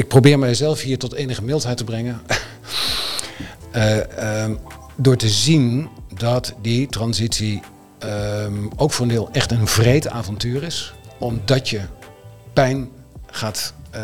[0.00, 2.20] ik probeer mijzelf hier tot enige mildheid te brengen.
[3.70, 4.54] Eh, ehm,
[4.96, 7.62] door te zien dat die transitie
[7.98, 10.94] ehm, ook voor een deel echt een vreed avontuur is.
[11.18, 11.80] Omdat je
[12.52, 12.88] pijn
[13.26, 14.00] gaat uh,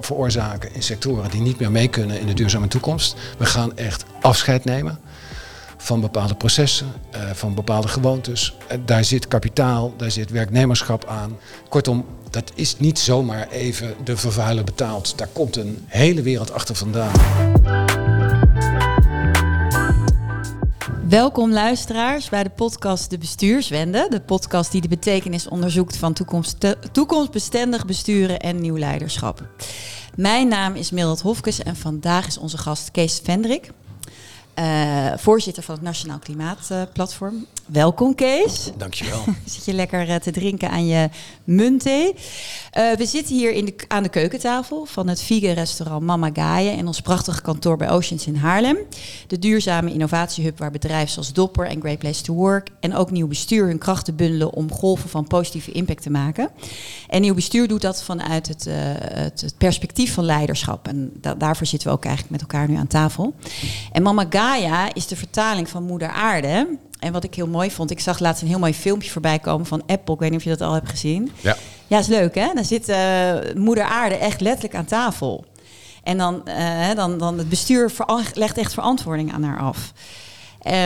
[0.00, 3.16] veroorzaken in sectoren die niet meer mee kunnen in de duurzame toekomst.
[3.38, 4.98] We gaan echt afscheid nemen
[5.76, 8.56] van bepaalde processen, uh, van bepaalde gewoontes.
[8.72, 11.38] Uh, daar zit kapitaal, daar zit werknemerschap aan.
[11.68, 15.18] Kortom, dat is niet zomaar even de vervuiler betaald.
[15.18, 17.12] Daar komt een hele wereld achter vandaan.
[21.08, 24.06] Welkom luisteraars bij de podcast De Bestuurswende.
[24.10, 29.48] De podcast die de betekenis onderzoekt van toekomst, toekomstbestendig besturen en nieuw leiderschap.
[30.16, 33.70] Mijn naam is Mildred Hofkes en vandaag is onze gast Kees Vendrik.
[34.58, 37.34] Uh, voorzitter van het Nationaal Klimaatplatform.
[37.34, 38.70] Uh, Welkom Kees.
[38.76, 39.24] Dankjewel.
[39.44, 41.08] Zit je lekker uh, te drinken aan je
[41.44, 42.14] muntthee.
[42.72, 46.86] we zitten hier in de, aan de keukentafel van het vegan restaurant Mama Gaia in
[46.86, 48.76] ons prachtige kantoor bij Oceans in Haarlem.
[49.26, 53.26] De duurzame innovatiehub waar bedrijven zoals Dopper en Great Place to Work en ook Nieuw
[53.26, 56.50] Bestuur hun krachten bundelen om golven van positieve impact te maken.
[57.08, 60.88] En Nieuw Bestuur doet dat vanuit het, het, het perspectief van leiderschap.
[60.88, 63.34] En da daarvoor zitten we ook eigenlijk met elkaar nu aan tafel.
[63.92, 66.78] En Mama Gaia Gaia is de vertaling van Moeder Aarde.
[66.98, 69.66] En wat ik heel mooi vond, ik zag laatst een heel mooi filmpje voorbij komen
[69.66, 70.14] van Apple.
[70.14, 71.32] Ik weet niet of je dat al hebt gezien.
[71.40, 71.56] Ja.
[71.86, 72.50] Ja, is leuk hè?
[72.54, 75.44] Dan zit uh, Moeder Aarde echt letterlijk aan tafel.
[76.02, 77.92] En dan, uh, dan, dan het bestuur
[78.32, 79.92] legt echt verantwoording aan haar af.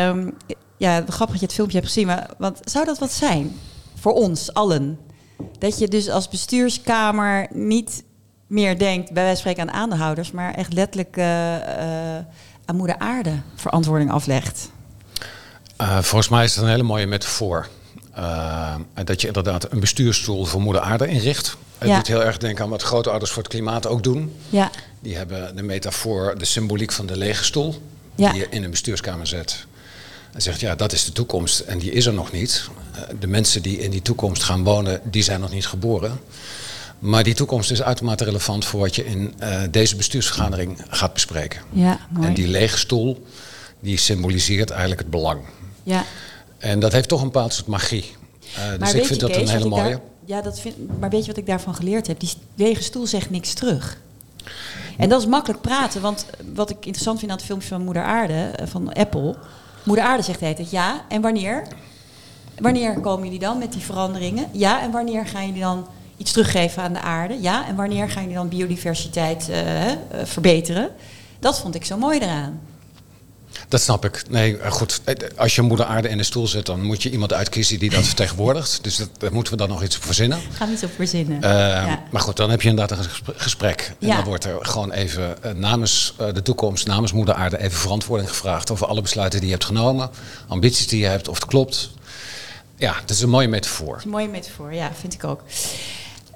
[0.08, 0.36] Um,
[0.76, 3.56] ja, grappig dat je het filmpje hebt gezien, maar wat zou dat wat zijn
[3.94, 4.98] voor ons allen?
[5.58, 8.04] Dat je dus als bestuurskamer niet
[8.47, 11.24] meer denkt, bij wijze van spreken aan aandeelhouders, maar echt letterlijk uh,
[12.64, 14.70] aan moeder aarde verantwoording aflegt?
[15.80, 17.69] Uh, volgens mij is het een hele mooie metafoor.
[18.19, 21.56] Uh, dat je inderdaad een bestuurstoel voor moeder aarde inricht.
[21.78, 21.96] Het ja.
[21.96, 24.36] doet heel erg denken aan wat grootouders voor het klimaat ook doen.
[24.48, 24.70] Ja.
[25.00, 27.82] Die hebben de metafoor, de symboliek van de lege stoel.
[28.14, 28.32] Ja.
[28.32, 29.66] Die je in een bestuurskamer zet.
[30.32, 32.69] En zegt, ja, dat is de toekomst en die is er nog niet.
[33.20, 36.20] De mensen die in die toekomst gaan wonen, die zijn nog niet geboren.
[37.02, 41.60] Maar die toekomst is uitermate relevant voor wat je in uh, deze bestuursvergadering gaat bespreken.
[41.70, 42.26] Ja, mooi.
[42.26, 43.26] En die lege stoel,
[43.80, 45.40] die symboliseert eigenlijk het belang.
[45.82, 46.04] Ja.
[46.58, 48.12] En dat heeft toch een bepaald soort magie.
[48.58, 49.82] Uh, dus ik vind dat Kees, een hele mooie.
[49.82, 52.20] Daar, ja, dat vind, maar weet je wat ik daarvan geleerd heb?
[52.20, 53.98] Die lege stoel zegt niks terug.
[54.98, 58.02] En dat is makkelijk praten, want wat ik interessant vind aan het filmpje van Moeder
[58.02, 59.36] Aarde, van Apple.
[59.84, 61.66] Moeder Aarde zegt het ja, en wanneer?
[62.58, 64.46] Wanneer komen jullie dan met die veranderingen?
[64.52, 65.86] Ja, en wanneer gaan jullie dan
[66.22, 67.41] iets teruggeven aan de aarde.
[67.41, 69.94] Ja, en wanneer gaan jullie dan biodiversiteit uh, uh,
[70.25, 70.91] verbeteren?
[71.38, 72.60] Dat vond ik zo mooi eraan.
[73.69, 74.22] Dat snap ik.
[74.28, 75.00] Nee, goed.
[75.37, 78.05] Als je moeder aarde in de stoel zet, dan moet je iemand uitkiezen die dat
[78.15, 78.84] vertegenwoordigt.
[78.84, 80.38] Dus dat, daar moeten we dan nog iets op verzinnen.
[80.53, 81.37] Gaan we iets op verzinnen.
[81.37, 82.03] Uh, ja.
[82.11, 83.93] Maar goed, dan heb je inderdaad een gesprek.
[84.00, 84.16] En ja.
[84.16, 88.87] dan wordt er gewoon even namens de toekomst, namens moeder aarde, even verantwoording gevraagd over
[88.87, 90.11] alle besluiten die je hebt genomen.
[90.49, 91.91] Ambities die je hebt, of het klopt.
[92.77, 94.00] Ja, het is een mooie metafoor.
[94.05, 95.43] Een mooie metafoor, ja, vind ik ook.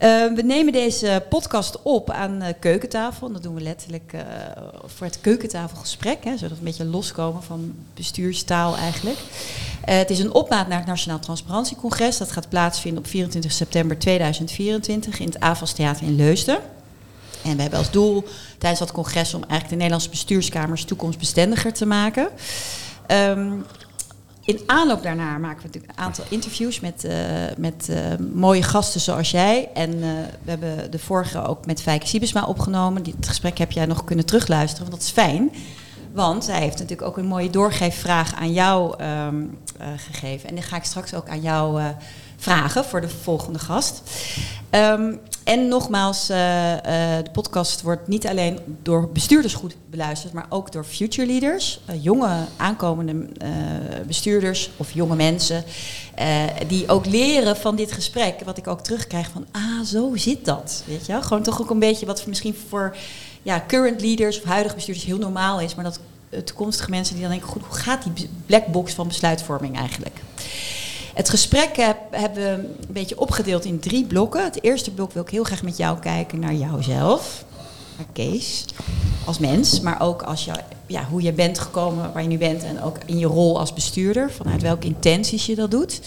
[0.03, 3.27] Uh, we nemen deze podcast op aan uh, keukentafel.
[3.27, 4.21] En dat doen we letterlijk uh,
[4.84, 9.19] voor het keukentafelgesprek, hè, zodat we een beetje loskomen van bestuurstaal eigenlijk.
[9.81, 12.19] het is een opmaat naar het Nationaal Transparantiecongres.
[12.19, 16.59] Dat gaat plaatsvinden op 24 september 2024 in het AVAS Theater in Leusden.
[17.45, 18.25] En we hebben als doel
[18.59, 22.28] tijdens dat congres om eigenlijk de Nederlandse bestuurskamers toekomstbestendiger te maken.
[23.09, 23.65] Um,
[24.47, 27.12] in aanloop daarna maken we natuurlijk een aantal interviews met, uh,
[27.57, 27.97] met uh,
[28.34, 29.69] mooie gasten zoals jij.
[29.75, 30.01] En uh,
[30.43, 33.03] we hebben de vorige ook met Fijke Siebesma opgenomen.
[33.03, 35.51] Die, het gesprek heb jij nog kunnen terugluisteren, want dat is fijn.
[36.12, 39.59] Want hij heeft natuurlijk ook een mooie doorgeefvraag aan jou um,
[39.97, 40.49] gegeven.
[40.49, 41.83] En die ga ik straks ook aan jou
[42.37, 44.03] vragen voor de volgende gast.
[44.71, 46.79] Um, en nogmaals, uh, uh,
[47.23, 52.05] de podcast wordt niet alleen door bestuurders goed beluisterd, maar ook door future leaders, uh,
[52.05, 53.27] jonge aankomende
[54.07, 55.65] bestuurders of jonge mensen,
[56.69, 58.41] die ook leren van dit gesprek.
[58.45, 60.83] Wat ik ook terugkrijg van, ah, zo zit dat.
[60.87, 61.23] Weet je?
[61.23, 62.97] Gewoon toch ook een beetje wat misschien voor
[63.43, 66.01] ja, current leaders of huidige bestuurders heel normaal is, maar dat
[66.45, 70.21] toekomstige mensen die dan denken, goed, hoe gaat die blackbox van besluitvorming eigenlijk?
[71.16, 74.45] Het gesprek heb, hebben we een beetje opgedeeld in drie blokken.
[74.45, 77.45] Het eerste blok wil ik heel graag met jou kijken naar jouzelf,
[77.97, 78.65] naar Kees,
[79.24, 80.48] als mens, maar ook als
[80.86, 83.72] ja, hoe je bent gekomen waar je nu bent en ook in je rol als
[83.72, 86.01] bestuurder, vanuit welke intenties je dat doet.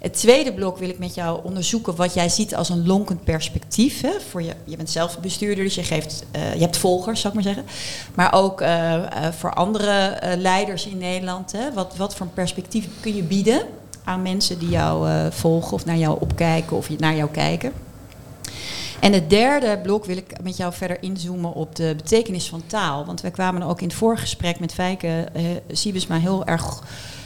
[0.00, 4.00] Het tweede blok wil ik met jou onderzoeken wat jij ziet als een lonkend perspectief.
[4.00, 7.34] Hè, voor je, je bent zelf bestuurder, dus je, geeft, uh, je hebt volgers, zou
[7.36, 7.72] ik maar zeggen.
[8.14, 11.52] Maar ook uh, uh, voor andere leiders in Nederland.
[11.52, 13.62] Hè, wat, wat voor een perspectief kun je bieden
[14.04, 17.72] aan mensen die jou uh, volgen of naar jou opkijken of naar jou kijken.
[19.00, 23.04] En het derde blok wil ik met jou verder inzoomen op de betekenis van taal.
[23.04, 26.82] Want wij kwamen ook in het vorige gesprek met Fijke uh, Siebesma heel erg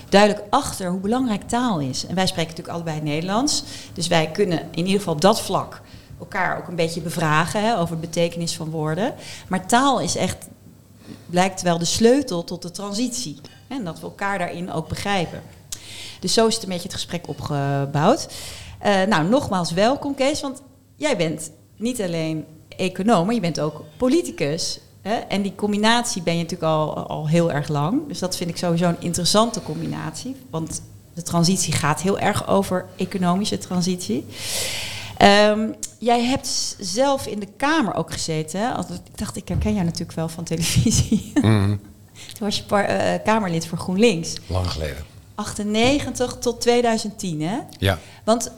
[0.08, 2.06] duidelijk achter hoe belangrijk taal is.
[2.06, 3.62] En wij spreken natuurlijk allebei Nederlands.
[3.92, 5.80] Dus wij kunnen in ieder geval op dat vlak
[6.18, 9.14] elkaar ook een beetje bevragen hè, over de betekenis van woorden.
[9.48, 10.48] Maar taal is echt,
[11.26, 13.40] blijkt wel de sleutel tot de transitie.
[13.68, 15.42] En dat we elkaar daarin ook begrijpen.
[16.20, 18.28] Dus zo is het een beetje het gesprek opgebouwd.
[18.86, 20.62] Uh, nou, nogmaals welkom Kees, want
[20.96, 24.80] jij bent niet alleen econoom, maar je bent ook politicus.
[25.02, 25.14] Hè?
[25.14, 28.08] En die combinatie ben je natuurlijk al, al heel erg lang.
[28.08, 30.36] Dus dat vind ik sowieso een interessante combinatie.
[30.50, 30.82] Want
[31.14, 34.26] de transitie gaat heel erg over economische transitie.
[35.22, 38.60] Um, jij hebt zelf in de Kamer ook gezeten.
[38.60, 38.78] Hè?
[38.78, 41.32] Ik dacht, ik herken jou natuurlijk wel van televisie.
[41.42, 41.80] Mm.
[42.34, 44.34] Toen was je par, uh, Kamerlid voor GroenLinks.
[44.46, 45.04] Lang geleden.
[45.36, 47.58] 98 tot 2010, hè?
[47.78, 47.98] Ja.
[48.24, 48.50] Want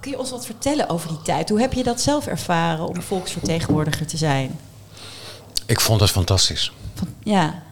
[0.00, 1.48] kun je ons wat vertellen over die tijd?
[1.48, 4.58] Hoe heb je dat zelf ervaren om volksvertegenwoordiger te zijn?
[5.66, 6.72] Ik vond het fantastisch.
[7.22, 7.62] Ja.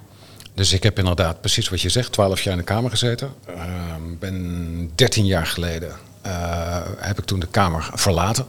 [0.55, 3.35] Dus ik heb inderdaad precies wat je zegt, 12 jaar in de Kamer gezeten.
[3.49, 5.93] Uh, ben 13 jaar geleden
[6.27, 8.47] uh, heb ik toen de Kamer verlaten.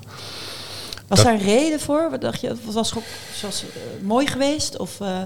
[1.08, 2.10] Was dat, daar een reden voor?
[2.10, 2.56] Wat dacht je?
[2.66, 2.94] Was
[3.42, 4.78] het uh, mooi geweest?
[4.78, 5.22] Of, uh...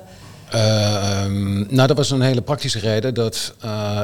[1.69, 3.13] nou, dat was een hele praktische reden.
[3.13, 3.53] Dat,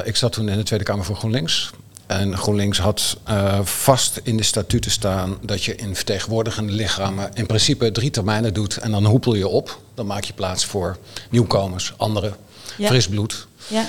[0.04, 1.70] ik zat toen in de Tweede Kamer voor GroenLinks.
[2.06, 3.16] En GroenLinks had
[3.62, 8.76] vast in de statuten staan dat je in vertegenwoordigende lichamen in principe drie termijnen doet.
[8.76, 9.80] En dan hoepel je op.
[9.94, 10.98] Dan maak je plaats voor
[11.30, 12.36] nieuwkomers, anderen,
[12.76, 12.86] ja.
[12.86, 13.46] fris bloed.
[13.66, 13.86] Ja.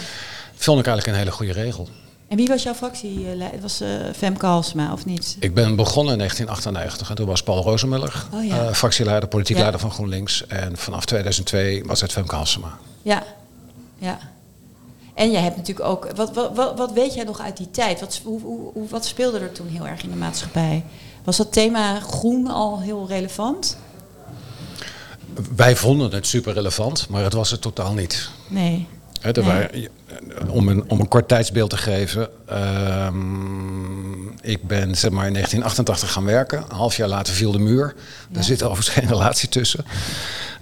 [0.56, 1.90] Vond ik eigenlijk een hele goede regel.
[2.28, 3.26] En wie was jouw fractie?
[3.26, 5.38] Het was uh, Femke Halsema, of niet?
[5.40, 8.56] Ik ben begonnen in 1998 en toen was Paul Rozenmuller oh, ja.
[8.56, 9.62] uh, fractieleider, politiek ja.
[9.62, 10.48] leider van GroenLinks.
[10.48, 12.78] En vanaf 2002 was het Femke Halsema.
[13.02, 13.24] Ja,
[13.98, 14.20] ja.
[15.14, 16.08] En jij hebt natuurlijk ook...
[16.16, 18.00] Wat, wat, wat, wat weet jij nog uit die tijd?
[18.00, 20.84] Wat, hoe, hoe, wat speelde er toen heel erg in de maatschappij?
[21.24, 23.78] Was dat thema groen al heel relevant?
[25.56, 28.30] Wij vonden het super relevant, maar het was het totaal niet.
[28.48, 28.88] Nee.
[29.22, 29.46] He, nee.
[29.46, 29.88] waren,
[30.48, 32.28] om, een, om een kort tijdsbeeld te geven.
[32.52, 33.08] Uh,
[34.42, 36.58] ik ben zeg maar in 1988 gaan werken.
[36.58, 37.94] Een half jaar later viel de muur.
[37.98, 38.34] Ja.
[38.34, 39.86] Daar zit overigens geen relatie tussen.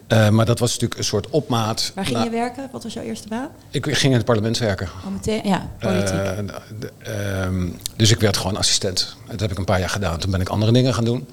[0.07, 1.92] Uh, maar dat was natuurlijk een soort opmaat.
[1.95, 2.69] Waar ging nou, je werken?
[2.71, 3.50] Wat was jouw eerste baan?
[3.69, 4.89] Ik ging in het parlement werken.
[5.06, 6.13] Oh, meteen, ja, politiek.
[6.13, 6.38] Uh,
[6.80, 9.15] de, uh, dus ik werd gewoon assistent.
[9.30, 10.19] Dat heb ik een paar jaar gedaan.
[10.19, 11.27] Toen ben ik andere dingen gaan doen.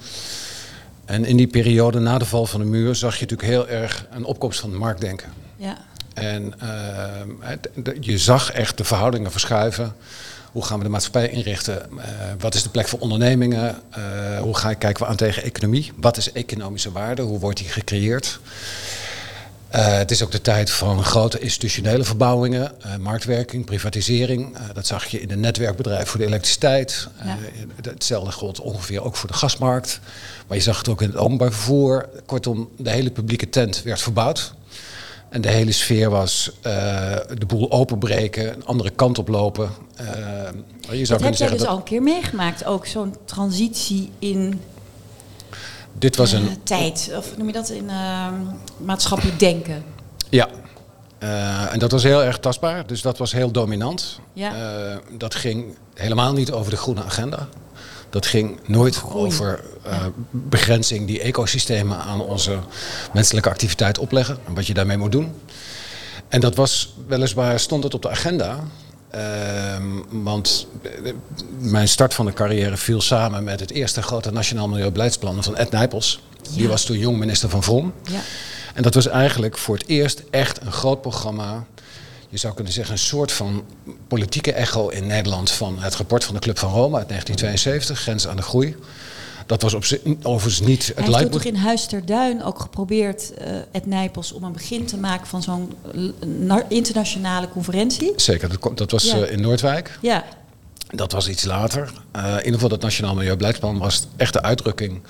[1.05, 4.05] En in die periode na de val van de muur zag je natuurlijk heel erg
[4.11, 5.29] een opkomst van het marktdenken.
[5.55, 5.77] Ja.
[6.19, 9.95] En uh, je zag echt de verhoudingen verschuiven.
[10.51, 11.81] Hoe gaan we de maatschappij inrichten?
[11.97, 12.03] Uh,
[12.39, 13.75] wat is de plek voor ondernemingen?
[13.97, 15.91] Uh, hoe ga, kijken we aan tegen economie?
[15.95, 17.21] Wat is economische waarde?
[17.21, 18.39] Hoe wordt die gecreëerd?
[19.69, 24.57] het is ook de tijd van grote institutionele verbouwingen, marktwerking, privatisering.
[24.73, 27.07] dat zag je in de netwerkbedrijven voor de elektriciteit.
[27.23, 27.37] Ja.
[27.81, 29.99] hetzelfde gold ongeveer ook voor de gasmarkt.
[30.47, 32.09] Maar je zag het ook in het openbaar vervoer.
[32.25, 34.53] Kortom, de hele publieke tent werd verbouwd.
[35.29, 39.69] En de hele sfeer was uh, de boel openbreken, een andere kant op lopen.
[40.01, 40.07] Uh,
[40.99, 41.67] je zou dat heb jij dus dat...
[41.67, 44.61] al een keer meegemaakt, ook zo'n transitie in
[45.93, 46.43] Dit was een...
[46.43, 47.89] Uh, tijd, of noem je dat in
[48.77, 49.83] maatschappelijk denken?
[50.29, 50.47] Ja,
[51.71, 54.19] en dat was heel erg tastbaar, dus dat was heel dominant.
[54.33, 54.99] Ja.
[55.17, 57.47] dat ging helemaal niet over de groene agenda.
[58.09, 62.59] Dat ging nooit over uh, begrenzing die ecosystemen aan onze
[63.13, 65.33] menselijke activiteit opleggen en wat je daarmee moet doen.
[66.27, 68.59] En dat was weliswaar, stond het op de agenda.
[69.15, 69.21] Uh,
[70.09, 70.67] want
[71.59, 75.71] mijn start van de carrière viel samen met het eerste grote nationaal milieubeleidsplan van Ed
[75.71, 76.21] Nijpels.
[76.41, 76.49] Ja.
[76.55, 77.93] Die was toen jong minister van Vrom.
[78.03, 78.19] Ja.
[78.73, 81.65] En dat was eigenlijk voor het eerst echt een groot programma
[82.29, 83.63] je zou kunnen zeggen, een soort van
[84.07, 88.27] politieke echo in Nederland van het rapport van de Club van Rome uit 1972, Grens
[88.27, 88.75] aan de Groei.
[89.45, 89.85] Dat was op
[90.23, 94.31] overigens niet het Hij heeft toch in Huis ter Duin ook geprobeerd, uh, Ed Nijpels,
[94.31, 95.73] om een begin te maken van zo'n
[96.67, 98.13] internationale conferentie?
[98.15, 99.17] Zeker, dat, dat was ja.
[99.17, 99.97] uh, in Noordwijk.
[100.01, 100.25] Ja.
[100.87, 101.91] Dat was iets later.
[102.15, 105.01] Uh, in ieder geval dat Nationaal Milieubeleidsplan was echt de uitdrukking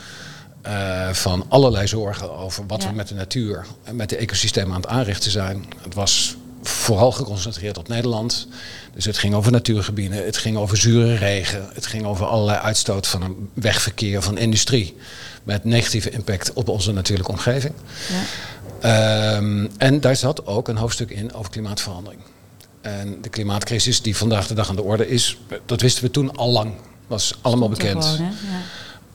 [1.12, 2.90] van allerlei zorgen over wat ja.
[2.90, 5.66] we met de natuur en met de ecosystemen aan het aanrichten zijn.
[5.82, 6.36] Het was
[6.80, 8.48] vooral geconcentreerd op Nederland.
[8.94, 13.08] Dus het ging over natuurgebieden, het ging over zure regen, het ging over allerlei uitstoot
[13.08, 14.96] van een wegverkeer van industrie.
[15.44, 17.74] Met negatieve impact op onze natuurlijke omgeving.
[18.82, 19.36] Ja.
[19.36, 22.22] Um, en daar zat ook een hoofdstuk in over klimaatverandering.
[22.82, 26.36] En de klimaatcrisis die vandaag de dag aan de orde is, dat wisten we toen
[26.36, 26.74] al lang.
[27.08, 28.06] Was allemaal bekend.
[28.06, 28.32] Gewoon,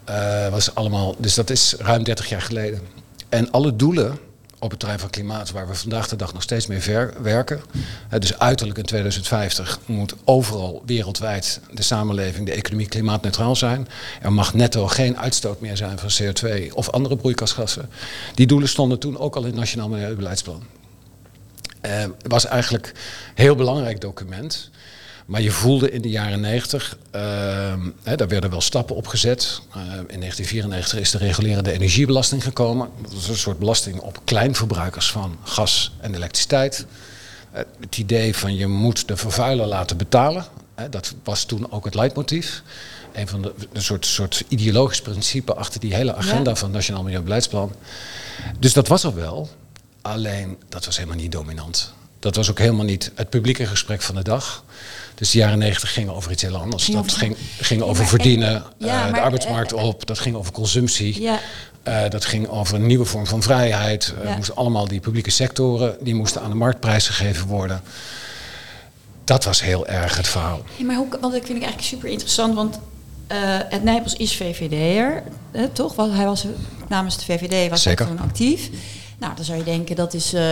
[0.06, 0.44] ja.
[0.46, 2.80] uh, was allemaal, dus dat is ruim 30 jaar geleden.
[3.28, 4.18] En alle doelen
[4.64, 7.60] op het terrein van klimaat, waar we vandaag de dag nog steeds mee ver werken.
[8.18, 13.88] Dus uiterlijk in 2050 moet overal wereldwijd de samenleving, de economie klimaatneutraal zijn.
[14.22, 17.88] Er mag netto geen uitstoot meer zijn van CO2 of andere broeikasgassen.
[18.34, 20.62] Die doelen stonden toen ook al in het Nationaal Milieubeleidsplan.
[21.80, 22.94] Het was eigenlijk een
[23.34, 24.70] heel belangrijk document.
[25.24, 27.20] Maar je voelde in de jaren 90, uh,
[28.02, 29.60] hè, daar werden wel stappen op gezet.
[29.68, 32.88] Uh, in 1994 is de regulerende energiebelasting gekomen.
[33.02, 36.86] Dat is een soort belasting op kleinverbruikers van gas en elektriciteit.
[37.54, 41.84] Uh, het idee van je moet de vervuiler laten betalen, hè, dat was toen ook
[41.84, 42.62] het leidmotief.
[43.12, 46.56] Een van de een soort, soort ideologisch principe achter die hele agenda ja.
[46.56, 47.72] van het Nationaal Milieubeleidsplan.
[48.58, 49.48] Dus dat was er wel,
[50.02, 51.92] alleen dat was helemaal niet dominant.
[52.18, 54.64] Dat was ook helemaal niet het publieke gesprek van de dag.
[55.14, 56.86] Dus de jaren negentig gingen over iets heel anders.
[56.86, 60.36] Dat ging, ging over ja, verdienen, en, ja, uh, de arbeidsmarkt uh, op, dat ging
[60.36, 61.22] over consumptie.
[61.22, 61.40] Ja.
[61.88, 64.14] Uh, dat ging over een nieuwe vorm van vrijheid.
[64.24, 64.36] Ja.
[64.36, 67.80] moesten allemaal die publieke sectoren, die moesten aan de marktprijs gegeven worden.
[69.24, 70.62] Dat was heel erg het verhaal.
[70.76, 72.78] Ja, maar hoe, want dat vind ik eigenlijk super interessant, want
[73.70, 75.22] Ed Nijpels is VVD'er,
[75.72, 75.94] toch?
[75.94, 76.46] Want hij was
[76.88, 78.06] namens de VVD was Zeker.
[78.06, 78.70] toen actief.
[79.24, 80.42] Nou, dan zou je denken dat is uh,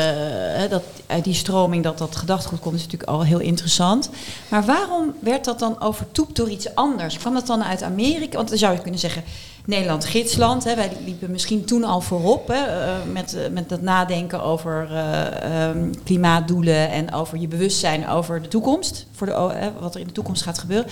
[0.71, 4.11] dat uit die stroming dat dat gedachtegoed komt, is natuurlijk al heel interessant.
[4.49, 7.19] Maar waarom werd dat dan overtoept door iets anders?
[7.19, 8.37] Kwam dat dan uit Amerika?
[8.37, 9.25] Want dan zou je kunnen zeggen.
[9.65, 10.65] Nederland gidsland.
[10.65, 10.75] Hè.
[10.75, 15.71] Wij liepen misschien toen al voorop hè, uh, met, uh, met dat nadenken over uh,
[16.05, 19.07] klimaatdoelen en over je bewustzijn over de toekomst.
[19.13, 20.91] Voor de, wat er in de toekomst gaat gebeuren.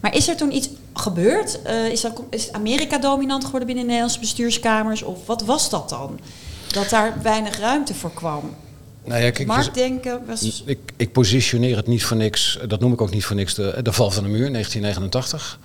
[0.00, 1.60] Maar is er toen iets gebeurd?
[1.90, 5.02] is, dat, is Amerika dominant geworden binnen de Nederlandse bestuurskamers?
[5.02, 6.18] Of wat was dat dan?
[6.76, 8.54] Dat daar weinig ruimte voor kwam.
[9.04, 10.62] Nou ja, kijk, Marktdenken was...
[10.64, 13.78] Ik, ik, positioneer het niet voor niks, dat noem ik ook niet voor niks, de,
[13.82, 15.58] de val van de muur 1989.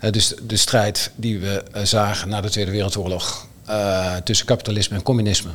[0.00, 4.96] Uh, dus de strijd die we uh, zagen na de Tweede Wereldoorlog uh, tussen kapitalisme
[4.96, 5.50] en communisme,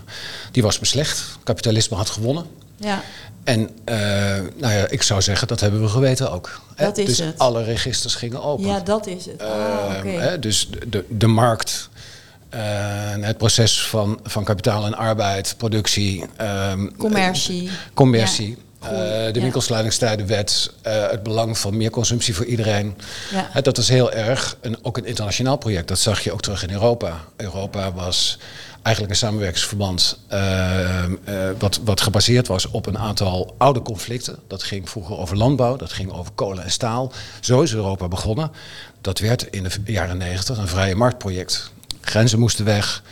[0.51, 1.37] die was beslecht.
[1.43, 2.45] Kapitalisme had gewonnen.
[2.75, 3.01] Ja.
[3.43, 3.69] En
[4.55, 6.61] nou ja, ik zou zeggen, dat hebben we geweten ook.
[6.75, 7.39] Dat is dus het.
[7.39, 8.65] alle registers gingen open.
[8.65, 9.41] Ja, dat is het.
[9.41, 10.39] Ah, okay.
[10.39, 11.89] dus de, de markt
[12.53, 16.25] uh, het proces van, van kapitaal en arbeid, productie,
[16.71, 17.63] um, commercie.
[17.63, 18.49] Uh, commercie.
[18.49, 18.57] Ja.
[19.27, 22.97] Uh, de winkelsluitingstijdenwet, het belang van meer consumptie voor iedereen.
[23.53, 23.61] Ja.
[23.61, 25.87] dat is heel erg een, ook een internationaal project.
[25.87, 27.13] Dat zag je ook terug in Europa.
[27.35, 28.39] Europa was
[28.81, 31.13] eigenlijk een samenwerkingsverband ehm,
[31.57, 34.39] wat, wat gebaseerd was op een aantal oude conflicten.
[34.47, 37.11] Dat ging vroeger over landbouw, dat ging over kolen en staal.
[37.39, 38.51] Zo is Europa begonnen.
[39.01, 41.71] Dat werd in de jaren negentig een vrije marktproject.
[42.01, 43.03] Grenzen moesten weg.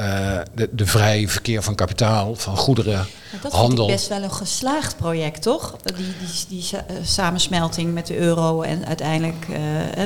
[0.00, 3.06] Uh, de, de vrije verkeer van kapitaal, van goederen,
[3.42, 3.86] dat handel.
[3.86, 5.76] Dat is best wel een geslaagd project, toch?
[5.82, 6.14] Die, die,
[6.48, 9.56] die, die uh, samensmelting met de euro en uiteindelijk uh,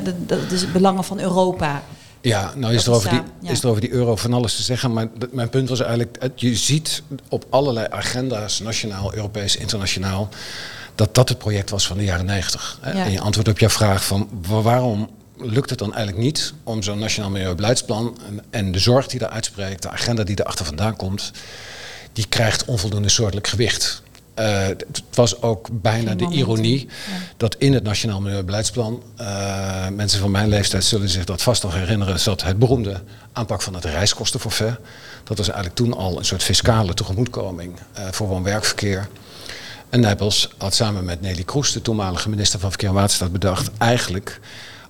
[0.04, 1.82] de, de, de, belangen van Europa.
[2.20, 3.50] Ja, nou is er, over die, ja.
[3.50, 4.92] is er over die euro van alles te zeggen.
[4.92, 10.28] Maar mijn punt was eigenlijk, je ziet op allerlei agenda's, nationaal, Europees, internationaal,
[10.94, 12.80] dat dat het project was van de jaren negentig.
[12.84, 12.92] Ja.
[12.92, 16.98] En je antwoord op jouw vraag van waarom lukt het dan eigenlijk niet om zo'n
[16.98, 21.30] nationaal milieubeleidsplan en, en, de zorg die daar uitspreekt, de agenda die erachter vandaan komt,
[22.12, 24.02] die krijgt onvoldoende soortelijk gewicht.
[24.38, 26.88] Uh, het was ook bijna de ironie
[27.36, 31.74] dat in het Nationaal Milieubeleidsplan, uh, mensen van mijn leeftijd zullen zich dat vast nog
[31.74, 33.00] herinneren, zat het beroemde
[33.32, 34.76] aanpak van het reiskostenforfait.
[35.24, 39.08] Dat was eigenlijk toen al een soort fiscale tegemoetkoming uh, voor woon-werkverkeer.
[39.88, 43.70] En Nijpels had samen met Nelly Kroes, de toenmalige minister van Verkeer en Waterstaat, bedacht
[43.78, 44.40] eigenlijk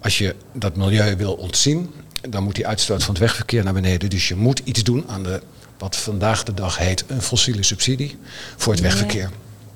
[0.07, 1.95] als je dat milieu wil ontzien,
[2.29, 4.11] dan moet die uitstoot van het wegverkeer naar beneden.
[4.11, 5.43] Dus je moet iets doen aan de,
[5.79, 8.19] wat vandaag de dag heet een fossiele subsidie
[8.57, 9.31] voor het wegverkeer.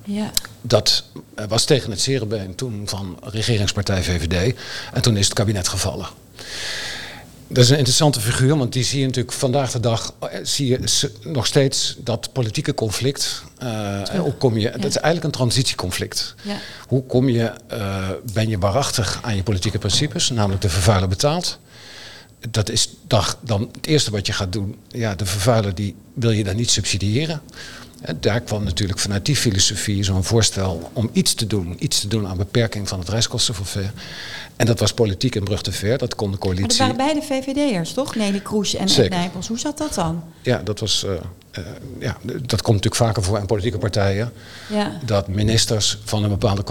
[0.04, 0.30] Ja.
[0.60, 1.04] Dat
[1.48, 4.56] was tegen het zere toen van regeringspartij VVD.
[4.92, 6.06] En toen is het kabinet gevallen.
[7.52, 11.08] Dat is een interessante figuur, want die zie je natuurlijk vandaag de dag zie je
[11.22, 13.42] nog steeds dat politieke conflict.
[13.62, 14.70] Uh, hoe kom je, ja.
[14.70, 16.34] Dat is eigenlijk een transitieconflict.
[16.42, 16.56] Ja.
[16.86, 21.58] Hoe kom je, uh, ben je waarachtig aan je politieke principes, namelijk de vervuiler betaalt.
[22.50, 24.76] Dat is dag, dan het eerste wat je gaat doen.
[24.88, 27.42] Ja, de vervuiler die wil je dan niet subsidiëren.
[28.00, 31.76] En daar kwam natuurlijk vanuit die filosofie zo'n voorstel om iets te doen.
[31.78, 33.90] Iets te doen aan beperking van het reiskostenforfait.
[34.56, 36.78] En dat was politiek een brug te ver, dat kon de coalitie.
[36.78, 38.14] Maar dat waren beide VVD'ers, toch?
[38.14, 39.48] Nelly Kroes en Ed Nijpels.
[39.48, 40.22] Hoe zat dat dan?
[40.42, 41.64] Ja, dat, was, uh, uh,
[41.98, 44.32] ja, dat komt natuurlijk vaker voor in politieke partijen.
[44.70, 45.00] Ja.
[45.04, 46.62] Dat ministers van een bepaalde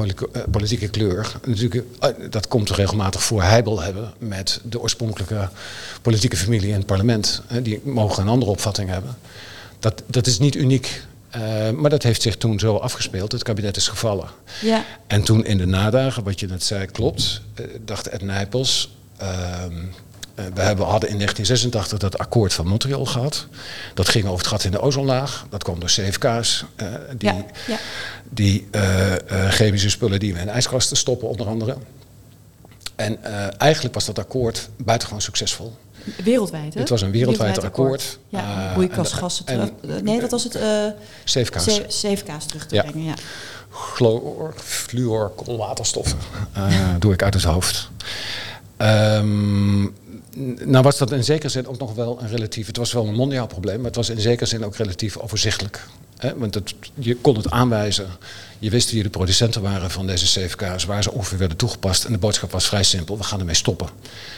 [0.52, 1.86] politieke kleur, natuurlijk,
[2.30, 5.50] dat komt regelmatig voor, heibel hebben met de oorspronkelijke
[6.02, 7.42] politieke familie in het parlement.
[7.62, 9.18] die mogen een andere opvatting hebben.
[9.80, 11.02] Dat, dat is niet uniek
[11.36, 13.32] uh, maar dat heeft zich toen zo afgespeeld.
[13.32, 14.30] Het kabinet is gevallen.
[14.62, 14.86] Ja.
[15.08, 18.96] En toen in de nadagen, wat je net zei, klopt, uh, dacht Ed Nijpels.
[19.22, 19.28] Uh,
[20.36, 23.48] we hebben, hadden in 1986 dat akkoord van Montreal gehad.
[23.94, 25.46] Dat ging over het gat in de ozonlaag.
[25.50, 26.66] Dat kwam door CFK's.
[27.18, 27.78] Die ja, ja.
[28.30, 28.68] die
[29.50, 31.78] chemische spullen die we in ijskasten stoppen, onder andere.
[32.96, 33.24] En
[33.58, 35.78] eigenlijk was dat akkoord buitengewoon succesvol.
[36.24, 36.80] Wereldwijd, hè?
[36.80, 38.20] Het was een wereldwijd, wereldwijd akkoord.
[38.30, 39.70] Ja, broeikasgassen terug.
[40.02, 40.60] nee, wat was het?
[41.26, 41.66] CFK's.
[41.88, 42.82] CFK's terug te Ja.
[42.82, 43.14] brengen, ja.
[43.72, 46.18] chloor, fluor, koolwaterstoffen.
[46.58, 47.90] Uh, doe ik uit het hoofd.
[48.78, 49.96] Um,
[50.66, 52.68] nou was dat in zekere zin ook nog wel een relatief...
[52.68, 55.88] Het was wel een mondiaal probleem, maar het was in zekere zin ook relatief overzichtelijk.
[56.36, 56.60] Want
[56.94, 58.08] je kon het aanwijzen.
[58.60, 62.06] Je wist wie de producenten waren van deze CFK's, waar ze ongeveer werden toegepast.
[62.06, 63.90] En de boodschap was vrij simpel, we gaan ermee stoppen.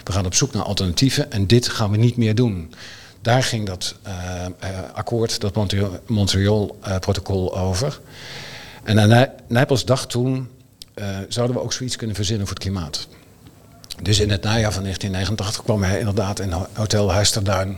[0.03, 2.73] We gaan op zoek naar alternatieven en dit gaan we niet meer doen.
[3.21, 4.13] Daar ging dat uh,
[4.63, 5.55] uh, akkoord, dat
[6.07, 7.99] Montreal-protocol uh, over.
[8.83, 10.49] En Nij Nijpels dacht toen,
[11.27, 13.07] zouden we ook zoiets kunnen verzinnen voor het klimaat.
[14.01, 17.77] Dus in het najaar van 1989 kwam hij inderdaad in Hotel Huisterduin.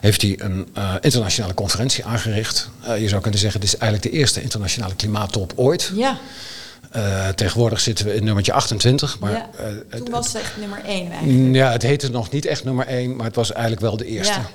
[0.00, 2.70] Heeft hij een uh, internationale conferentie aangericht.
[2.86, 5.92] Uh, je zou kunnen zeggen, het is eigenlijk de eerste internationale klimaattop ooit.
[5.94, 6.18] Ja.
[6.96, 9.18] Uh, tegenwoordig zitten we in nummertje 28.
[9.18, 9.50] Maar, ja,
[9.90, 11.54] toen was het echt nummer 1 eigenlijk.
[11.54, 14.32] Ja, het heette nog niet echt nummer 1, maar het was eigenlijk wel de eerste.
[14.32, 14.46] Ja.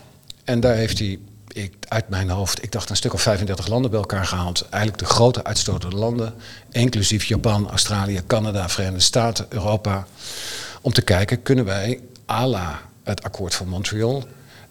[0.43, 1.19] En daar heeft hij
[1.55, 4.65] ik, uit mijn hoofd, ik dacht een stuk of 35 landen bij elkaar gehaald.
[4.69, 6.33] Eigenlijk de grote uitstotende landen,
[6.71, 10.07] inclusief Japan, Australië, Canada, Verenigde Staten, Europa.
[10.85, 11.99] Om te kijken, kunnen wij,
[12.29, 14.23] à la het akkoord van Montreal,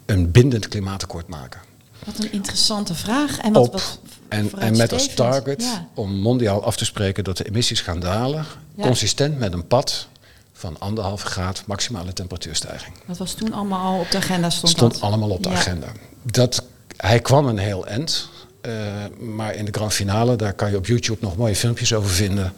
[0.07, 1.61] een bindend klimaatakkoord maken.
[2.05, 3.39] Wat een interessante vraag.
[3.39, 5.89] En, wat, Op, wat en, en met als target ja.
[5.95, 8.45] om mondiaal af te spreken dat de emissies gaan dalen,
[8.75, 8.83] ja.
[8.83, 10.09] consistent met een pad
[10.53, 12.95] van anderhalve graad maximale temperatuurstijging.
[13.07, 15.03] Dat was toen allemaal al op de agenda stond Stond dat?
[15.03, 15.55] allemaal op de Ja.
[15.55, 15.87] agenda.
[16.23, 16.65] Dat,
[16.97, 18.29] hij kwam een heel eind.
[18.63, 18.73] Uh,
[19.21, 22.53] maar in de grand finale, daar kan je op YouTube nog mooie filmpjes over vinden,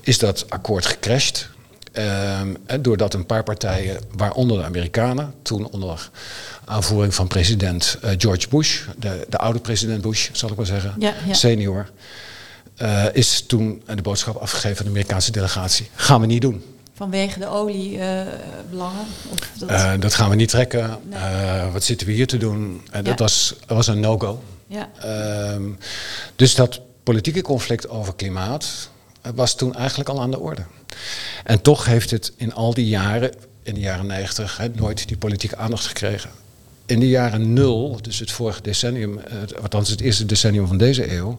[0.00, 1.48] is dat akkoord gecrashed.
[1.92, 2.40] Uh,
[2.80, 6.10] doordat een paar partijen, waaronder de Amerikanen, toen onder
[6.64, 10.94] aanvoering van president uh, George Bush, de, de, oude president Bush, zal ik maar zeggen,
[10.98, 11.34] ja, ja.
[11.34, 11.90] senior,
[12.82, 15.88] uh, is toen de boodschap afgegeven aan de Amerikaanse delegatie.
[15.94, 16.64] Gaan we niet doen.
[16.94, 19.06] Vanwege de oliebelangen?
[19.58, 19.70] Dat...
[19.70, 20.14] Uh, dat...
[20.14, 20.98] gaan we niet trekken.
[21.02, 21.70] Nee.
[21.70, 22.82] Wat zitten we hier te doen?
[22.92, 23.02] Ja.
[23.02, 24.42] Dat was, was een no-go.
[24.66, 24.88] Ja.
[26.36, 28.90] dus dat politieke conflict over klimaat
[29.34, 30.62] was toen eigenlijk al aan de orde.
[31.44, 35.16] En toch heeft het in al die jaren, in de jaren 90, hè, nooit die
[35.16, 36.30] politieke aandacht gekregen.
[36.86, 39.20] In de jaren nul, dus het vorige decennium,
[39.62, 41.38] althans het eerste decennium van deze eeuw,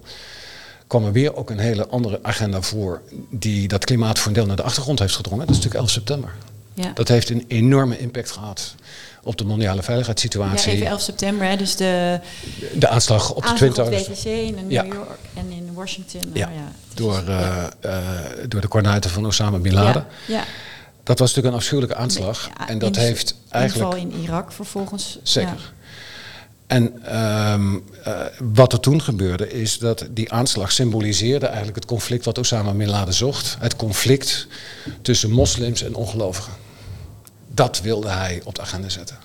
[0.87, 4.45] kwam er weer ook een hele andere agenda voor die dat klimaat voor een deel
[4.45, 5.45] naar de achtergrond heeft gedrongen.
[5.45, 6.33] Dat is natuurlijk 11 september.
[6.73, 6.91] Ja.
[6.93, 8.75] Dat heeft een enorme impact gehad
[9.23, 10.69] op de mondiale veiligheidssituatie.
[10.71, 12.19] Ja, even 11 september, hè, dus de,
[12.73, 14.07] de aanslag op de aanslag Towers.
[14.07, 14.83] WTC in New Ja.
[14.85, 16.21] York en in Washington.
[16.33, 17.97] Ja, Nou ja, door, uh, uh,
[18.47, 20.05] door de kornuiten van Osama Bin Laden.
[20.27, 20.43] Ja.
[21.03, 22.49] Dat was natuurlijk een afschuwelijke aanslag.
[22.67, 23.93] En dat in- heeft eigenlijk...
[23.93, 25.19] Inval in Irak vervolgens.
[25.23, 25.73] Zeker.
[26.71, 28.19] En ehm, eh,
[28.53, 32.89] wat er toen gebeurde is dat die aanslag symboliseerde eigenlijk het conflict wat Osama Bin
[32.89, 33.55] Laden zocht.
[33.59, 34.47] Het conflict
[35.01, 36.53] tussen moslims en ongelovigen.
[37.47, 39.17] Dat wilde hij op de agenda zetten.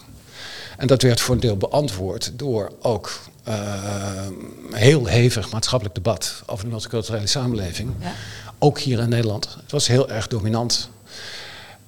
[0.76, 4.32] En dat werd voor een deel beantwoord door ook ehm,
[4.70, 7.90] heel hevig maatschappelijk debat over de multiculturele samenleving.
[8.00, 8.12] Ja.
[8.58, 9.56] Ook hier in Nederland.
[9.62, 10.88] Het was heel erg dominant.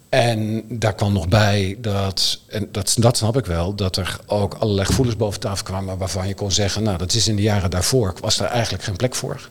[0.08, 4.54] En daar kwam nog bij dat, en dat, dat snap ik wel, dat er ook
[4.54, 7.70] allerlei gevoelens boven tafel kwamen waarvan je kon zeggen, nou dat is in de jaren
[7.70, 9.48] daarvoor, was daar eigenlijk geen plek voor.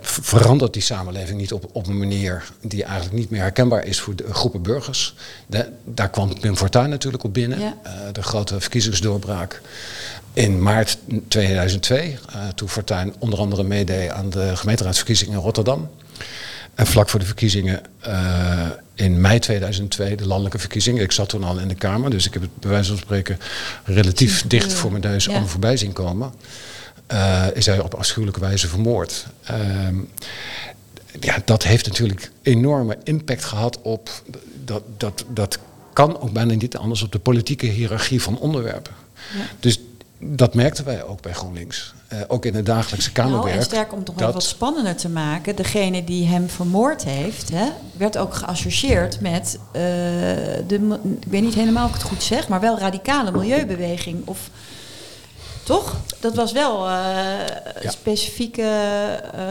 [0.00, 4.16] Verandert die samenleving niet op, op een manier die eigenlijk niet meer herkenbaar is voor
[4.16, 5.14] de groepen burgers.
[5.46, 7.74] De- daar kwam Pim Fortuyn natuurlijk op binnen, Ja.
[7.82, 9.60] eh, de grote verkiezingsdoorbraak
[10.32, 10.98] in maart
[11.28, 15.88] 2002, eh, toen Fortuyn onder andere meedeed aan de gemeenteraadsverkiezingen in Rotterdam.
[16.74, 18.66] En vlak voor de verkiezingen eh,
[19.00, 21.02] in mei 2002, de landelijke verkiezingen.
[21.02, 23.38] Ik zat toen al in de Kamer, dus ik heb het bij wijze van spreken
[23.84, 26.32] relatief dicht voor mijn neus allemaal voorbij zien komen.
[27.06, 29.26] Eh, is hij op afschuwelijke wijze vermoord.
[29.44, 29.96] Ehm,
[31.20, 34.10] ja, dat heeft natuurlijk enorme impact gehad op.
[34.64, 35.58] Dat, dat, dat
[35.92, 38.92] kan ook bijna niet anders op de politieke hiërarchie van onderwerpen.
[39.38, 39.44] Ja.
[39.60, 39.80] Dus
[40.22, 41.94] dat merkten wij ook bij GroenLinks.
[42.08, 43.44] Eh, ook in het dagelijkse Kamerwerk.
[43.44, 47.48] Nou, en sterk om dat- even wat spannender te maken, degene die hem vermoord heeft,
[47.50, 49.80] hè, werd ook geassocieerd met eh,
[50.66, 54.22] de, ik weet niet helemaal of ik het goed zeg, maar wel radicale milieubeweging.
[54.26, 54.50] Of
[55.62, 55.96] toch?
[56.20, 56.94] Dat was wel eh,
[57.74, 57.90] een Ja.
[57.90, 58.70] specifieke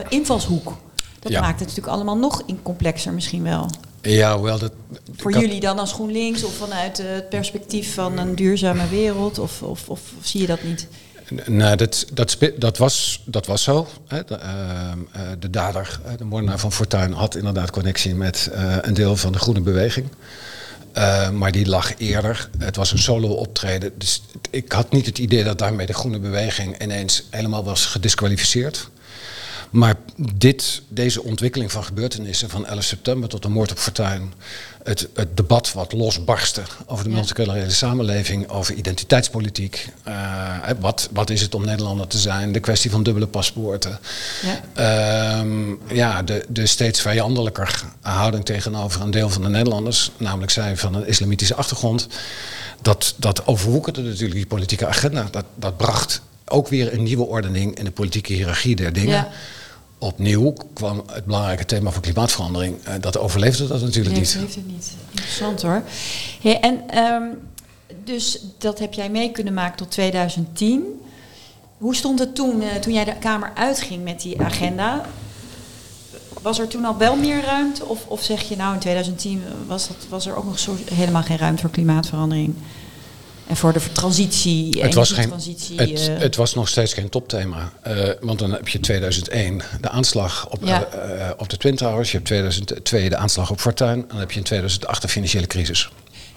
[0.09, 0.73] invalshoek.
[1.19, 1.41] Dat Ja.
[1.41, 3.69] maakt het natuurlijk allemaal nog complexer misschien wel.
[4.01, 4.71] Ja, hoewel dat.
[5.15, 9.39] Voor had- jullie dan als GroenLinks of vanuit het perspectief van een duurzame wereld?
[9.39, 10.87] Of, of, of zie je dat niet?
[11.45, 13.87] Nou, dat, dat, dat, was, dat was zo.
[14.07, 14.23] Hè.
[14.25, 18.93] De, ehm, eh, de dader, de moordenaar van Fortuyn, had inderdaad connectie met eh, een
[18.93, 20.07] deel van de groene beweging.
[20.97, 22.49] Uh, maar die lag eerder.
[22.57, 23.91] Het was een solo optreden.
[23.97, 28.89] Dus ik had niet het idee dat daarmee de groene beweging ineens helemaal was gedisqualificeerd.
[29.69, 29.95] Maar
[30.33, 34.33] dit, deze ontwikkeling van gebeurtenissen van 11 september tot de moord op Fortuyn,
[34.83, 41.41] het, het debat wat losbarstte over de multiculturele samenleving, over identiteitspolitiek, uh, wat, wat is
[41.41, 43.99] het om Nederlander te zijn, de kwestie van dubbele paspoorten,
[44.75, 50.51] ja, uh, ja de, de steeds vijandelijker houding tegenover een deel van de Nederlanders, namelijk
[50.51, 52.07] zij van een islamitische achtergrond,
[52.81, 55.27] dat, dat overwoekerde natuurlijk die politieke agenda.
[55.31, 59.15] Dat, dat bracht ook weer een nieuwe ordening in de politieke hiërarchie der dingen.
[59.15, 59.31] Ja
[59.99, 62.87] opnieuw kwam het belangrijke thema van klimaatverandering.
[62.87, 64.33] Uh, dat overleefde dat natuurlijk nee, niet.
[64.33, 64.91] Dat overleefde niet.
[65.09, 65.83] Interessant hoor.
[66.61, 67.39] en um,
[68.03, 71.01] dus dat heb jij mee kunnen maken tot 2010.
[71.77, 75.05] Hoe stond het toen, uh, toen jij de Kamer uitging met die agenda?
[76.41, 77.85] Was er toen al wel meer ruimte?
[77.85, 81.23] Of, of zeg je nou in 2010 was, dat, was er ook nog zo helemaal
[81.23, 82.55] geen ruimte voor klimaatverandering?
[83.49, 85.31] En voor de transitie, het was, geen,
[85.75, 87.71] het, uh, het, was nog steeds geen topthema.
[87.87, 90.87] Uh, want dan heb je 2001 de aanslag op, ja.
[90.95, 92.11] uh, op de Twin Towers.
[92.11, 94.01] Je hebt 2002 de aanslag op Fortuin.
[94.01, 95.89] En dan heb je in 2008 de financiële crisis.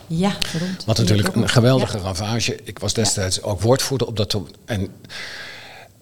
[0.06, 0.84] Ja, verdomd.
[0.84, 2.02] Wat natuurlijk een geweldige ja.
[2.02, 2.58] ravage.
[2.64, 3.42] Ik was destijds ja.
[3.42, 4.36] ook woordvoerder op dat.
[4.64, 4.88] En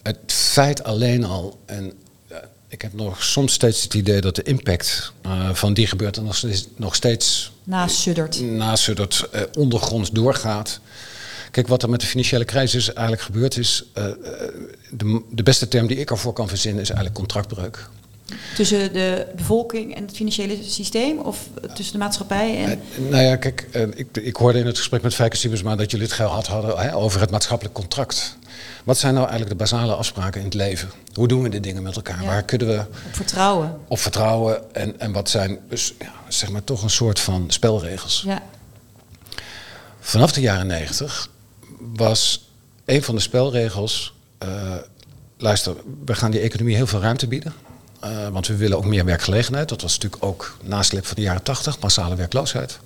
[0.03, 1.59] het feit alleen al.
[1.66, 1.92] En
[2.70, 5.12] ik heb nog soms steeds het idee dat de impact
[5.52, 10.80] van die gebeurtenis nog steeds nasuddert, nasuddert uh, ondergronds doorgaat.
[11.50, 14.04] Kijk, wat er met de financiële crisis eigenlijk gebeurd is, uh,
[14.90, 17.88] de, de, beste term die ik ervoor kan verzinnen is eigenlijk contractbreuk.
[18.54, 22.64] Tussen de bevolking en het financiële systeem of tussen de maatschappij?
[22.64, 22.80] En...
[23.09, 26.14] Nou ja, kijk, ik, ik, hoorde in het gesprek met Fijke Siebesma dat jullie het
[26.14, 28.38] gehad hadden hè, over het maatschappelijk contract.
[28.90, 30.90] Wat zijn nou eigenlijk de basale afspraken in het leven?
[31.14, 32.22] Hoe doen we de dingen met elkaar?
[32.22, 32.26] Ja.
[32.26, 32.79] Waar kunnen we...
[33.07, 33.79] Op vertrouwen.
[33.88, 34.74] Op vertrouwen.
[34.74, 38.22] En, en wat zijn dus, ja, zeg maar toch een soort van spelregels.
[38.26, 38.42] Ja.
[40.00, 41.29] Vanaf de jaren negentig
[41.79, 42.48] was
[42.85, 44.14] een van de spelregels...
[44.44, 44.74] Uh,
[45.38, 45.74] luister,
[46.05, 47.55] we gaan die economie heel veel ruimte bieden.
[48.05, 49.68] Uh, want we willen ook meer werkgelegenheid.
[49.68, 52.79] Dat was natuurlijk ook naslip van de jaren tachtig, massale werkloosheid.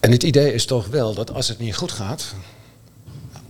[0.00, 2.34] En het idee is toch wel dat als het niet goed gaat,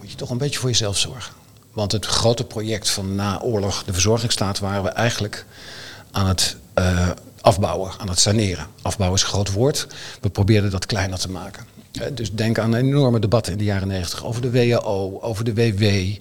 [0.06, 1.32] moet je toch een beetje voor jezelf zorgen.
[1.72, 5.44] Want het grote project van na oorlog, de verzorgingsstaat, waren we eigenlijk
[6.10, 7.08] aan het uh,
[7.40, 8.66] afbouwen, aan het saneren.
[8.82, 9.86] Afbouwen is een groot woord.
[10.20, 11.66] We probeerden dat kleiner te maken.
[11.92, 15.54] Uh, dus denk aan enorme debatten in de jaren negentig over de WHO, over de
[15.54, 15.82] WW.
[15.82, 16.16] Uh,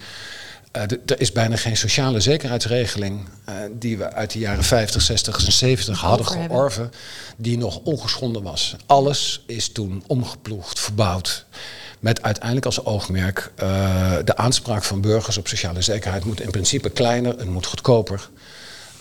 [1.06, 3.28] er is bijna geen sociale zekerheidsregeling
[3.72, 6.92] die we uit de jaren 50, 60 en 70 hadden georven,
[7.38, 8.76] die nog ongeschonden was.
[8.86, 11.46] Alles is toen omgeploegd, verbouwd.
[12.06, 16.90] Met uiteindelijk als oogmerk uh, de aanspraak van burgers op sociale zekerheid moet in principe
[16.90, 18.30] kleiner, het moet goedkoper.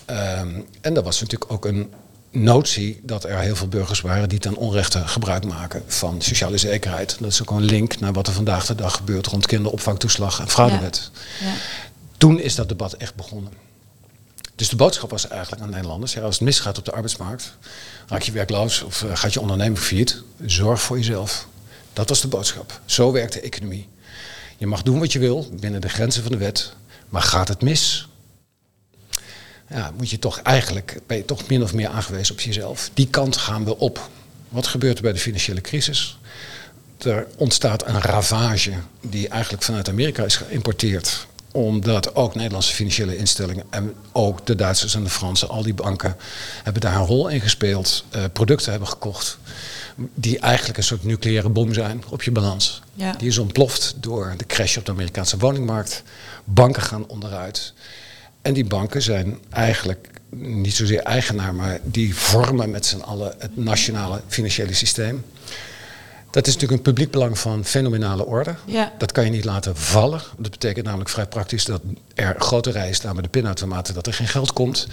[0.06, 1.92] Um, en dat was natuurlijk ook een
[2.30, 7.16] notie dat er heel veel burgers waren die ten onrechte gebruik maken van sociale zekerheid.
[7.20, 10.48] Dat is ook een link naar wat er vandaag de dag gebeurt rond kinderopvangtoeslag en
[10.48, 11.10] fraudewet.
[11.40, 11.46] Ja.
[11.46, 11.52] Ja.
[12.16, 13.52] Toen is dat debat echt begonnen.
[14.54, 17.56] Dus de boodschap was eigenlijk aan Nederlanders: ja, als het misgaat op de arbeidsmarkt,
[18.06, 21.46] raak je werkloos of uh, gaat je onderneming failliet, zorg voor jezelf.
[21.94, 22.80] Dat was de boodschap.
[22.84, 23.88] Zo werkt de economie.
[24.56, 26.72] Je mag doen wat je wil binnen de grenzen van de wet,
[27.08, 28.08] maar gaat het mis?
[29.68, 32.90] Ja, moet je toch eigenlijk, ben je toch min of meer aangewezen op jezelf.
[32.94, 34.10] Die kant gaan we op.
[34.48, 36.18] Wat gebeurt er bij de financiële crisis?
[36.98, 43.64] Er ontstaat een ravage die eigenlijk vanuit Amerika is geïmporteerd omdat ook Nederlandse financiële instellingen
[43.70, 46.16] en ook de Duitsers en de Fransen, al die banken,
[46.62, 49.38] hebben daar een rol in gespeeld, uh, producten hebben gekocht
[49.96, 52.82] die eigenlijk een soort nucleaire bom zijn op je balans.
[52.94, 53.12] Ja.
[53.12, 56.02] Die is ontploft door de crash op de Amerikaanse woningmarkt.
[56.44, 57.72] Banken gaan onderuit.
[58.42, 63.56] En die banken zijn eigenlijk niet zozeer eigenaar, maar die vormen met z'n allen het
[63.56, 65.24] nationale financiële systeem.
[66.30, 68.54] Dat is natuurlijk een publiek belang van fenomenale orde.
[68.66, 68.92] Ja.
[68.98, 70.20] Dat kan je niet laten vallen.
[70.38, 71.82] Dat betekent namelijk vrij praktisch dat
[72.14, 74.86] er grote rijen staan met de pinautomaten, dat er geen geld komt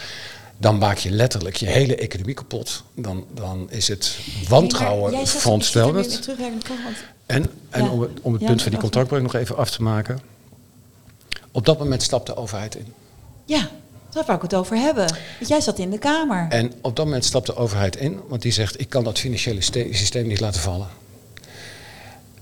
[0.62, 2.84] dan maak je letterlijk je hele economie kapot.
[2.96, 6.30] Dan, dan is het wantrouwen nee, verondersteld.
[7.26, 7.90] En, en ja.
[7.90, 10.20] om, het, om het Ja, punt van die contractbreuk nog even af te maken.
[11.52, 12.94] Op dat moment stapt de overheid in.
[13.46, 13.70] Ja,
[14.12, 15.06] daar wou ik het over hebben.
[15.38, 16.48] Want jij zat in de Kamer.
[16.50, 19.62] En op dat moment stapt de overheid in, want die zegt: ik kan dat financiële
[19.62, 20.88] ste- systeem niet laten vallen.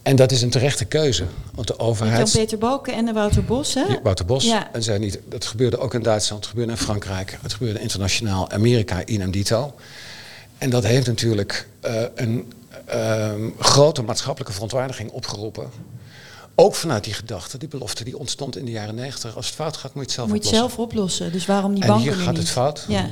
[0.01, 2.31] En dat is een terechte keuze, want de overheid.
[2.31, 3.81] Jan-Peter Balken en Wouter Bos, hè?
[3.81, 4.43] Ja, Wouter Bos.
[4.45, 4.73] Ja.
[4.73, 8.49] En zei niet, dat gebeurde ook in Duitsland, het gebeurde in Frankrijk, het gebeurde internationaal,
[8.51, 9.73] Amerika, in dito.
[10.57, 12.53] En dat heeft natuurlijk eh, een
[12.85, 15.69] ehm, grote maatschappelijke verontwaardiging opgeroepen.
[16.55, 19.35] Ook vanuit die gedachte, die belofte die ontstond in de jaren negentig.
[19.35, 20.75] Als het fout gaat, moet je het zelf Moet je het oplossen.
[20.77, 21.31] zelf oplossen.
[21.31, 22.41] Dus waarom die En banken hier nu gaat niet?
[22.41, 22.85] het fout.
[22.88, 23.09] Ja.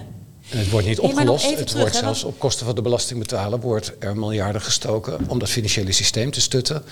[0.49, 1.45] En het wordt niet opgelost.
[1.45, 5.39] Het terug, wordt hè, zelfs op kosten van de belastingbetaler wordt er miljarden gestoken om
[5.39, 6.83] dat financiële systeem te stutten.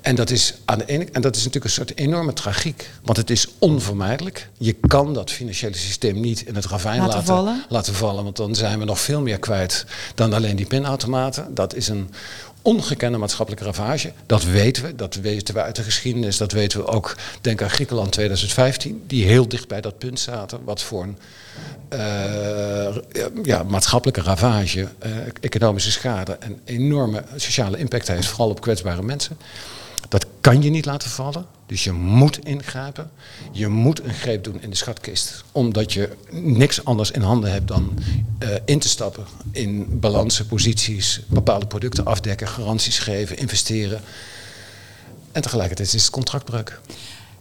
[0.00, 2.90] En dat is aan de ene en dat is natuurlijk een soort enorme tragiek.
[3.02, 4.48] Want het is onvermijdelijk.
[4.58, 7.64] Je kan dat financiële systeem niet in het ravijn Laten laten, vallen.
[7.68, 8.24] laten vallen.
[8.24, 11.54] Want dan zijn we nog veel meer kwijt dan alleen die pinautomaten.
[11.54, 12.10] Dat is een
[12.62, 14.12] ongekende maatschappelijke ravage.
[14.26, 14.94] Dat weten we.
[14.94, 16.36] Dat weten we uit de geschiedenis.
[16.36, 17.16] Dat weten we ook.
[17.40, 19.02] Denk aan Griekenland 2015.
[19.06, 20.64] Die heel dicht bij dat punt zaten.
[20.64, 21.18] Wat voor een
[21.88, 22.96] eh,
[23.42, 29.38] ja, maatschappelijke ravage, eh, economische schade en enorme sociale impact heeft, vooral op kwetsbare mensen.
[30.08, 31.46] Dat kan je niet laten vallen.
[31.66, 33.10] Dus je moet ingrijpen.
[33.52, 35.44] Je moet een greep doen in de schatkist.
[35.52, 37.98] Omdat je niks anders in handen hebt dan
[38.38, 44.00] eh, in te stappen in balansen, posities, bepaalde producten afdekken, garanties geven, investeren.
[45.32, 46.80] En tegelijkertijd is het contractbreuk.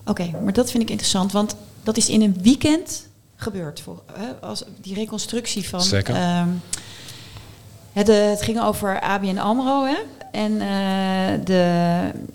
[0.06, 3.80] Oké, maar dat vind ik interessant, want dat is in een weekend gebeurd.
[3.82, 5.82] Voor, hè, als die reconstructie van.
[5.82, 6.16] Zeker.
[6.16, 6.50] ehm,
[7.98, 9.96] het, het ging over ABN Amro, hè?
[10.32, 11.64] En eh, de,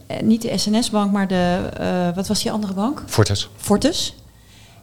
[0.07, 1.68] eh, niet de SNS-bank, maar de.
[1.79, 3.03] eh, wat was die andere bank?
[3.07, 3.48] Fortes.
[3.57, 4.14] Fortis.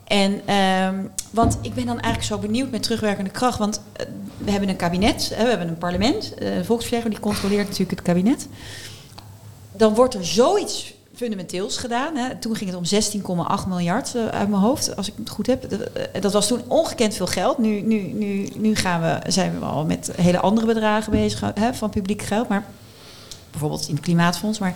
[0.03, 0.95] En, ehm,
[1.31, 3.57] want ik ben dan eigenlijk zo benieuwd met terugwerkende kracht.
[3.57, 3.81] Want
[4.37, 6.21] we hebben een kabinet, we hebben een parlement.
[6.37, 8.47] De volksvertegenwoordiger die controleert natuurlijk het kabinet.
[9.71, 12.15] Dan wordt er zoiets fundamenteels gedaan.
[12.15, 12.35] Hè.
[12.35, 15.69] Toen ging het om 16,8 miljard eh, uit mijn hoofd, als ik het goed heb.
[15.69, 17.57] Dat, eh, dat was toen ongekend veel geld.
[17.57, 21.73] Nu, nu, nu, nu gaan we, zijn we al met hele andere bedragen bezig hè,
[21.73, 22.47] van publiek geld.
[22.47, 22.65] Maar
[23.51, 24.59] bijvoorbeeld in het klimaatfonds.
[24.59, 24.75] Maar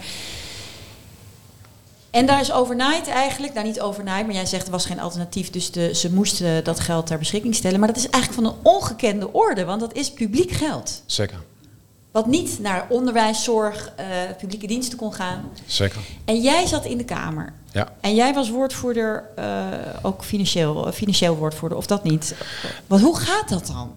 [2.12, 5.50] en daar is overnight eigenlijk, nou niet overnight, maar jij zegt er was geen alternatief,
[5.50, 7.80] dus ze moesten dat geld ter beschikking stellen.
[7.80, 11.02] Maar dat is eigenlijk van een ongekende orde, want dat is publiek geld.
[11.06, 11.38] Zeker.
[12.14, 14.06] Wat niet naar onderwijs, zorg, eh,
[14.38, 15.50] publieke diensten kon gaan.
[15.66, 16.02] Zeker.
[16.26, 17.54] En jij zat in de Kamer.
[17.72, 17.94] Ja.
[18.02, 19.68] En jij was woordvoerder, eh,
[20.02, 22.36] ook financieel, eh, financieel woordvoerder, of dat niet?
[22.88, 23.94] Want hoe gaat dat dan?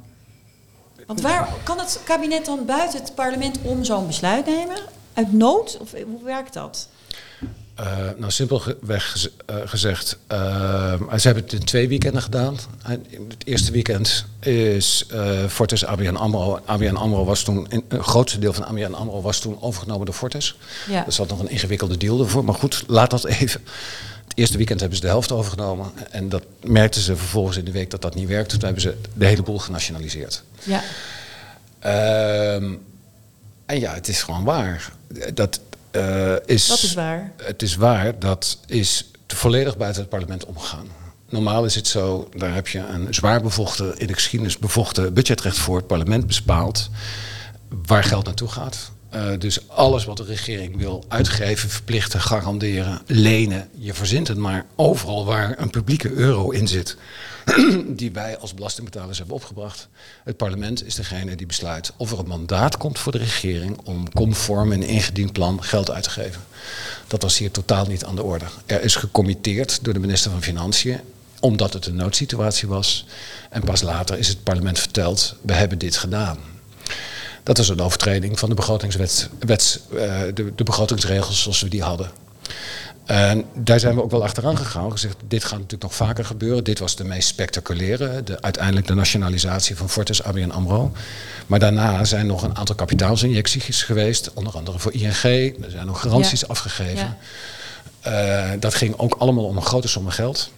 [1.07, 4.79] Want waar kan het kabinet dan buiten het parlement om zo'n besluit nemen?
[5.13, 5.79] Uit nood?
[5.81, 6.89] Of hoe werkt dat?
[7.77, 10.39] Eh, nou, simpelweg gez- eh, gezegd, eh,
[11.17, 12.59] ze hebben het in twee weekenden gedaan.
[12.83, 15.07] En het eerste weekend is
[15.49, 16.61] Fortis ABN AMRO.
[16.65, 20.15] ABN AMRO was toen, in, een grootste deel van ABN AMRO was toen overgenomen door
[20.15, 20.57] Fortis.
[20.89, 21.07] Ja.
[21.07, 23.61] Er zat nog een ingewikkelde deal ervoor, maar goed, laat dat even.
[24.25, 25.87] Het eerste weekend hebben ze de helft overgenomen.
[26.11, 28.57] En dat merkten ze vervolgens in de week dat dat niet werkte.
[28.57, 30.43] Toen hebben ze de hele boel genationaliseerd.
[30.63, 30.83] Ja.
[31.79, 32.73] Ehm,
[33.67, 34.93] en ja, het is gewoon waar.
[35.35, 35.61] Dat
[35.97, 36.69] eh, is.
[36.69, 37.33] Wat is waar?
[37.43, 40.87] Het is waar, dat is volledig buiten het parlement omgegaan.
[41.29, 45.59] Normaal is het zo, daar heb je een zwaar bevochten, in de geschiedenis bevochten budgetrecht
[45.59, 45.77] voor.
[45.77, 46.91] Het parlement bespaalt
[47.87, 48.91] waar geld naartoe gaat.
[49.11, 53.69] Eh, dus alles wat de regering wil uitgeven, verplichten, garanderen, lenen.
[53.79, 56.97] Je verzint het maar overal waar een publieke euro in zit.
[58.01, 59.89] die wij als belastingbetalers hebben opgebracht.
[60.25, 64.13] Het parlement is degene die besluit of er een mandaat komt voor de regering om
[64.13, 66.43] conform een ingediend plan geld uit te geven.
[67.07, 68.45] Dat was hier totaal niet aan de orde.
[68.67, 71.01] Er is gecommitteerd door de minister van Financiën
[71.41, 73.07] omdat het een noodsituatie was.
[73.51, 76.39] En pas later is het parlement verteld, we hebben dit gedaan.
[77.43, 79.59] Dat is een overtreding van de, begrotingswet, eh,
[80.35, 82.11] de, de begrotingsregels zoals we die hadden.
[83.07, 84.91] En daar zijn we ook wel achteraan gegaan.
[84.93, 86.65] Gezegd, dit gaat natuurlijk nog vaker gebeuren.
[86.65, 88.23] Dit was de meest spectaculaire.
[88.23, 90.93] De, uiteindelijk de nationalisatie van Fortis, ABN AMRO.
[91.47, 94.31] Maar daarna zijn nog een aantal kapitaalsinjecties geweest.
[94.35, 95.23] Onder andere voor ING.
[95.63, 96.47] Er zijn nog garanties Ja.
[96.47, 97.17] afgegeven.
[98.03, 98.51] Ja.
[98.53, 100.51] Eh, dat ging ook allemaal om een grote som geld.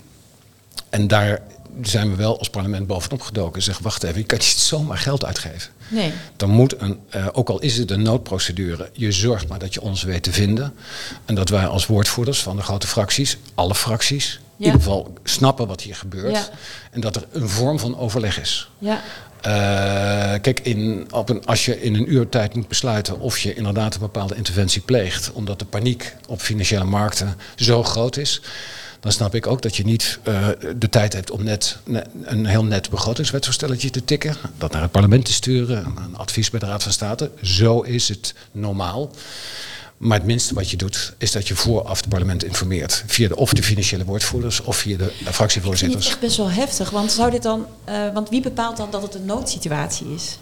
[0.91, 1.41] En daar
[1.83, 3.63] zijn we wel als parlement bovenop gedoken.
[3.63, 5.73] Zeg, wacht even, je kan niet zomaar geld uitgeven.
[5.89, 6.13] Nee.
[6.37, 9.81] Dan moet een, eh, ook al is het een noodprocedure, je zorgt maar dat je
[9.81, 10.75] ons weet te vinden.
[11.25, 15.67] En dat wij als woordvoerders van de grote fracties, alle fracties, in ieder geval snappen
[15.67, 16.33] wat hier gebeurt.
[16.33, 16.49] Ja.
[16.91, 18.71] En dat er een vorm van overleg is.
[18.79, 19.03] Ja.
[19.41, 23.55] Eh, kijk, in, op een, als je in een uur tijd moet besluiten of je
[23.55, 28.41] inderdaad een bepaalde interventie pleegt, omdat de paniek op financiële markten zo groot is,
[29.01, 32.47] dan snap ik ook dat je niet eh, de tijd hebt om net ne- een
[32.47, 36.67] heel net begrotingswetsvoorstelletje te tikken, dat naar het parlement te sturen, een advies bij de
[36.67, 37.31] Raad van State.
[37.43, 39.11] Zo is het normaal.
[39.97, 43.03] Maar het minste wat je doet, is dat je vooraf het parlement informeert.
[43.07, 46.07] Via de, of de financiële woordvoerders of via de eh, Ik vind het fractievoorzitters.
[46.09, 46.91] echt best wel heftig.
[46.91, 50.39] Want, zou dit dan, eh, want wie bepaalt dan dat het een noodsituatie is?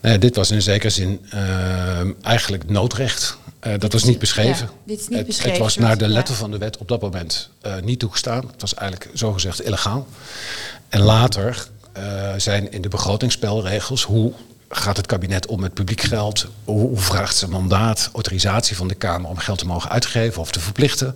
[0.00, 3.38] Nou ja, dit was in zekere zin eh, eigenlijk noodrecht.
[3.60, 4.66] Eh, dat was niet beschreven.
[4.66, 6.88] Ja, dit is niet het, beschreven, het was naar de letter van de wet op
[6.88, 8.46] dat moment eh, niet toegestaan.
[8.52, 10.06] Het was eigenlijk zogezegd illegaal.
[10.88, 12.02] En later eh,
[12.36, 14.32] zijn in de begrotingsspelregels hoe
[14.68, 16.46] gaat het kabinet om met publiek geld?
[16.64, 20.60] Hoe, vraagt ze mandaat, autorisatie van de Kamer om geld te mogen uitgeven of te
[20.60, 21.14] verplichten?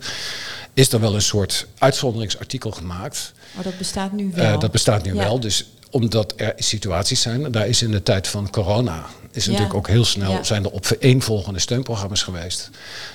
[0.73, 3.33] Is er wel een soort uitzonderingsartikel gemaakt?
[3.57, 4.59] Oh, dat bestaat nu wel.
[4.59, 5.23] dat bestaat nu Ja.
[5.23, 5.39] wel.
[5.39, 9.49] Dus omdat er situaties zijn, daar is in de tijd van corona, is Ja.
[9.51, 10.43] natuurlijk ook heel snel, Ja.
[10.43, 12.69] zijn er opeenvolgende steunprogramma's geweest.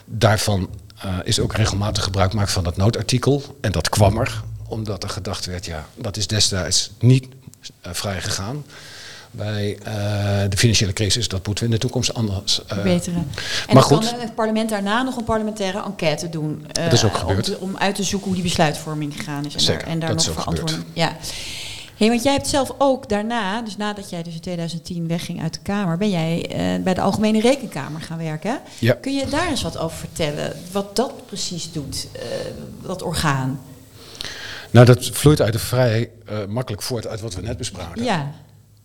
[0.05, 0.69] Daarvan
[1.03, 3.43] eh, is ook regelmatig gebruik gemaakt van dat noodartikel.
[3.61, 7.27] En dat kwam er, omdat er gedacht werd, ja, dat is destijds niet
[7.81, 8.65] eh, vrij gegaan.
[9.31, 9.93] Bij eh,
[10.49, 12.61] de financiële crisis, dat moeten we in de toekomst anders.
[12.67, 13.17] eh, verbeteren.
[13.19, 13.25] En
[13.67, 14.11] maar dan goed.
[14.11, 16.67] kan het parlement daarna nog een parlementaire enquête doen.
[16.73, 17.45] Dat is ook om gebeurd.
[17.45, 19.55] te- Om, uit te zoeken hoe die besluitvorming gegaan is.
[19.55, 20.85] En, Zeker, daar, en nog verantwoording.
[20.93, 21.17] Ja.
[21.99, 25.55] Hey, want jij hebt zelf ook daarna, dus nadat jij dus in 2010 wegging uit
[25.55, 28.61] de Kamer, ben jij eh, bij de Algemene Rekenkamer gaan werken.
[28.79, 28.93] Ja.
[28.95, 30.53] Kun je daar eens wat over vertellen?
[30.73, 32.23] Wat dat precies doet, eh,
[32.83, 33.61] dat orgaan?
[34.71, 38.05] Nou, dat vloeit uit de vrij eh, makkelijk voort uit wat we net bespraken.
[38.05, 38.33] Ja,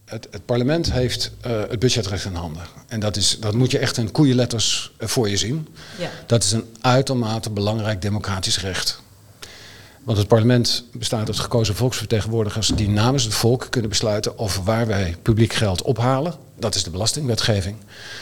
[0.05, 2.63] Het, het parlement heeft het budgetrecht in handen.
[2.87, 5.67] En dat, is, dat moet je echt in koeienletters voor je zien.
[5.99, 6.09] ja.
[6.25, 9.02] Dat is een uitermate belangrijk democratisch recht.
[10.03, 14.87] Want het parlement bestaat uit gekozen volksvertegenwoordigers die namens het volk kunnen besluiten over waar
[14.87, 16.33] wij publiek geld ophalen.
[16.59, 17.75] Dat is de belastingwetgeving.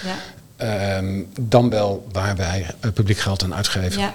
[0.06, 0.16] ja,
[0.62, 4.02] Ehm, dan wel waar wij eh, publiek geld aan uitgeven.
[4.02, 4.14] ja.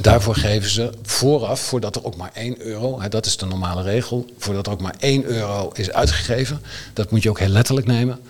[0.00, 3.82] Daarvoor geven ze vooraf, voordat er ook maar 1 euro, hè, dat is de normale
[3.82, 6.60] regel, voordat er ook maar 1 euro is uitgegeven,
[6.92, 8.20] dat moet je ook heel letterlijk nemen,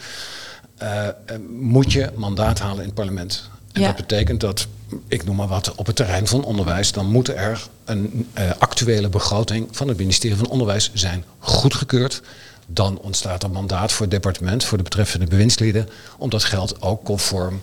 [0.77, 1.15] eh, eh,
[1.59, 3.51] moet je mandaat halen in het parlement.
[3.75, 3.87] En Ja.
[3.87, 4.67] dat betekent dat,
[5.09, 9.09] ik noem maar wat, op het terrein van onderwijs, dan moet er een eh, actuele
[9.09, 12.23] begroting van het ministerie van Onderwijs zijn goedgekeurd.
[12.67, 17.05] Dan ontstaat er mandaat voor het departement, voor de betreffende bewindslieden, om dat geld ook
[17.05, 17.61] conform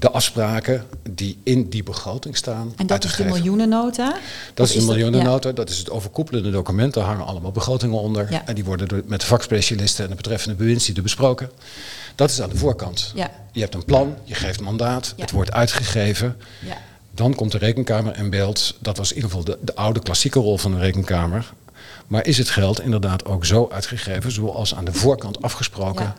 [0.00, 4.16] de afspraken die in die begroting staan En dat is de miljoenennota?
[4.54, 4.86] Dat Of is de ja.
[4.92, 6.94] miljoenennota, dat is het overkoepelende document.
[6.94, 8.26] Daar hangen allemaal begrotingen onder.
[8.30, 8.46] Ja.
[8.46, 11.50] En die worden door, met de vakspecialisten en de betreffende bewindslieden besproken.
[12.20, 13.12] Dat is aan de voorkant.
[13.14, 13.30] Ja.
[13.52, 15.22] Je hebt een plan, je geeft mandaat, Ja.
[15.22, 16.36] het wordt uitgegeven.
[16.58, 16.76] Ja.
[17.14, 18.76] Dan komt de rekenkamer in beeld.
[18.80, 21.52] Dat was in ieder geval de, de oude klassieke rol van de rekenkamer.
[22.06, 26.14] Maar is het geld inderdaad ook zo uitgegeven zoals aan de voorkant afgesproken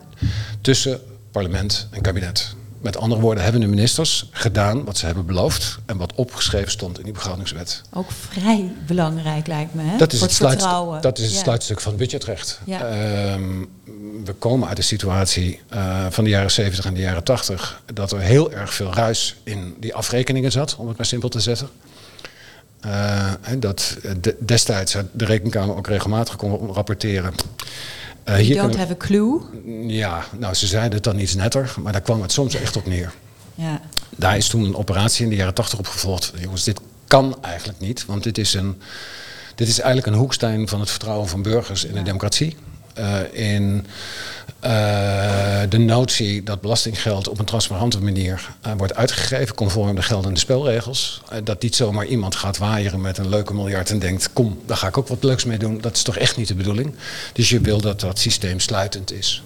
[0.60, 2.54] tussen parlement en kabinet?
[2.82, 6.98] Met andere woorden, hebben de ministers gedaan wat ze hebben beloofd en wat opgeschreven stond
[6.98, 7.82] in die begrotingswet.
[7.92, 9.96] Ook vrij belangrijk lijkt me, hè?
[9.96, 11.02] Dat is, het, het sluit, vertrouwen.
[11.02, 11.40] dat is het Ja.
[11.42, 12.60] sluitstuk van het budgetrecht.
[12.64, 12.80] Ja.
[12.86, 13.42] Ehm,
[14.24, 18.12] we komen uit de situatie eh, van de jaren 70 en de jaren 80 dat
[18.12, 21.68] er heel erg veel ruis in die afrekeningen zat, om het maar simpel te zetten.
[22.80, 27.34] Eh, en dat eh, de- destijds de rekenkamer ook regelmatig kon rapporteren.
[28.24, 29.40] Eh, You don't have a clue.
[29.86, 32.86] ja, nou ze zeiden het dan iets netter, maar daar kwam het soms echt op
[32.86, 33.12] neer.
[33.54, 33.80] Ja.
[34.16, 36.32] Daar is toen een operatie in de jaren 80 op gevolgd.
[36.40, 38.80] Jongens, dit kan eigenlijk niet, want dit is, een,
[39.54, 42.56] dit is eigenlijk een hoeksteen van het vertrouwen van burgers in de democratie.
[42.94, 43.86] Eh, in
[45.68, 51.22] de notie dat belastinggeld op een transparante manier eh, wordt uitgegeven, conform de geldende spelregels.
[51.30, 54.76] Eh, dat niet zomaar iemand gaat waaieren met een leuke miljard en denkt: kom, daar
[54.76, 55.80] ga ik ook wat leuks mee doen.
[55.80, 56.94] Dat is toch echt niet de bedoeling.
[57.32, 59.42] Dus je wil dat dat systeem sluitend is.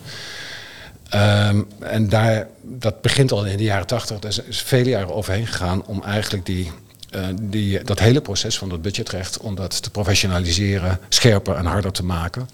[1.08, 4.18] Ehm, en daar, dat begint al in de jaren tachtig.
[4.18, 6.72] Daar is vele jaren overheen gegaan om eigenlijk die,
[7.10, 9.38] eh, die, dat hele proces van dat budgetrecht...
[9.38, 12.48] om dat te professionaliseren, scherper en harder te maken.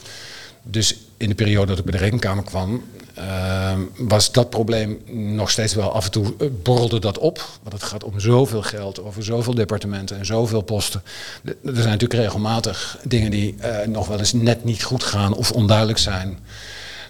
[0.62, 2.82] Dus in de periode dat ik bij de rekenkamer kwam...
[3.14, 5.00] ehm, was dat probleem
[5.35, 7.48] nog steeds wel af en toe eh, borrelde dat op.
[7.62, 11.02] Want het gaat om zoveel geld, over zoveel departementen en zoveel posten.
[11.44, 15.52] Er zijn natuurlijk regelmatig dingen die eh, nog wel eens net niet goed gaan of
[15.52, 16.38] onduidelijk zijn...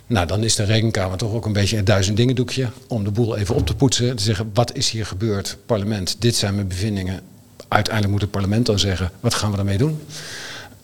[0.07, 3.11] Nou, dan is de rekenkamer toch ook een beetje een duizend dingen doekje om de
[3.11, 4.17] boel even op te poetsen.
[4.17, 5.57] Te zeggen, wat is hier gebeurd?
[5.67, 7.21] Parlement, dit zijn mijn bevindingen.
[7.69, 10.03] Uiteindelijk moet het parlement dan zeggen, wat gaan we daarmee doen?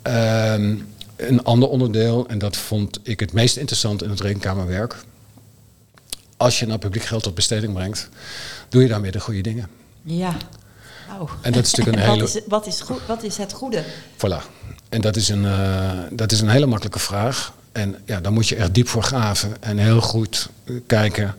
[0.02, 0.74] Ehm,
[1.18, 4.96] een ander onderdeel, en dat vond ik het meest interessant in het rekenkamerwerk.
[6.36, 8.08] Als je nou publiek geld tot besteding brengt,
[8.68, 9.68] doe je daarmee de goede dingen.
[10.02, 10.36] Ja.
[11.08, 11.28] Nou.
[11.40, 13.52] En dat is natuurlijk een En hele- Wat is, wat, is goed, wat is het
[13.52, 13.84] goede?
[14.16, 14.42] Voilà.
[14.88, 17.52] En dat is een, eh, dat is een hele makkelijke vraag.
[17.72, 20.48] En ja, dan moet je echt diep voor graven en heel goed
[20.86, 21.34] kijken.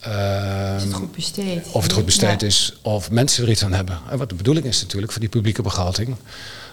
[0.00, 1.66] ehm, Is het goed besteed?
[1.72, 2.46] of het goed besteed Ja.
[2.46, 3.98] is, of mensen er iets aan hebben.
[4.10, 6.16] En wat de bedoeling is natuurlijk voor die publieke begroting,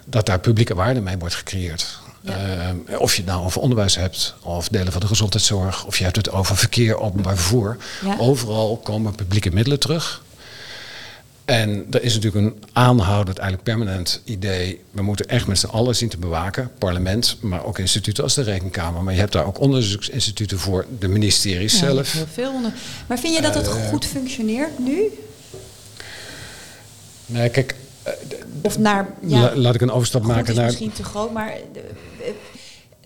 [0.06, 2.00] dat daar publieke waarde mee wordt gecreëerd.
[2.26, 6.04] Ehm, of je het nou over onderwijs hebt, of delen van de gezondheidszorg, of je
[6.04, 7.78] hebt het over verkeer, openbaar vervoer.
[8.18, 10.24] Overal komen publieke middelen terug.
[11.46, 14.82] En er is natuurlijk een aanhoudend, eigenlijk permanent idee.
[14.92, 16.72] We moeten echt met z'n allen zien te bewaken.
[16.78, 19.04] Parlement, maar ook instituten als de Rekenkamer.
[19.04, 22.12] Maar je hebt daar ook onderzoeksinstituten voor, de ministeries Ja, zelf.
[22.14, 22.72] heel veel onder.
[23.08, 25.02] Maar vind je dat het Eh, goed functioneert nu?
[27.26, 27.76] Nee, kijk,
[28.62, 29.14] Of naar.
[29.22, 30.66] Ja, La- laat ik een overstap maken is naar.
[30.66, 31.80] misschien te groot, maar de-
[32.26, 32.32] eh,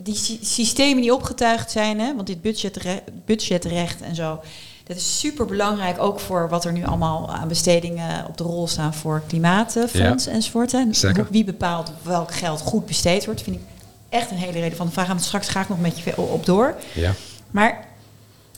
[0.02, 4.39] die sy- systemen die opgetuigd zijn, hè, want dit budgetre- budgetrecht en zo,
[4.84, 8.68] dat is super belangrijk ook voor wat er nu allemaal aan bestedingen op de rol
[8.68, 10.74] staan voor klimaatfonds enzovoort.
[10.74, 11.18] En Zeker.
[11.24, 13.62] hoe- wie bepaalt welk geld goed besteed wordt, vind ik
[14.10, 15.08] echt een hele reden van de vraag.
[15.08, 16.76] Want straks ga ik nog met je op door.
[16.93, 17.14] Ja.
[17.52, 17.86] Maar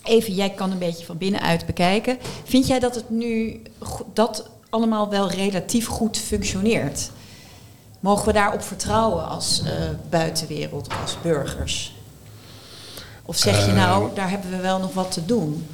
[0.04, 2.18] even, jij kan een beetje van binnenuit bekijken.
[2.44, 3.62] Vind jij dat het nu
[4.14, 7.10] dat allemaal wel relatief goed functioneert?
[8.00, 9.72] Mogen we daarop vertrouwen als uh,
[10.10, 11.96] buitenwereld, als burgers?
[13.26, 15.68] Of zeg je nou, daar hebben we wel nog wat te doen?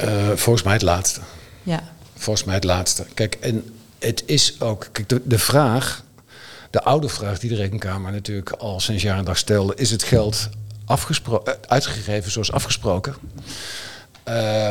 [0.00, 1.20] Uh, volgens mij het laatste.
[1.62, 1.82] Ja.
[2.14, 3.06] Volgens mij het laatste.
[3.14, 6.04] Kijk, en het is ook, kijk, de, de vraag,
[6.70, 10.02] de oude vraag die de Rekenkamer natuurlijk al sinds jaar en dag stelde, is het
[10.02, 10.48] geld
[10.84, 13.14] afgespro- uitgegeven zoals afgesproken?
[14.28, 14.70] Uh,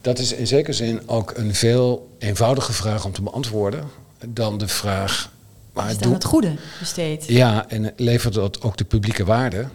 [0.00, 3.84] dat is in zekere zin ook een veel eenvoudige vraag om te beantwoorden
[4.26, 5.30] dan de vraag.
[5.72, 7.24] Maar is het aan het goede besteed?
[7.26, 9.66] Ja, en levert dat ook de publieke waarde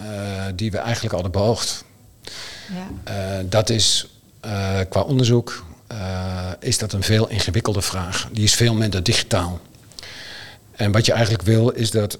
[0.00, 0.06] uh,
[0.54, 1.84] die we eigenlijk hadden beoogd?
[3.04, 3.38] Ja.
[3.40, 4.08] Uh, dat is
[4.44, 5.66] uh, qua onderzoek
[6.60, 8.28] is dat een veel ingewikkelde vraag.
[8.32, 9.60] Die is veel minder digitaal.
[10.72, 12.18] En wat je eigenlijk wil is dat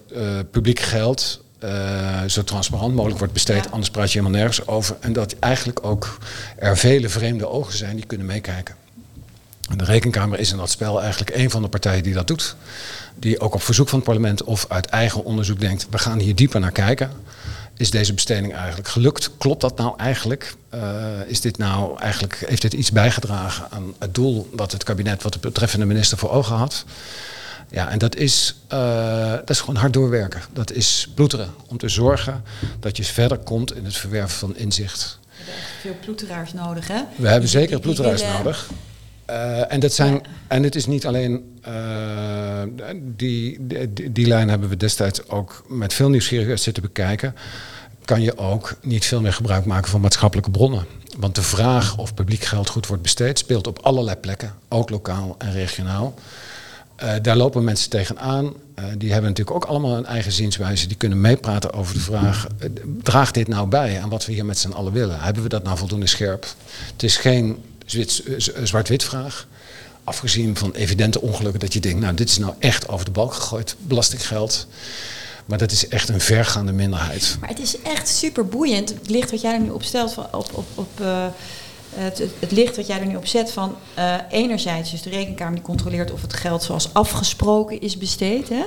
[0.51, 3.70] publiek geld uh, zo transparant mogelijk wordt besteed.
[3.70, 4.96] Anders praat je helemaal nergens over.
[5.00, 6.18] En dat eigenlijk ook
[6.56, 8.74] er vele vreemde ogen zijn die kunnen meekijken.
[9.70, 12.56] En de Rekenkamer is in dat spel eigenlijk een van de partijen die dat doet.
[13.14, 16.34] Die ook op verzoek van het parlement of uit eigen onderzoek denkt: we gaan hier
[16.34, 17.11] dieper naar kijken.
[17.76, 19.30] Is deze besteding eigenlijk gelukt?
[19.38, 20.54] Klopt dat nou eigenlijk?
[20.74, 20.80] Uh,
[21.26, 25.32] is dit nou eigenlijk, heeft dit iets bijgedragen aan het doel wat het kabinet, wat
[25.32, 26.84] de betreffende minister voor ogen had?
[27.71, 30.41] Ja, en dat is, uh, dat is gewoon hard doorwerken.
[30.53, 31.51] Dat is ploeteren.
[31.66, 32.43] Om te zorgen
[32.81, 35.19] dat je verder komt in het verwerven van inzicht.
[35.23, 37.01] We hebben echt veel ploeteraars nodig, hè?
[37.16, 38.71] We hebben zeker ploeteraars nodig.
[39.31, 40.21] Uh, en, dat zijn, ja.
[40.49, 41.61] en het is niet alleen.
[41.69, 42.62] Uh,
[43.16, 47.35] die, die, die, lijn hebben we destijds ook met veel nieuwsgierigheid zitten bekijken.
[48.05, 50.87] Kan je ook niet veel meer gebruik maken van maatschappelijke bronnen.
[51.19, 55.35] Want de vraag of publiek geld goed wordt besteed speelt op allerlei plekken, ook lokaal
[55.39, 56.14] en regionaal.
[57.03, 58.44] Uh, daar lopen mensen tegenaan.
[58.44, 60.86] Uh, die hebben natuurlijk ook allemaal een eigen zienswijze.
[60.86, 62.68] Die kunnen meepraten over de vraag: uh,
[63.03, 65.20] draagt dit nou bij aan wat we hier met z'n allen willen?
[65.20, 66.46] Hebben we dat nou voldoende scherp?
[66.92, 67.62] Het is geen
[68.62, 69.46] zwart-wit vraag.
[70.05, 73.34] Afgezien van evidente ongelukken dat je denkt: nou, dit is nou echt over de balk
[73.34, 74.66] gegooid, belastinggeld.
[75.44, 77.36] Maar dat is echt een vergaande minderheid.
[77.40, 78.88] Maar het is echt super boeiend.
[78.88, 80.49] Het licht wat jij er nu op stelt van, op.
[80.53, 81.01] op, op
[81.99, 85.55] het, het, licht wat jij er nu op zet van uh, enerzijds, dus de rekenkamer
[85.55, 88.49] die controleert of het geld zoals afgesproken is besteed.
[88.49, 88.64] Hè?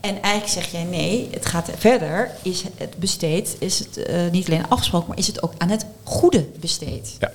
[0.00, 2.30] En eigenlijk zeg jij nee, het gaat verder.
[2.42, 5.86] Is het besteed, is het uh, niet alleen afgesproken, maar is het ook aan het
[6.02, 7.16] goede besteed?
[7.18, 7.28] Ja.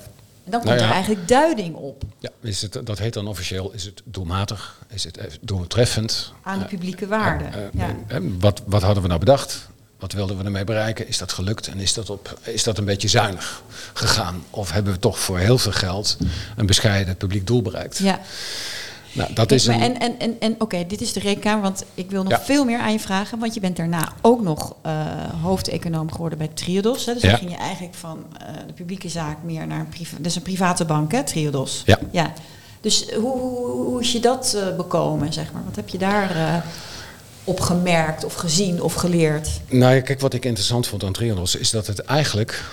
[0.43, 0.85] En dan komt nou ja.
[0.85, 2.03] er eigenlijk duiding op.
[2.19, 6.33] Ja, is het, dat heet dan officieel, is het doelmatig, is het doeltreffend?
[6.43, 7.43] Aan de publieke waarde.
[7.43, 8.19] Uh, ja.
[8.39, 9.69] wat, wat hadden we nou bedacht?
[10.05, 11.07] Wat wilden we ermee bereiken?
[11.07, 14.43] Is dat gelukt en is dat, op, is dat een beetje zuinig gegaan?
[14.49, 16.17] Of hebben we toch voor heel veel geld
[16.57, 17.97] een bescheiden publiek doel bereikt?
[17.97, 18.19] Ja.
[19.11, 19.81] Nou, dat is een...
[19.81, 22.41] En, en, en, en oké, dit is de rekenkamer, want ik wil nog ja.
[22.41, 23.39] veel meer aan je vragen.
[23.39, 24.91] Want je bent daarna ook nog uh,
[25.41, 27.05] hoofdeconoom geworden bij Triodos.
[27.05, 27.13] Hè?
[27.13, 27.29] Dus ja.
[27.29, 30.41] dan ging je eigenlijk van uh, de publieke zaak meer naar een, priva dus een
[30.41, 31.83] private bank, hè, Triodos.
[31.85, 31.99] Ja.
[32.11, 32.33] ja.
[32.81, 35.63] Dus hoe, hoe, hoe is je dat uh, bekomen, zeg maar?
[35.65, 36.63] Wat heb je daar
[37.45, 39.49] opgemerkt of gezien of geleerd?
[39.67, 42.63] Nou ja, kijk, wat ik interessant vond aan Triodos is dat het eigenlijk...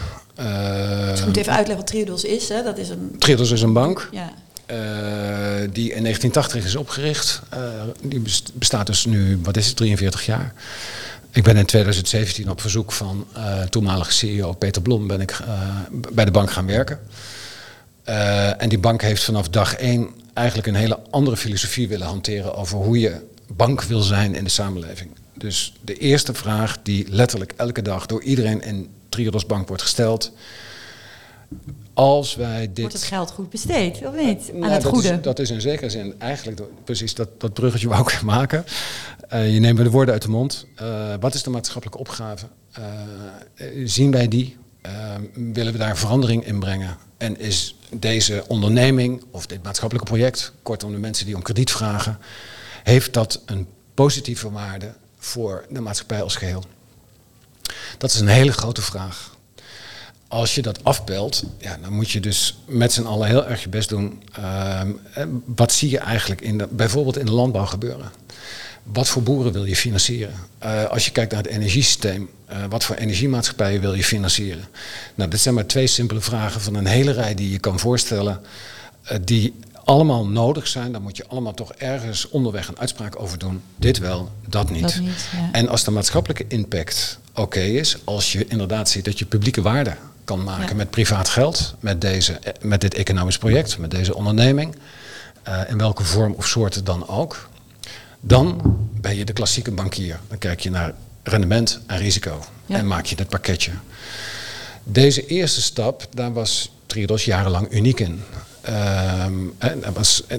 [0.40, 2.48] Uh, dus ik moet even uitleggen wat Triodos is.
[2.48, 2.62] Hè?
[2.62, 3.16] Dat is een...
[3.18, 4.08] Triodos is een bank.
[4.12, 4.32] Ja.
[4.66, 4.78] Uh,
[5.72, 7.42] die in 1980 is opgericht.
[7.54, 7.60] Uh,
[8.02, 8.22] die
[8.54, 10.52] bestaat dus nu, wat is het, 43 jaar.
[11.30, 15.38] Ik ben in 2017 op verzoek van uh, toenmalige CEO Peter Blom ben ik,
[16.12, 17.00] bij de bank gaan werken.
[18.58, 22.78] en die bank heeft vanaf dag één eigenlijk een hele andere filosofie willen hanteren over
[22.78, 23.20] hoe je
[23.56, 25.10] bank wil zijn in de samenleving.
[25.34, 30.32] Dus de eerste vraag die letterlijk elke dag door iedereen in Triodos Bank wordt gesteld.
[31.94, 32.78] Als wij dit...
[32.78, 34.50] Wordt het geld goed besteed, of niet?
[34.52, 35.08] Aan nou, het dat goede?
[35.08, 38.64] Is, dat is in zekere zin eigenlijk, precies dat, dat bruggetje wou ik maken.
[39.32, 40.66] Uh, je neemt de woorden uit de mond.
[40.82, 42.46] Uh, wat is de maatschappelijke opgave?
[42.78, 42.86] Uh,
[43.84, 44.60] zien wij die?
[45.34, 46.96] willen we daar verandering in brengen?
[47.16, 52.18] En is deze onderneming of dit maatschappelijke project, kortom de mensen die om krediet vragen,
[52.82, 56.64] heeft dat een positieve waarde voor de maatschappij als geheel?
[57.98, 59.30] Dat is een hele grote vraag.
[60.28, 63.68] Als je dat afbelt, ja, dan moet je dus met z'n allen heel erg je
[63.68, 64.22] best doen.
[64.38, 64.80] Uh,
[65.44, 68.12] wat zie je eigenlijk in de, bijvoorbeeld in de landbouw gebeuren?
[68.82, 70.34] Wat voor boeren wil je financieren?
[70.64, 74.64] Uh, als je kijkt naar het energiesysteem, uh, wat voor energiemaatschappijen wil je financieren?
[75.14, 78.40] Nou, dit zijn maar twee simpele vragen van een hele rij die je kan voorstellen,
[79.20, 79.54] die
[79.84, 83.62] allemaal nodig zijn, dan moet je allemaal toch ergens onderweg een uitspraak over doen.
[83.76, 84.82] Dit wel, dat niet.
[84.82, 85.48] Dat niet ja.
[85.52, 89.62] En als de maatschappelijke impact oké okay is, als je inderdaad ziet dat je publieke
[89.62, 90.74] waarde kan maken ja.
[90.74, 94.74] met privaat geld, met, deze, met dit economisch project, met deze onderneming,
[95.48, 97.48] uh, in welke vorm of soort dan ook,
[98.20, 98.60] dan
[99.00, 100.20] ben je de klassieke bankier.
[100.28, 102.44] Dan kijk je naar rendement en risico.
[102.66, 102.76] Ja.
[102.76, 103.72] En maak je het pakketje.
[104.84, 108.22] Deze eerste stap, daar was Triodos jarenlang uniek in.
[108.62, 109.82] Ehm, en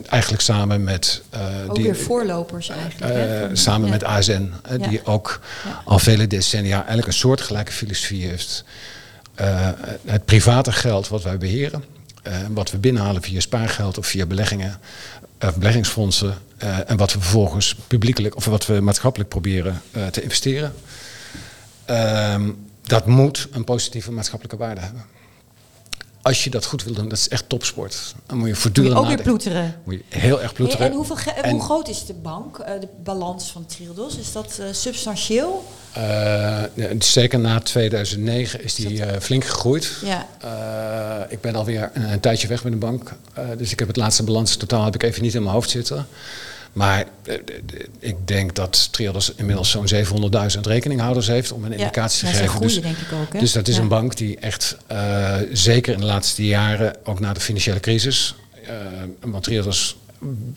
[0.07, 1.21] eigenlijk samen met...
[1.29, 3.13] eh, Ook die, weer voorlopers eigenlijk.
[3.13, 3.91] hè, eh, samen ja.
[3.93, 4.87] met ASN, Ja.
[4.87, 5.81] die ook Ja.
[5.85, 8.63] al vele decennia eigenlijk een soortgelijke filosofie heeft.
[9.35, 9.69] Eh,
[10.05, 11.83] het private geld wat wij beheren,
[12.23, 14.79] eh, wat we binnenhalen via spaargeld of via beleggingen,
[15.39, 20.21] of beleggingsfondsen, eh, en wat we vervolgens publiekelijk of wat we maatschappelijk proberen eh, te
[20.21, 20.73] investeren,
[21.85, 22.49] ehm,
[22.81, 25.05] dat moet een positieve maatschappelijke waarde hebben.
[26.23, 27.93] Als je dat goed wil doen, dat is echt topsport.
[28.25, 29.25] Dan moet je Moet je voortdurend ook weer nadenken.
[29.33, 29.75] ploeteren.
[29.83, 30.85] Moet je heel erg ploeteren.
[30.85, 34.17] en hoeveel En- hoe groot is de bank, eh, de balans van Triodos?
[34.17, 35.63] Is dat eh, substantieel?
[35.93, 36.63] Eh,
[36.99, 39.91] zeker na 2009 is die flink gegroeid.
[40.03, 40.27] Ja.
[41.29, 43.11] Ik ben alweer een, een tijdje weg met de bank.
[43.57, 46.07] dus ik heb het laatste balans totaal heb ik even niet in mijn hoofd zitten.
[46.73, 47.35] Maar eh,
[47.99, 49.87] ik denk dat Triodos inmiddels zo'n
[50.55, 52.49] 700.000 rekeninghouders heeft om een Ja, indicatie te ze geven.
[52.49, 53.33] groeien Dus, denk ik ook.
[53.33, 53.39] Hè?
[53.39, 53.81] dus dat is Ja.
[53.81, 58.35] een bank die echt, eh, zeker in de laatste jaren, ook na de financiële crisis,
[58.65, 58.71] eh
[59.21, 59.95] want Triodos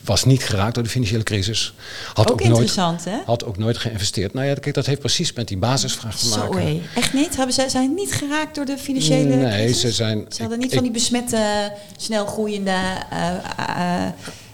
[0.05, 1.75] was niet geraakt door de financiële crisis.
[2.15, 3.17] Had Ook ook, nooit, interessant, hè?
[3.27, 4.35] had ook nooit geïnvesteerd.
[4.35, 6.63] Nou ja, kijk, dat heeft precies met die basisvraag te maken.
[6.63, 6.81] Zo.
[7.01, 7.37] Echt niet?
[7.37, 9.81] Hebben zij zijn niet geraakt door de financiële Nee, crisis?
[9.81, 10.25] ze zijn.
[10.29, 12.77] Ze hadden ik- niet van die besmette, snel groeiende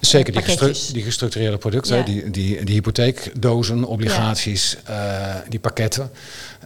[0.07, 0.69] Zeker die, pakketjes.
[0.79, 2.03] gestru- die gestructureerde producten, Ja.
[2.03, 6.11] die, die, die hypotheekdozen, obligaties, eh, die pakketten.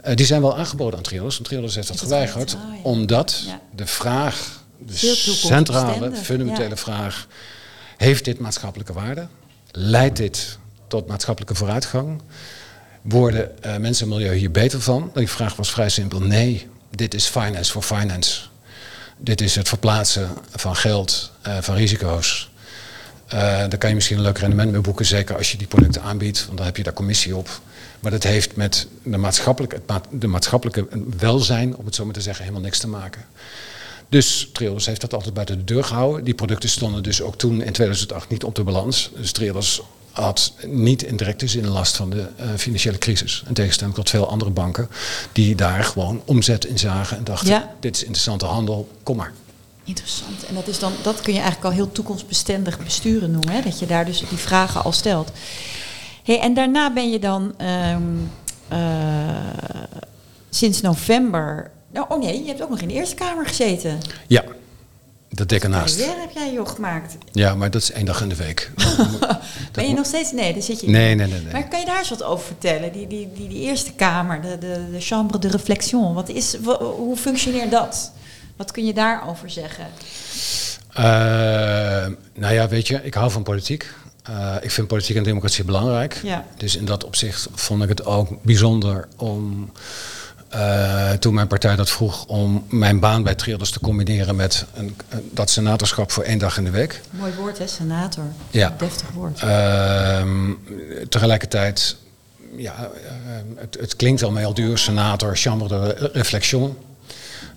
[0.02, 1.34] eh, die zijn wel aangeboden aan Triodos.
[1.34, 2.54] Want Triodos heeft dat geweigerd.
[2.56, 2.80] Ah, ja.
[2.82, 3.42] Omdat
[3.74, 7.26] de vraag, de centrale, fundamentele vraag...
[7.96, 9.26] heeft dit maatschappelijke waarde?
[9.70, 10.58] Leidt dit
[10.88, 12.22] tot maatschappelijke vooruitgang?
[13.02, 15.10] Worden eh, mensen en milieu hier beter van?
[15.14, 16.20] Die vraag was vrij simpel.
[16.20, 18.40] Nee, dit is finance for finance.
[19.18, 22.50] Dit is het verplaatsen van geld, van risico's.
[23.26, 26.02] Eh, daar kan je misschien een leuk rendement mee boeken, zeker als je die producten
[26.02, 27.60] aanbiedt, want dan heb je daar commissie op.
[28.00, 30.86] Maar dat heeft met de maatschappelijke, het ma- de maatschappelijke
[31.18, 33.24] welzijn, om het zo maar te zeggen, helemaal niks te maken.
[34.08, 36.24] Dus Triodos heeft dat altijd buiten de deur gehouden.
[36.24, 39.10] Die producten stonden dus ook toen in 2008 niet op de balans.
[39.16, 43.42] Dus Triodos had niet in directe zin last van de eh, financiële crisis.
[43.48, 44.88] In tegenstelling tot veel andere banken
[45.32, 47.74] die daar gewoon omzet in zagen en dachten, Ja.
[47.80, 49.32] dit is interessante handel, kom maar.
[49.86, 50.46] Interessant.
[50.46, 53.54] En dat, is dan, dat kun je eigenlijk al heel toekomstbestendig besturen noemen.
[53.54, 53.62] Hè?
[53.62, 55.30] Dat je daar dus die vragen al stelt.
[56.24, 58.02] Hey, en daarna ben je dan ehm,
[58.68, 58.78] eh,
[60.50, 61.70] sinds november...
[61.92, 63.98] Nou, oh nee, je hebt ook nog in de Eerste Kamer gezeten.
[64.26, 64.44] Ja,
[65.28, 65.96] dat dik ernaast.
[65.96, 67.16] Carrière heb jij joh gemaakt.
[67.32, 68.70] Ja, maar dat is één dag in de week.
[69.72, 70.32] Ben je nog steeds...
[70.32, 71.40] Nee, daar zit je Nee, nee, nee.
[71.40, 71.52] nee.
[71.52, 72.92] Maar kan je daar eens wat over vertellen?
[72.92, 76.14] Die, die, die, die Eerste Kamer, de, de, de chambre de réflexion.
[76.14, 76.56] Wat is,
[76.96, 78.12] hoe functioneert dat?
[78.56, 79.86] Wat kun je daarover zeggen?
[80.92, 81.04] Eh,
[82.34, 83.92] nou ja, weet je, ik hou van politiek.
[84.22, 86.20] Eh, ik vind politiek en democratie belangrijk.
[86.22, 86.44] Ja.
[86.56, 89.72] Dus in dat opzicht vond ik het ook bijzonder om,
[90.48, 94.96] eh, toen mijn partij dat vroeg, om mijn baan bij Triodos te combineren met een,
[95.30, 97.00] dat senatorschap voor één dag in de week.
[97.10, 97.66] Mooi woord, hè?
[97.66, 98.24] Senator.
[98.50, 98.74] Ja.
[98.78, 99.40] Deftig woord.
[99.40, 100.52] Ehm,
[101.08, 101.96] tegelijkertijd,
[102.56, 102.90] ja,
[103.56, 106.76] het, het klinkt al heel duur, senator, chambre de réflexion.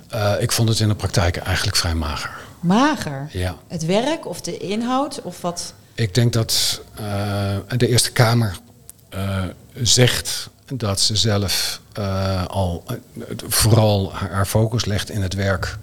[0.10, 2.32] Eh, ik vond het in de praktijk eigenlijk vrij mager.
[2.60, 3.28] Mager.
[3.32, 3.56] Ja.
[3.68, 5.74] Het werk of de inhoud of wat?
[5.94, 8.58] Ik denk dat eh, de Eerste Kamer
[9.10, 9.44] eh,
[9.74, 11.82] zegt dat ze zelf
[12.48, 12.84] al
[13.48, 15.78] vooral haar, focus legt in het werk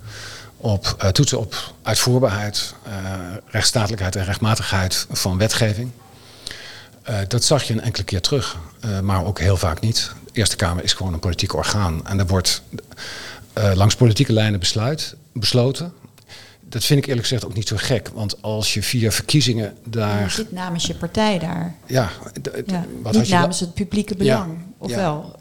[0.57, 2.74] op toetsen op uitvoerbaarheid,
[3.47, 5.91] rechtsstatelijkheid en rechtmatigheid van wetgeving.
[7.29, 8.57] Dat zag je een enkele keer terug,
[9.03, 10.11] maar ook heel vaak niet.
[10.24, 12.62] De Eerste Kamer is gewoon een politiek orgaan en er wordt
[13.57, 15.92] eh, langs politieke lijnen besluit, besloten.
[16.68, 19.90] Dat vind ik eerlijk gezegd ook niet zo gek, want als je via verkiezingen Je
[19.90, 20.30] daar.
[20.30, 21.74] zit namens je partij daar.
[21.86, 24.59] Ja, wat Niet had je namens het publieke belang.
[24.78, 24.90] Of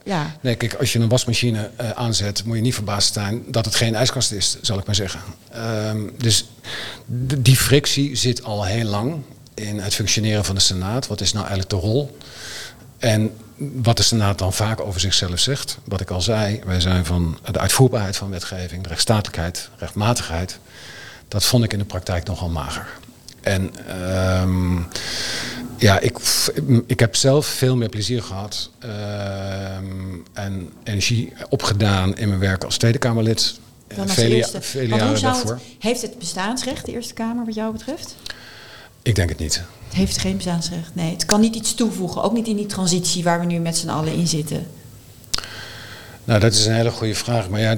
[0.04, 0.36] ja.
[0.42, 3.76] Nee, kijk, als je een wasmachine eh, aanzet, moet je niet verbaasd zijn dat het
[3.76, 5.20] geen ijskast is, zal ik maar zeggen.
[5.52, 6.50] Ehm, dus
[7.38, 9.22] die frictie zit al heel lang
[9.54, 11.08] in het functioneren van de Senaat.
[11.08, 12.18] Wat is nou eigenlijk de rol?
[12.98, 17.06] En wat de Senaat dan vaak over zichzelf zegt, wat ik al zei, wij zijn
[17.06, 20.60] van de uitvoerbaarheid van wetgeving, de rechtsstatelijkheid, rechtmatigheid.
[21.28, 22.88] Dat vond ik in de praktijk nogal mager.
[23.42, 24.78] En ehm,
[25.78, 26.18] ja, ik,
[26.88, 29.86] ik heb zelf veel meer plezier gehad ehm,
[30.34, 33.60] en energie opgedaan in mijn werk als Tweede Kamerlid.
[33.88, 34.62] Dan als vele, eerste.
[34.62, 35.52] vele jaren daarvoor.
[35.52, 38.16] het, heeft het bestaansrecht, de Eerste Kamer, wat jou betreft?
[39.06, 39.62] Ik denk het niet.
[39.86, 40.96] Het heeft geen bestaansrecht.
[40.96, 42.24] Nee, het kan niet iets toevoegen.
[42.24, 44.68] Ook niet in die transitie waar we nu met z'n allen in zitten.
[46.24, 47.50] Nou, dat is een hele goede vraag.
[47.50, 47.78] Maar ja,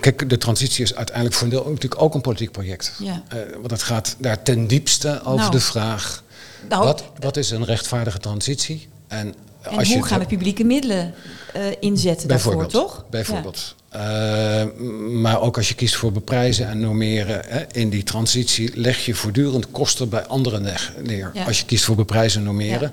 [0.00, 2.92] kijk, de transitie is uiteindelijk voor een deel natuurlijk ook een politiek project.
[2.98, 3.22] Ja.
[3.28, 5.50] Eh, want het gaat daar ten diepste over Nou.
[5.50, 6.22] de vraag:
[6.68, 8.88] Nou, wat, wat is een rechtvaardige transitie?
[9.08, 11.14] En En als je hoe gaan we publieke middelen
[11.52, 13.04] eh, inzetten daarvoor, Bijvoorbeeld, toch?
[13.10, 13.74] Bijvoorbeeld.
[13.88, 14.64] Eh,
[15.10, 19.14] maar ook als je kiest voor beprijzen en normeren, hè, in die transitie leg je
[19.14, 20.62] voortdurend kosten bij anderen
[21.02, 21.30] neer.
[21.34, 21.44] Ja.
[21.44, 22.92] Als je kiest voor beprijzen en normeren,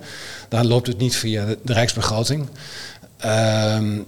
[0.49, 2.47] dan loopt het niet via de, de rijksbegroting.
[3.17, 3.99] Ehm,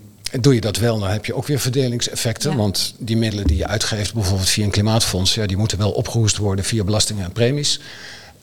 [0.42, 2.52] doe je dat wel, dan heb je ook weer verdelingseffecten.
[2.52, 2.58] Ja.
[2.58, 6.38] Want die middelen die je uitgeeft, bijvoorbeeld via een klimaatfonds, ja, die moeten wel opgehoest
[6.38, 7.80] worden via belastingen en premies.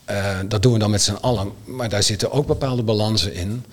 [0.04, 3.64] Eh, dat doen we dan met z'n allen, maar daar zitten ook bepaalde balansen in.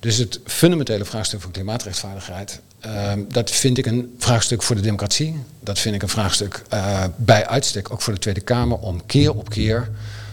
[0.00, 5.36] Dus het fundamentele vraagstuk van klimaatrechtvaardigheid, ehm, dat vind ik een vraagstuk voor de democratie.
[5.60, 9.34] Dat vind ik een vraagstuk eh, bij uitstek ook voor de Tweede Kamer om keer
[9.34, 9.90] op keer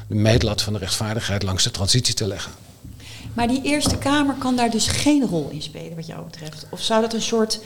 [0.08, 2.52] de meetlat van de rechtvaardigheid langs de transitie te leggen.
[3.34, 6.66] Maar die Eerste Kamer kan daar dus geen rol in spelen, wat jou betreft.
[6.70, 7.60] Of zou dat een soort.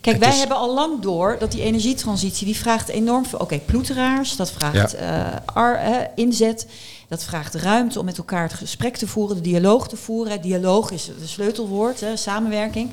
[0.00, 3.38] Kijk, Het wij is- hebben al lang door dat die energietransitie die vraagt enorm veel.
[3.38, 4.96] Oké, ploeteraars, dat vraagt
[5.44, 6.66] ar- eh, inzet.
[7.08, 10.40] Dat vraagt ruimte om met elkaar het gesprek te voeren, de dialoog te voeren.
[10.42, 12.90] Dialoog is het sleutelwoord, hè, samenwerking.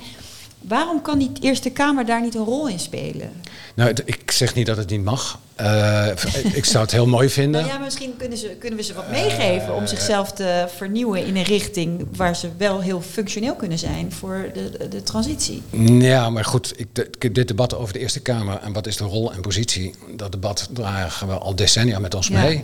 [0.62, 3.32] Waarom kan die Eerste Kamer daar niet een rol in spelen?
[3.76, 5.40] Nou, ik zeg niet dat het niet mag.
[5.56, 6.08] Eh,
[6.54, 7.62] ik zou het heel mooi vinden.
[7.62, 11.36] Nou ja, misschien kunnen, ze, kunnen we ze wat meegeven om zichzelf te vernieuwen in
[11.36, 15.62] een richting waar ze wel heel functioneel kunnen zijn voor de, de, transitie.
[15.88, 16.88] Ja, maar goed, ik,
[17.20, 20.32] ik- dit debat over de Eerste Kamer en wat is de rol en positie, dat
[20.32, 22.42] debat dragen we al decennia met ons Ja.
[22.42, 22.64] mee.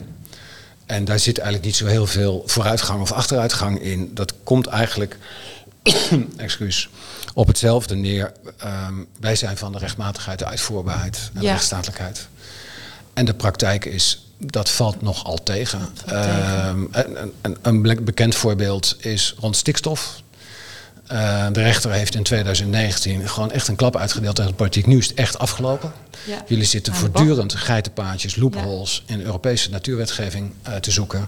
[0.92, 4.12] En daar zit eigenlijk niet zo heel veel vooruitgang of achteruitgang in.
[4.14, 5.18] Dat komt eigenlijk,
[6.38, 6.90] excuus,
[7.34, 8.32] op hetzelfde neer.
[8.58, 12.28] Ehm, wij zijn van de rechtmatigheid, de uitvoerbaarheid en de rechtsstatelijkheid.
[13.14, 15.90] En de praktijk is, dat valt nogal tegen.
[16.06, 20.22] Ehm, een, een, een be- bekend voorbeeld is rond stikstof.
[21.12, 24.86] Eh, de rechter heeft in 2019 gewoon echt een klap uitgedeeld tegen de politiek.
[24.86, 25.92] Nu is het echt afgelopen.
[26.26, 26.44] Ja.
[26.48, 31.28] Jullie zitten voortdurend geitenpaadjes, loopholes in Europese natuurwetgeving eh, te zoeken.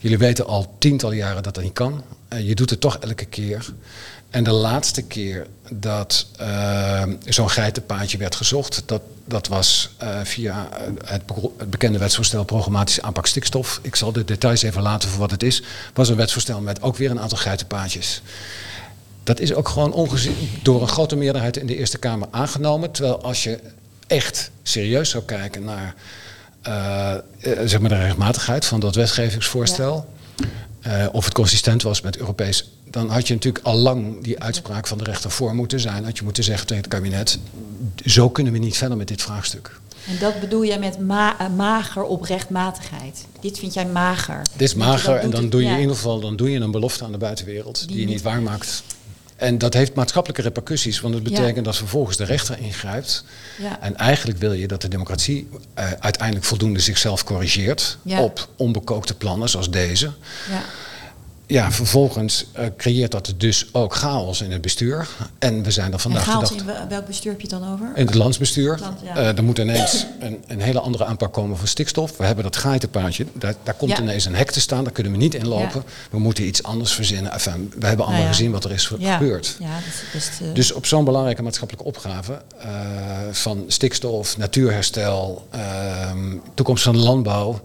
[0.00, 2.04] Jullie weten al tientallen jaren dat dat niet kan.
[2.28, 3.66] Eh, je doet het toch elke keer.
[4.30, 6.26] En de laatste keer dat
[7.24, 9.90] zo'n geitenpaadje werd gezocht, dat, dat was
[10.22, 10.68] via
[11.04, 11.22] het,
[11.56, 13.78] het bekende wetsvoorstel programmatische aanpak stikstof.
[13.82, 15.62] Ik zal de details even laten voor wat het is.
[15.94, 18.22] was een wetsvoorstel met ook weer een aantal geitenpaadjes.
[19.24, 22.90] Dat is ook gewoon ongezien door een grote meerderheid in de Eerste Kamer aangenomen.
[22.90, 23.58] Terwijl als je
[24.06, 25.94] echt serieus zou kijken naar
[26.62, 27.20] eh, eh,
[27.64, 30.08] zeg maar de rechtmatigheid van dat wetgevingsvoorstel.
[30.80, 32.70] eh, of het consistent was met Europees.
[32.90, 36.04] Dan had je natuurlijk al lang die uitspraak van de rechter voor moeten zijn.
[36.04, 37.38] Had je moeten zeggen tegen het kabinet.
[38.06, 39.80] Zo kunnen we niet verder met dit vraagstuk.
[40.08, 43.24] En dat bedoel jij met ma- mager op rechtmatigheid.
[43.40, 44.42] Dit vind jij mager.
[44.52, 45.74] Dit is je mager en dan doe je ja.
[45.74, 48.14] in ieder geval dan doe je een belofte aan de buitenwereld die, Die je niet-
[48.14, 48.82] niet waarmaakt.
[49.40, 51.30] En dat heeft maatschappelijke repercussies, want het Ja.
[51.30, 53.24] betekent dat vervolgens de rechter ingrijpt.
[53.58, 53.80] Ja.
[53.80, 59.48] En eigenlijk wil je dat de democratie eh, uiteindelijk voldoende zichzelf corrigeert op onbekookte plannen
[59.48, 60.10] zoals deze.
[60.50, 60.62] Ja.
[61.50, 65.08] Ja, vervolgens eh, creëert dat dus ook chaos in het bestuur.
[65.38, 67.60] En we zijn er En vandaag de chaos in wel- welk bestuur heb je het
[67.60, 67.86] dan over?
[67.94, 68.78] in het landsbestuur.
[68.80, 69.16] Land, ja.
[69.16, 72.16] Eh, er moet ineens een, een hele andere aanpak komen van stikstof.
[72.16, 73.26] We hebben dat geitenpaadje.
[73.32, 74.00] Daar, daar komt Ja.
[74.00, 74.84] ineens een hek te staan.
[74.84, 75.82] Daar kunnen we niet in lopen.
[75.86, 75.92] Ja.
[76.10, 77.32] We moeten iets anders verzinnen.
[77.32, 79.56] Enfin, we hebben allemaal Nou gezien wat er is gebeurd.
[79.58, 80.54] Ja, dat is best...
[80.54, 82.68] Dus op zo'n belangrijke maatschappelijke opgave eh,
[83.30, 87.60] van stikstof, natuurherstel, ehm, toekomst van de landbouw.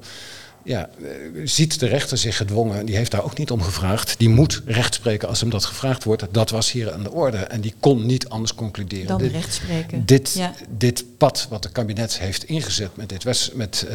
[0.66, 1.08] Ja, eh,
[1.44, 4.16] ziet de rechter zich gedwongen, die heeft daar ook niet om gevraagd.
[4.18, 6.24] Die moet recht spreken als hem dat gevraagd wordt.
[6.32, 7.38] Dat was hier aan de orde.
[7.38, 9.08] En die kon niet anders concluderen.
[9.08, 10.06] dan Dit- recht spreken.
[10.06, 10.54] dit, Ja.
[10.70, 13.86] dit pad wat het kabinet heeft ingezet met, dit wets, met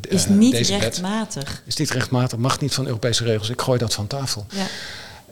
[0.00, 1.62] d- Is niet deze wet, rechtmatig.
[1.66, 3.48] is niet rechtmatig, mag niet van Europese regels.
[3.50, 4.46] Ik gooi dat van tafel.
[4.50, 4.66] Ja.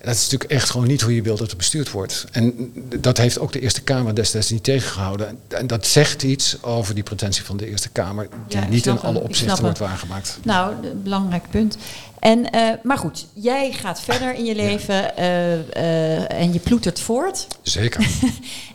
[0.07, 2.27] Dat is natuurlijk echt gewoon niet hoe je wilt dat het bestuurd wordt.
[2.33, 5.39] En dat heeft ook de Eerste Kamer destijds niet tegengehouden.
[5.49, 9.01] En dat zegt iets over die pretentie van de Eerste Kamer, die Ja, niet in
[9.01, 10.39] alle opzichten wordt waargemaakt.
[10.43, 11.77] Nou, een belangrijk punt.
[12.19, 17.01] En, eh, maar goed, jij gaat verder in je leven eh, eh, en je ploetert
[17.01, 17.47] voort.
[17.63, 18.07] Zeker.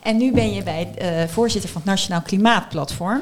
[0.04, 0.88] En nu ben je bij
[1.30, 3.22] voorzitter van het Nationaal Klimaatplatform.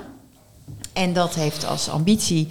[0.94, 2.48] En dat heeft als ambitie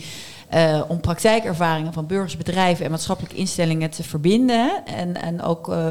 [0.49, 4.87] eh, om praktijkervaringen van burgers, bedrijven en maatschappelijke instellingen te verbinden.
[4.87, 5.87] En, en ook eh,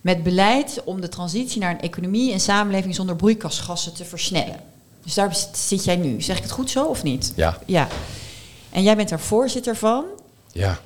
[0.00, 4.56] met beleid om de transitie naar een economie en samenleving zonder broeikasgassen te versnellen.
[5.04, 6.20] Dus daar zit jij nu.
[6.22, 7.32] Zeg ik het goed zo of niet?
[7.36, 7.58] Ja.
[7.66, 7.88] Ja.
[8.70, 10.04] En jij bent daar voorzitter van.
[10.52, 10.78] Ja.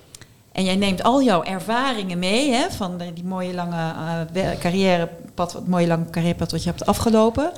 [0.53, 4.57] En jij neemt al jouw ervaringen mee hè, van de- die mooie lange eh, we-
[4.59, 7.53] carrièrepad, het mooie lange carrièrepad wat je hebt afgelopen.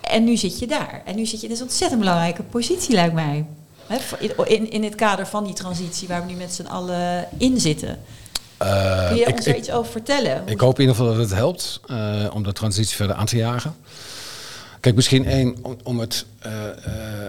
[0.00, 1.02] En nu zit je daar.
[1.04, 3.44] En nu zit je in een ontzettend belangrijke positie, lijkt mij.
[4.46, 7.98] In- in, het kader van die transitie waar we nu met z'n allen in zitten.
[8.56, 10.42] Eh, Kun je ik, ons daar iets over vertellen?
[10.46, 13.36] ik hoop in ieder geval dat het helpt eh, om de transitie verder aan te
[13.36, 13.74] jagen.
[14.80, 16.50] Kijk, misschien één om, om het, eh,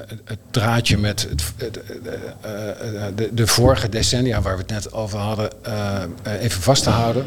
[0.07, 1.81] het- het draadje met het,
[3.15, 5.49] de, de vorige decennia waar we het net over hadden,
[6.39, 7.25] even vast te houden.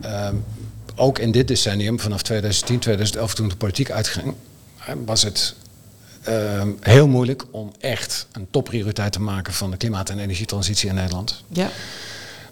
[0.00, 0.34] ehm,
[0.96, 4.34] ook in dit decennium, vanaf 2010, 2011, toen de politiek uitging,
[5.04, 5.54] was het
[6.22, 10.94] ehm, heel moeilijk om echt een topprioriteit te maken van de klimaat- en energietransitie in
[10.94, 11.42] Nederland.
[11.48, 11.70] Ja.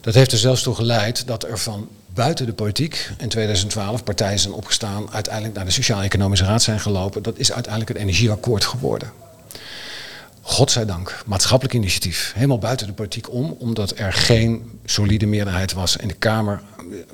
[0.00, 4.38] Dat heeft er zelfs toe geleid dat er van buiten de politiek in 2012 partijen
[4.38, 7.22] zijn opgestaan, uiteindelijk naar de Sociaal-Economische Raad zijn gelopen.
[7.22, 9.12] Dat is uiteindelijk het energieakkoord geworden.
[10.43, 16.09] Godzijdank, maatschappelijk initiatief, helemaal buiten de politiek om, omdat er geen solide meerderheid was in
[16.09, 16.62] de Kamer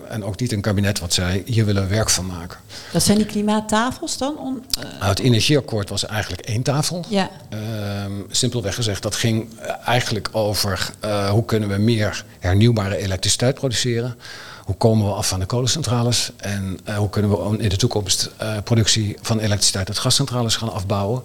[0.09, 2.59] en ook niet een kabinet wat zei, hier willen we werk van maken.
[2.93, 4.39] Dat zijn die klimaattafels dan?
[4.39, 4.85] Om, uh...
[4.85, 7.05] nou, het energieakkoord was eigenlijk één tafel.
[7.09, 7.31] Ja.
[7.49, 9.49] Ehm, simpelweg gezegd, dat ging
[9.85, 14.17] eigenlijk over uh, hoe kunnen we meer hernieuwbare elektriciteit produceren.
[14.65, 18.31] Hoe komen we af van de kolencentrales en uh, hoe kunnen we in de toekomst
[18.65, 21.23] productie van elektriciteit uit gascentrales gaan afbouwen.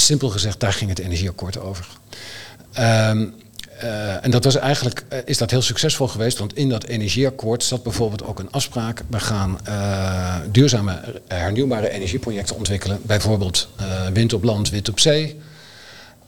[0.00, 1.86] Simpel gezegd, daar ging het energieakkoord over.
[2.78, 3.34] Um,
[3.82, 7.64] uh, en dat was eigenlijk, uh, is dat heel succesvol geweest, want in dat energieakkoord
[7.64, 9.02] zat bijvoorbeeld ook een afspraak.
[9.10, 13.68] We gaan uh, duurzame hernieuwbare energieprojecten ontwikkelen, bijvoorbeeld
[14.12, 15.40] wind op land, wind op zee.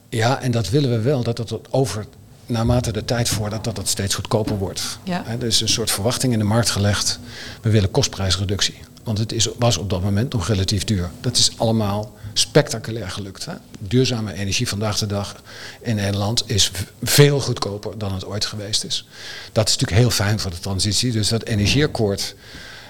[0.09, 2.05] Ja, en dat willen we wel, dat dat over,
[2.45, 4.99] naarmate de tijd voordat, dat dat steeds goedkoper wordt.
[5.03, 5.25] Ja.
[5.39, 7.19] er is een soort verwachting in de markt gelegd,
[7.61, 8.77] we willen kostprijsreductie.
[9.03, 11.09] Want het is, was op dat moment nog relatief duur.
[11.21, 13.45] Dat is allemaal spectaculair gelukt.
[13.45, 13.53] Hè?
[13.79, 15.35] Duurzame energie vandaag de dag
[15.81, 16.71] in Nederland is
[17.03, 19.07] veel goedkoper dan het ooit geweest is.
[19.51, 21.11] Dat is natuurlijk heel fijn voor de transitie.
[21.11, 22.35] Dus dat energieakkoord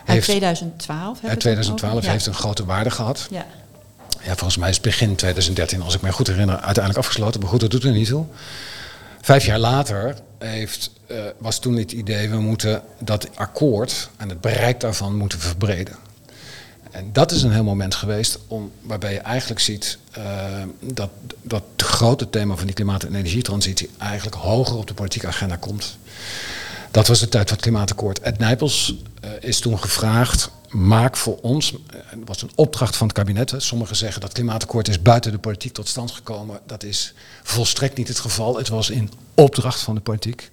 [0.05, 3.27] heeft, 2012, uit 2012 heeft een grote waarde gehad.
[3.31, 3.45] Ja.
[4.23, 7.39] Ja, volgens mij is het begin 2013, als ik me goed herinner, uiteindelijk afgesloten.
[7.39, 8.25] Maar goed, dat doet er niet toe.
[9.21, 14.41] Vijf jaar later heeft, uh, was toen het idee, we moeten dat akkoord en het
[14.41, 15.95] bereik daarvan moeten verbreden.
[16.91, 20.23] En dat is een heel moment geweest om, waarbij je eigenlijk ziet uh,
[20.79, 21.09] dat,
[21.41, 25.97] dat grote thema van die klimaat- en energietransitie eigenlijk hoger op de politieke agenda komt.
[26.91, 28.19] Dat was de tijd van het klimaatakkoord.
[28.19, 33.15] Ed Nijpels uh, is toen gevraagd, maak voor ons, het was een opdracht van het
[33.15, 33.53] kabinet.
[33.57, 36.59] Sommigen zeggen dat klimaatakkoord is buiten de politiek tot stand gekomen.
[36.65, 37.13] Dat is
[37.43, 38.57] volstrekt niet het geval.
[38.57, 40.51] Het was in opdracht van de politiek.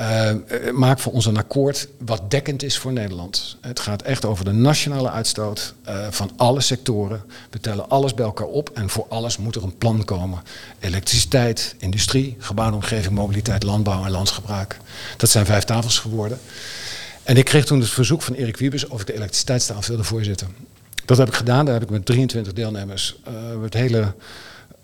[0.00, 0.30] Uh,
[0.72, 3.56] maak voor ons een akkoord wat dekkend is voor Nederland.
[3.60, 7.22] Het gaat echt over de nationale uitstoot uh, van alle sectoren.
[7.50, 10.42] We tellen alles bij elkaar op en voor alles moet er een plan komen.
[10.78, 14.78] Elektriciteit, industrie, gebouwde omgeving, mobiliteit, landbouw en landsgebruik.
[15.16, 16.38] Dat zijn vijf tafels geworden.
[17.22, 20.48] En ik kreeg toen het verzoek van Erik Wiebes of ik de elektriciteitstafel wilde voorzitten.
[21.04, 21.64] Dat heb ik gedaan.
[21.64, 24.14] Daar heb ik met 23 deelnemers uh, het hele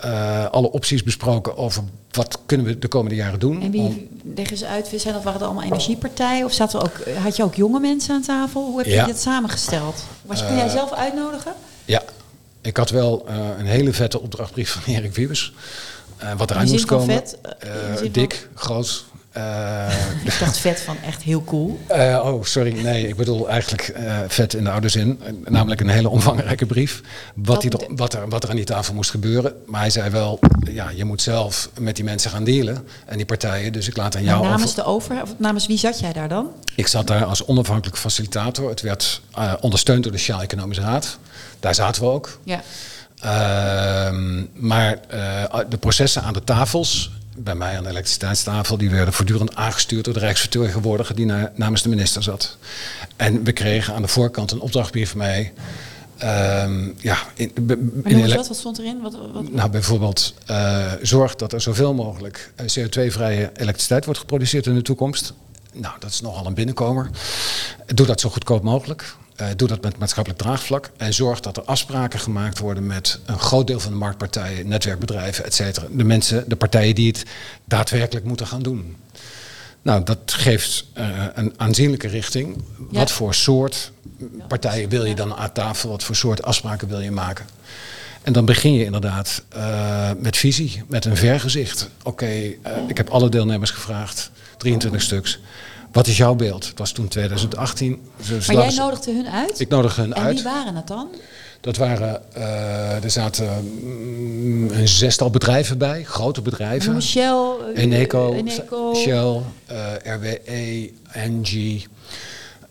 [0.04, 3.62] uh, alle opties besproken over wat kunnen we de komende jaren doen.
[3.62, 6.44] En wie, leg eens uit, zijn dat, waren het allemaal energiepartijen?
[6.44, 8.64] Of zaten er ook, had je ook jonge mensen aan tafel?
[8.66, 9.04] Hoe heb je Ja.
[9.06, 10.04] dit samengesteld?
[10.22, 11.52] Was kon jij zelf uitnodigen?
[11.84, 12.02] Ja,
[12.60, 15.52] ik had wel uh, een hele vette opdrachtbrief van Erik Wiebes.
[16.36, 17.06] Wat eruit moest komen.
[17.06, 17.38] vet?
[18.12, 19.04] Dik, groot.
[19.36, 19.86] Uh,
[20.24, 21.80] Ik dacht vet van echt heel cool.
[21.90, 22.80] Uh, oh, sorry.
[22.80, 25.20] Nee, ik bedoel eigenlijk uh, vet in de oude zin.
[25.44, 27.00] Namelijk een hele omvangrijke brief.
[27.34, 29.54] Wat, die, wat, er, wat er aan die tafel moest gebeuren.
[29.66, 30.38] Maar hij zei wel,
[30.70, 32.86] ja, je moet zelf met die mensen gaan dealen.
[33.06, 33.72] En die partijen.
[33.72, 36.50] Dus ik laat aan jou namens de over, of namens wie zat jij daar dan?
[36.74, 38.68] Ik zat daar als onafhankelijk facilitator.
[38.68, 39.20] Het werd
[39.60, 41.18] ondersteund door de Sociaal-Economische Raad.
[41.60, 42.38] Daar zaten we ook.
[42.44, 42.60] Ja.
[43.24, 44.18] Uh,
[44.54, 44.98] maar
[45.68, 50.14] de processen aan de tafels bij mij aan de elektriciteitstafel, die werden voortdurend aangestuurd door
[50.14, 52.56] de Rijksvertegenwoordiger die na, namens de minister zat.
[53.16, 55.52] En we kregen aan de voorkant een opdrachtbrief van mij.
[56.24, 58.48] Um, ja, in, maar in wat?
[58.48, 59.00] Wat stond erin?
[59.00, 59.52] Wat, wat?
[59.52, 65.34] Nou, bijvoorbeeld uh, zorg dat er zoveel mogelijk CO2-vrije elektriciteit wordt geproduceerd in de toekomst.
[65.72, 67.10] Nou, dat is nogal een binnenkomer.
[67.86, 69.16] Doe dat zo goedkoop mogelijk.
[69.40, 70.90] Uh, doe dat met maatschappelijk draagvlak.
[70.96, 75.44] En zorg dat er afspraken gemaakt worden met een groot deel van de marktpartijen, netwerkbedrijven,
[75.44, 75.86] et cetera.
[75.90, 77.24] De mensen, de partijen die het
[77.64, 78.96] daadwerkelijk moeten gaan doen.
[79.82, 82.62] Nou, dat geeft uh, een aanzienlijke richting.
[82.90, 82.98] Ja.
[82.98, 83.92] Wat voor soort
[84.48, 85.90] partijen wil je dan aan tafel?
[85.90, 87.46] Wat voor soort afspraken wil je maken?
[88.22, 91.88] En dan begin je inderdaad uh, met visie, met een vergezicht.
[92.02, 95.38] Oké, okay, ik heb alle deelnemers gevraagd, 23 stuks.
[95.92, 96.66] Wat is jouw beeld?
[96.66, 98.00] Het was toen 2018.
[98.28, 99.60] Dus maar jij nodigde hun uit?
[99.60, 100.34] Ik nodigde hun en uit.
[100.34, 101.08] wie waren het dan?
[101.60, 107.02] Dat waren, uh, er zaten mm, een zestal bedrijven bij, grote bedrijven.
[107.02, 108.94] Shell, Eneco, Eneco.
[108.94, 111.86] Shell, uh, RWE, Engie.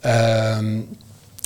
[0.06, 0.88] Um,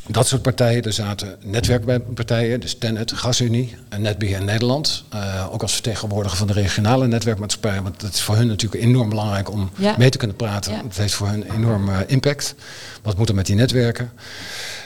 [0.08, 0.84] dat soort partijen.
[0.84, 5.04] Er zaten netwerkpartijen, dus Tenet, Gasunie, Netbeheer Nederland.
[5.14, 7.84] Uh, ook als vertegenwoordiger van de regionale netwerkmaatschappijen.
[7.84, 9.95] Want dat is voor hun natuurlijk enorm belangrijk om Ja.
[9.97, 10.72] mee te kunnen praten.
[10.72, 10.82] Ja.
[10.82, 12.56] Dat heeft voor hun enorm uh, impact.
[13.01, 14.12] Wat moet er met die netwerken?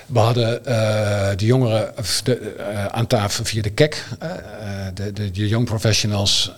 [0.08, 1.94] We hadden uh, de jongeren
[2.24, 4.32] de, uh, aan tafel via de KEK, uh,
[4.94, 6.52] de, de, de young professionals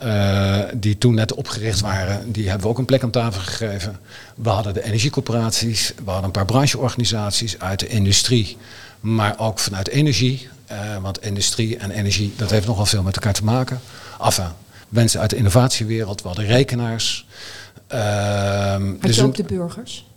[0.76, 4.00] die toen net opgericht waren, die hebben we ook een plek aan tafel gegeven.
[4.36, 8.58] We hadden de energiecoöperaties, we hadden een paar brancheorganisaties uit de industrie,
[9.00, 10.50] maar ook vanuit energie.
[11.02, 13.80] want industrie en energie, dat heeft nogal veel met elkaar te maken.
[14.24, 14.50] Enfin,
[14.90, 17.26] mensen uit de innovatiewereld, we hadden rekenaars.
[17.88, 20.08] Had dus je ook de burgers?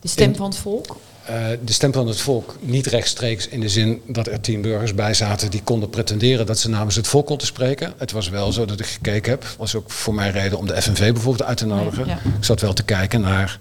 [0.00, 0.96] De stem van het volk?
[1.30, 4.94] Uh, de stem van het volk niet rechtstreeks in de zin dat er tien burgers
[4.94, 7.94] bij zaten die konden pretenderen dat ze namens het volk konden spreken.
[7.96, 10.82] Het was wel zo dat ik gekeken heb, was ook voor mij reden om de
[10.82, 12.06] FNV bijvoorbeeld uit te nodigen.
[12.06, 13.58] Ja, Ik zat wel te kijken naar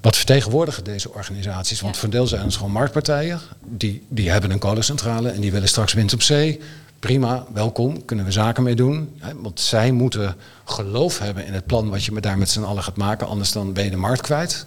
[0.00, 1.80] wat vertegenwoordigen deze organisaties.
[1.80, 2.00] Want ja.
[2.00, 5.92] voor deel zijn het gewoon marktpartijen, die, die hebben een kolencentrale en die willen straks
[5.92, 6.60] wind op zee.
[6.98, 9.20] Prima, welkom, kunnen we zaken mee doen.
[9.36, 12.96] Want zij moeten geloof hebben in het plan wat je daar met z'n allen gaat
[12.96, 14.66] maken, anders dan ben je de markt kwijt.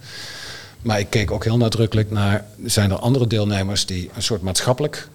[0.82, 5.08] Maar ik keek ook heel nadrukkelijk naar, zijn er andere deelnemers die een soort maatschappelijk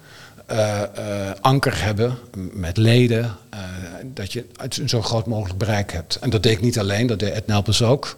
[0.50, 2.18] uh, uh, anker hebben
[2.52, 3.60] met leden, uh,
[4.04, 6.16] dat je een zo groot mogelijk bereik hebt.
[6.16, 8.16] En dat deed ik niet alleen, dat deed Ed Nelpens ook.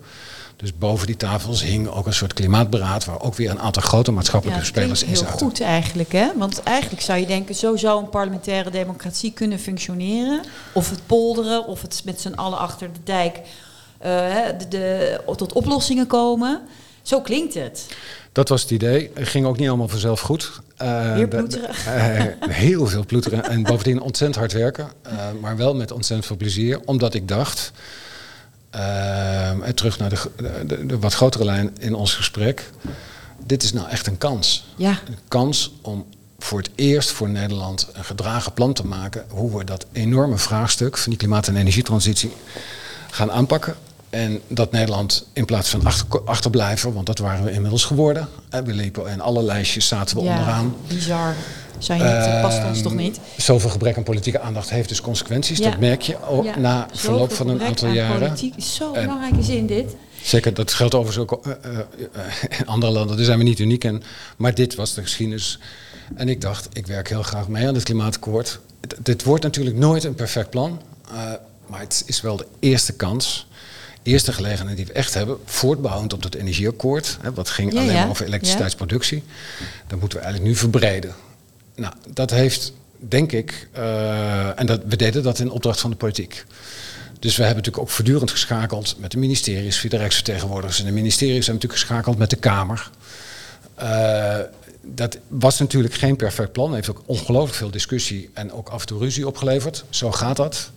[0.57, 4.13] Dus boven die tafels hing ook een soort klimaatberaad, waar ook weer een aantal grote
[4.13, 5.39] maatschappelijke ja, spelers in zaten.
[5.39, 6.29] Heel goed eigenlijk, hè?
[6.37, 10.41] Want eigenlijk zou je denken, zo zou een parlementaire democratie kunnen functioneren.
[10.73, 13.41] Of het polderen, of het met z'n allen achter de dijk
[13.99, 16.61] de, de, tot oplossingen komen.
[17.03, 17.87] Zo klinkt het.
[18.33, 19.11] Dat was het idee.
[19.15, 20.61] Het ging ook niet allemaal vanzelf goed.
[20.83, 21.71] Uh, Weer ploeteren.
[21.87, 24.89] Uh, heel veel ploeteren en bovendien ontzettend hard werken.
[25.07, 26.81] Uh, maar wel met ontzettend veel plezier.
[26.85, 27.73] Omdat ik dacht,
[28.71, 30.19] en terug naar de,
[30.67, 32.71] de, de, wat grotere lijn in ons gesprek.
[33.47, 34.67] Dit is nou echt een kans.
[34.77, 34.91] Ja.
[34.91, 36.07] Een kans om
[36.39, 39.25] voor het eerst voor Nederland een gedragen plan te maken.
[39.29, 42.33] Hoe we dat enorme vraagstuk van die klimaat- en energietransitie
[43.11, 43.77] gaan aanpakken.
[44.11, 48.29] En dat Nederland in plaats van achter, achterblijven, want dat waren we inmiddels geworden.
[48.51, 50.77] we liepen in alle lijstjes zaten we ja, onderaan.
[50.89, 51.35] Bizar.
[51.79, 53.21] Zou je niet, uh, past ons toch niet?
[53.37, 55.59] Zoveel gebrek aan politieke aandacht heeft dus consequenties.
[55.59, 55.71] Ja.
[55.71, 56.59] Dat merk je ook ja.
[56.59, 58.19] na verloop van een aantal jaren.
[58.19, 59.95] Politiek is zo'n belangrijke zin dit.
[60.23, 61.79] Zeker, dat geldt overigens ook uh, uh,
[62.59, 63.17] in andere landen.
[63.17, 64.03] Daar zijn we niet uniek in.
[64.37, 65.59] Maar dit was de geschiedenis.
[66.15, 68.59] En ik dacht, ik werk heel graag mee aan het klimaatakkoord.
[69.03, 70.81] Dit wordt natuurlijk nooit een perfect plan.
[71.67, 73.47] maar het is wel de eerste kans
[74.03, 77.95] eerste gelegenheid die we echt hebben, voortbouwend op dat energieakkoord, hè, wat ging ja, alleen
[77.95, 79.23] maar over elektriciteitsproductie,
[79.87, 81.15] dat moeten we eigenlijk nu verbreden.
[81.75, 85.97] Nou, dat heeft, denk ik, uh, en dat, we deden dat in opdracht van de
[85.97, 86.45] politiek.
[87.19, 90.79] Dus we hebben natuurlijk ook voortdurend geschakeld met de ministeries, via de Rijksvertegenwoordigers.
[90.79, 92.91] En de ministeries hebben natuurlijk geschakeld met de Kamer.
[93.83, 94.39] Uh,
[94.83, 96.75] dat was natuurlijk geen perfect plan.
[96.75, 99.85] Heeft ook ongelooflijk veel discussie en ook af en toe ruzie opgeleverd.
[99.91, 100.71] Zo gaat dat.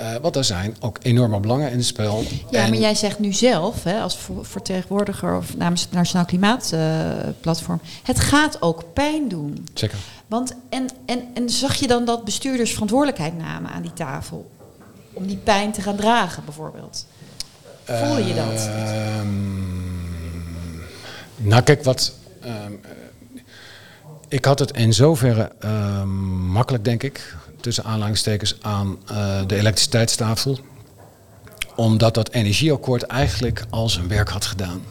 [0.00, 2.24] Uh, want er zijn ook enorme belangen in het spel.
[2.50, 7.80] Ja, en maar jij zegt nu zelf, hè, als vertegenwoordiger of namens het Nationaal Klimaatplatform,
[7.82, 9.66] uh, het gaat ook pijn doen.
[9.74, 9.98] Zeker.
[10.26, 14.50] Want en, en, en zag je dan dat bestuurders verantwoordelijkheid namen aan die tafel?
[15.12, 17.06] Om die pijn te gaan dragen, bijvoorbeeld?
[17.84, 18.68] Voelde je dat?
[18.68, 19.22] Uh,
[21.36, 22.12] nou, kijk, wat.
[22.44, 22.80] Um,
[24.28, 26.02] ik had het in zoverre uh,
[26.52, 30.58] makkelijk, denk ik, tussen aanhalingstekens aan uh, de elektriciteitstafel.
[31.76, 34.82] Omdat dat energieakkoord eigenlijk al zijn werk had gedaan.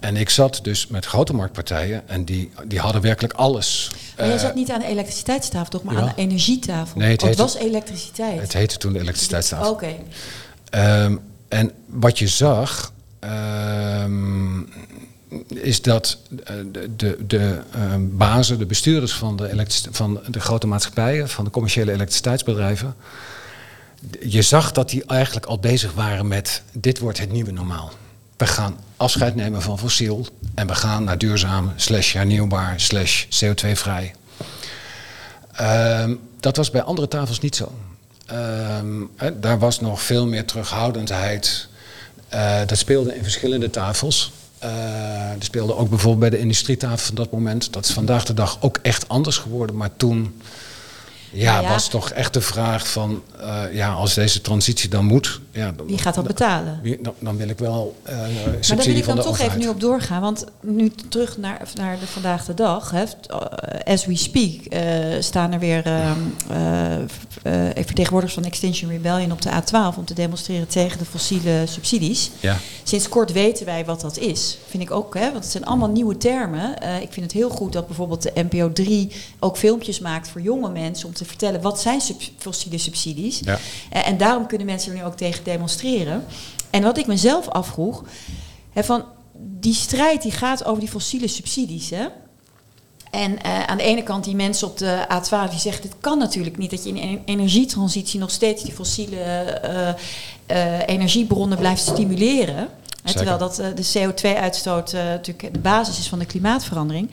[0.00, 3.90] En ik zat dus met grote marktpartijen en die, die hadden werkelijk alles.
[4.16, 6.00] Maar jij zat niet aan de elektriciteitstafel, toch, maar ja.
[6.00, 7.00] aan de energietafel?
[7.00, 8.40] Nee, het, heette, het was elektriciteit.
[8.40, 9.70] Het heette toen de elektriciteitstafel.
[9.70, 9.96] Oké.
[10.70, 11.04] Okay.
[11.04, 14.68] Um, en wat je zag, um,
[15.48, 16.18] is dat
[16.72, 21.50] de, de, de uh, bazen, de bestuurders van de, van de grote maatschappijen, van de
[21.50, 22.94] commerciële elektriciteitsbedrijven,
[24.20, 27.92] je zag dat die eigenlijk al bezig waren met dit wordt het nieuwe normaal.
[28.36, 34.14] We gaan afscheid nemen van fossiel en we gaan naar duurzaam, slash hernieuwbaar, slash CO2-vrij.
[35.60, 37.72] Um, dat was bij andere tafels niet zo.
[39.16, 41.68] He, daar was nog veel meer terughoudendheid.
[42.34, 44.32] Uh, dat speelde in verschillende tafels.
[44.64, 44.70] Uh,
[45.30, 47.72] er speelde ook bijvoorbeeld bij de industrietafel van dat moment.
[47.72, 49.76] Dat is vandaag de dag ook echt anders geworden.
[49.76, 50.40] Maar toen
[51.34, 51.68] ja, ja.
[51.68, 53.22] was toch echt de vraag van...
[53.40, 55.40] Uh, ja, als deze transitie dan moet...
[55.50, 56.80] Ja, dan, Wie gaat dat betalen?
[57.02, 59.50] Dan, dan, wil ik wel uh, Maar daar wil ik dan toch overheid.
[59.50, 60.20] even nu op doorgaan.
[60.20, 62.90] Want nu terug naar, naar de vandaag de dag.
[62.90, 63.04] Hè,
[63.84, 64.60] as we speak
[65.22, 65.82] staan er weer
[67.74, 69.96] vertegenwoordigers van Extinction Rebellion op de A12...
[69.96, 72.30] om te demonstreren tegen de fossiele subsidies.
[72.40, 72.56] Ja.
[72.82, 74.58] Sinds kort weten wij wat dat is.
[74.66, 76.72] Vind ik ook, hè, want het zijn allemaal nieuwe termen.
[77.02, 80.70] Ik vind het heel goed dat bijvoorbeeld de NPO 3 ook filmpjes maakt voor jonge
[80.70, 83.40] mensen om te vertellen wat zijn sub fossiele subsidies.
[83.44, 83.58] Ja.
[83.92, 86.24] Uh, en daarom kunnen mensen er nu ook tegen demonstreren.
[86.70, 88.04] En wat ik mezelf afvroeg,
[88.72, 89.04] hè, van
[89.36, 91.90] die strijd die gaat over die fossiele subsidies.
[91.90, 92.06] Hè?
[93.10, 95.82] En uh, aan de ene kant die mensen op de A12 die zeggen...
[95.82, 98.20] het kan natuurlijk niet dat je in een energietransitie...
[98.20, 99.16] nog steeds die fossiele
[99.64, 102.68] uh, uh, energiebronnen blijft stimuleren.
[103.04, 107.10] terwijl dat de CO2-uitstoot natuurlijk de basis is van de klimaatverandering.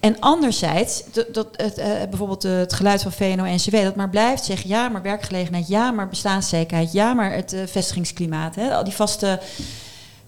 [0.00, 1.74] En anderzijds, dat, dat, het,
[2.10, 3.82] bijvoorbeeld het geluid van VNO-NCW...
[3.82, 5.68] dat maar blijft zeggen, ja, maar werkgelegenheid...
[5.68, 8.54] ja, maar bestaanszekerheid, ja, maar het vestigingsklimaat.
[8.54, 9.40] Hè, al die vaste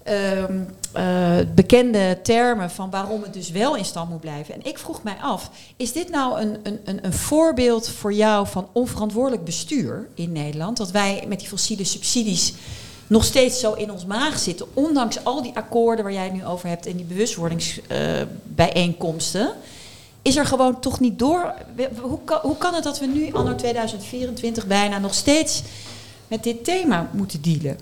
[0.09, 4.53] uh, bekende termen van waarom het dus wel in stand moet blijven.
[4.53, 8.67] En ik vroeg mij af, is dit nou een, een, een voorbeeld voor jou van
[8.71, 10.77] onverantwoordelijk bestuur in Nederland?
[10.77, 12.53] Dat wij met die fossiele subsidies
[13.09, 16.45] nog steeds zo in ons maag zitten, ondanks al die akkoorden waar jij het nu
[16.45, 19.51] over hebt en die bewustwordingsbijeenkomsten.
[20.21, 21.53] Is er gewoon toch niet door?
[22.01, 25.61] Hoe kan, hoe kan het dat we nu, anno 2024, bijna nog steeds
[26.27, 27.77] met dit thema moeten dealen?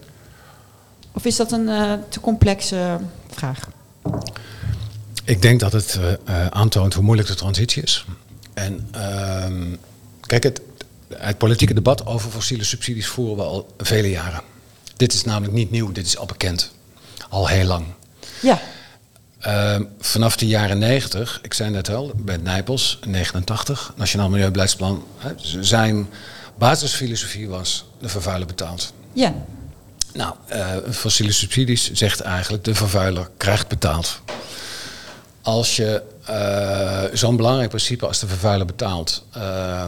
[1.12, 3.00] Of is dat een uh, te complexe
[3.30, 3.70] vraag?
[5.24, 6.14] Ik denk dat het uh,
[6.48, 8.06] aantoont hoe moeilijk de transitie is.
[8.54, 9.46] En uh,
[10.22, 10.62] kijk, het,
[11.14, 14.42] het politieke debat over fossiele subsidies voeren we al vele jaren.
[14.98, 16.72] Dit is namelijk niet nieuw, dit is al bekend.
[17.30, 17.86] Al heel lang.
[18.41, 18.60] Ja.
[19.48, 25.04] Uh, vanaf de jaren 90, ik zei net al, bij Nijpels, 89, Nationaal Milieubeleidsplan,
[25.60, 26.10] zijn
[26.58, 28.93] basisfilosofie was de vervuiler betaalt.
[29.14, 29.34] Ja.
[30.14, 34.22] Nou, uh, fossiele subsidies zegt eigenlijk de vervuiler krijgt betaald.
[35.41, 39.84] Als je uh, zo'n belangrijk principe als de vervuiler betaalt uh,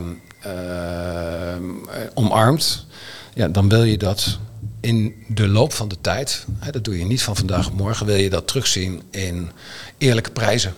[2.14, 2.86] omarmt,
[3.34, 4.40] ja, dan wil je dat
[4.80, 8.06] in de loop van de tijd, hè, dat doe je niet van vandaag op morgen,
[8.06, 9.50] wil je dat terugzien in
[9.98, 10.74] eerlijke prijzen.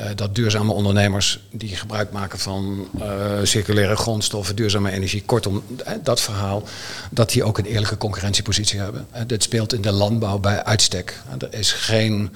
[0.00, 5.92] Uh, dat duurzame ondernemers die gebruik maken van uh, circulaire grondstoffen, duurzame energie, kortom, uh,
[6.02, 6.62] dat verhaal,
[7.10, 9.06] dat die ook een eerlijke concurrentiepositie hebben.
[9.26, 11.22] dit speelt in de landbouw bij uitstek.
[11.38, 12.34] er is geen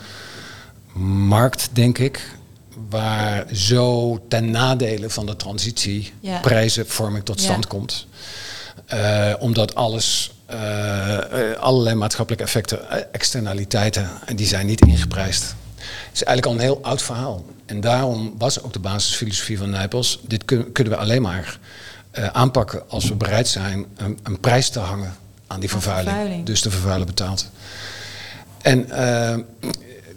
[1.28, 2.30] markt, denk ik,
[2.88, 6.40] waar zo ten nadele van de transitie ja.
[6.40, 7.70] prijzenvorming tot stand ja.
[7.70, 8.06] komt.
[9.38, 10.35] omdat alles
[11.58, 15.54] allerlei maatschappelijke effecten, externaliteiten, die zijn niet ingeprijsd
[16.12, 17.44] is eigenlijk al een heel oud verhaal.
[17.66, 21.58] En daarom was ook de basisfilosofie van Nijpels, dit kun, kunnen we alleen maar
[22.18, 25.16] uh, aanpakken als we bereid zijn een, een, prijs te hangen
[25.46, 26.08] aan die vervuiling.
[26.08, 26.46] vervuiling.
[26.46, 27.50] Dus de vervuiler betaalt.
[28.62, 29.36] En uh,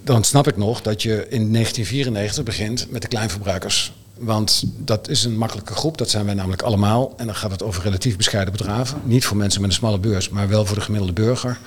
[0.04, 3.94] dan snap ik nog dat je in 1994 begint met de kleinverbruikers.
[4.20, 7.14] Want dat is een makkelijke groep, dat zijn wij namelijk allemaal.
[7.18, 9.02] En dan gaat het over relatief bescheiden bedragen.
[9.04, 11.60] Niet voor mensen met een smalle beurs, maar wel voor de gemiddelde burger.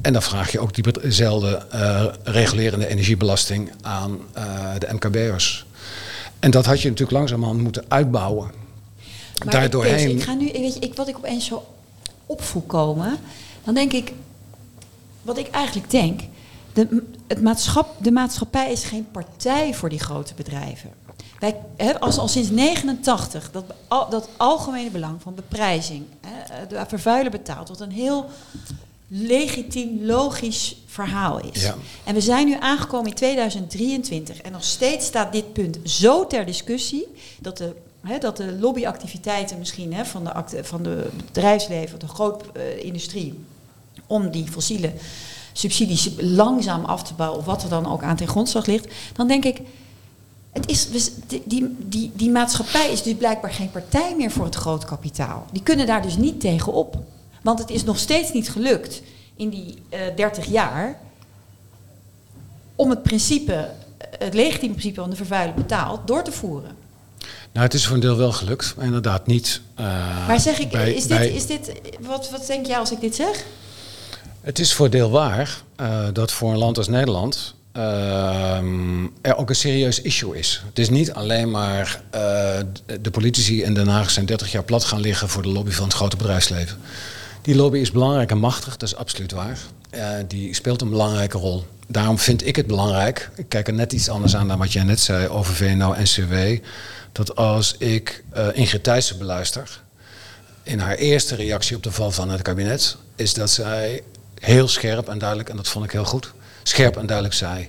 [0.00, 4.44] En dan vraag je ook diezelfde uh, regulerende energiebelasting aan uh,
[4.78, 5.66] de MKB'ers.
[6.38, 8.50] En dat had je natuurlijk langzamerhand moeten uitbouwen.
[9.44, 10.10] Maar Daardoorheen...
[10.10, 11.66] Ik, ik ga nu, weet je, ik, wat ik opeens zo
[12.26, 13.16] opvoel komen,
[13.64, 14.12] dan denk ik,
[15.22, 16.20] wat ik eigenlijk denk,
[16.72, 20.90] de, het maatschap, de maatschappij is geen partij voor die grote bedrijven.
[21.38, 23.64] Wij hebben als al sinds 89 dat,
[24.10, 28.26] dat algemene belang van beprijzing, hè, de vervuiler betaalt, wat een heel
[29.08, 31.62] legitiem, logisch verhaal is.
[31.62, 31.74] Ja.
[32.04, 36.46] En we zijn nu aangekomen in 2023 en nog steeds staat dit punt zo ter
[36.46, 37.06] discussie
[37.40, 42.08] dat de, hè, dat de lobbyactiviteiten misschien hè, van, de acte, van de bedrijfsleven, de
[42.08, 43.44] grote uh, industrie,
[44.06, 44.92] om die fossiele
[45.52, 49.28] subsidies langzaam af te bouwen, of wat er dan ook aan ten grondslag ligt, dan
[49.28, 49.60] denk ik,
[50.56, 50.88] het is,
[51.26, 55.46] die, die, die, die maatschappij is dus blijkbaar geen partij meer voor het groot kapitaal.
[55.52, 56.98] Die kunnen daar dus niet tegen op.
[57.42, 59.02] Want het is nog steeds niet gelukt
[59.36, 60.98] in die uh, eh, 30 jaar
[62.76, 63.70] om het principe,
[64.18, 66.70] het legitieme principe van de vervuiler betaalt, door te voeren.
[67.52, 69.60] Nou, het is voor een deel wel gelukt, maar inderdaad niet.
[69.80, 72.92] Uh, maar zeg ik, bij, is, dit, bij, is dit, wat, wat denk jij als
[72.92, 73.44] ik dit zeg?
[74.40, 77.55] Het is voor deel waar uh, dat voor een land als Nederland
[79.20, 80.62] er ook een serieus issue is.
[80.68, 82.20] Het is niet alleen maar uh,
[83.00, 85.84] de politici in Den Haag zijn 30 jaar plat gaan liggen voor de lobby van
[85.84, 86.78] het grote bedrijfsleven.
[87.42, 89.58] Die lobby is belangrijk en machtig, dat is absoluut waar.
[89.94, 91.66] Uh, die speelt een belangrijke rol.
[91.86, 94.82] Daarom vind ik het belangrijk, ik kijk er net iets anders aan dan wat jij
[94.82, 96.34] net zei over VNO-NCW,
[97.12, 99.80] dat als ik uh, Ingrid Thijssen beluister,
[100.62, 104.02] in haar eerste reactie op de val van het kabinet, is dat zij
[104.40, 106.32] heel scherp en duidelijk, en dat vond ik heel goed,
[106.68, 107.68] scherp en duidelijk zei,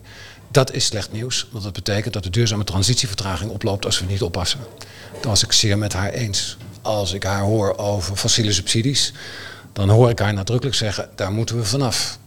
[0.51, 4.21] dat is slecht nieuws, want dat betekent dat de duurzame transitievertraging oploopt als we niet
[4.21, 4.59] oppassen.
[5.13, 6.57] Dat was ik zeer met haar eens.
[6.81, 9.13] Als ik haar hoor over fossiele subsidies,
[9.73, 12.17] dan hoor ik haar nadrukkelijk zeggen, daar moeten we vanaf.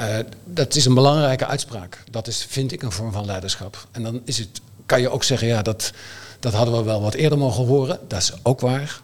[0.00, 2.02] Uh, dat is een belangrijke uitspraak.
[2.10, 3.86] Dat is, vind ik, een vorm van leiderschap.
[3.90, 5.92] En dan is het, kan je ook zeggen, ja, dat,
[6.40, 7.98] dat hadden we wel wat eerder mogen horen.
[8.08, 9.00] Dat is ook waar.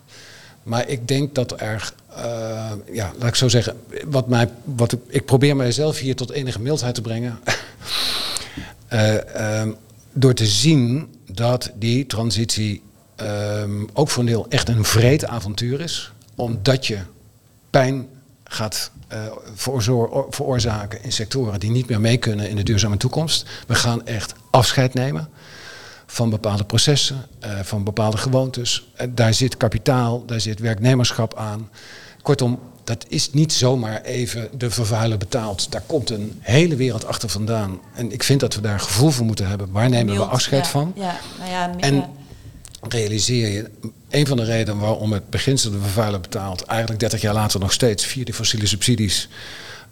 [0.63, 5.25] Maar ik denk dat er, uh, ja, laat ik zo zeggen, wat mij, wat ik,
[5.25, 7.39] probeer mijzelf hier tot enige mildheid te brengen.
[8.93, 9.63] uh,
[10.13, 12.83] door te zien dat die transitie
[13.17, 16.13] ehm, ook voor een deel echt een vreed avontuur is.
[16.35, 16.99] Omdat je
[17.71, 18.09] pijn
[18.45, 18.91] gaat
[19.55, 23.47] veroor veroorzaken in sectoren die niet meer mee kunnen in de duurzame toekomst.
[23.67, 25.29] We gaan echt afscheid nemen
[26.07, 27.27] van bepaalde processen,
[27.63, 28.89] van bepaalde gewoontes.
[29.09, 31.69] Daar zit kapitaal, daar zit werknemerschap aan.
[32.27, 35.73] Kortom, dat is niet zomaar even de vervuiler betaald.
[35.73, 37.81] Daar komt een hele wereld achter vandaan.
[37.95, 39.71] En ik vind dat we daar gevoel voor moeten hebben.
[39.71, 40.93] Waar nemen Mild, we afscheid ja, van?
[40.97, 42.05] Ja, nou ja, en
[42.81, 43.71] realiseer je,
[44.09, 47.73] een van de redenen waarom het beginsel de vervuiler betaalt, eigenlijk 30 jaar later nog
[47.73, 49.29] steeds via die fossiele subsidies,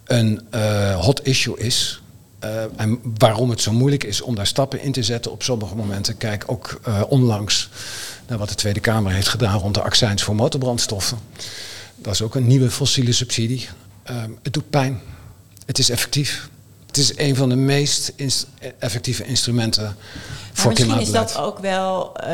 [0.05, 2.01] een uh, hot issue is.
[2.43, 5.75] Uh, en waarom het zo moeilijk is om daar stappen in te zetten op sommige
[5.75, 6.17] momenten.
[6.17, 7.69] Kijk ook uh, onlangs
[8.27, 11.17] naar wat de Tweede Kamer heeft gedaan rond de accijns voor motorbrandstoffen.
[12.05, 13.67] Dat is ook een nieuwe fossiele subsidie.
[14.11, 15.01] Uh, het doet pijn.
[15.65, 16.49] Het is effectief.
[16.85, 18.13] Het is een van de meest
[18.79, 19.95] effectieve instrumenten maar
[20.53, 22.27] voor misschien is dat ook wel, uh,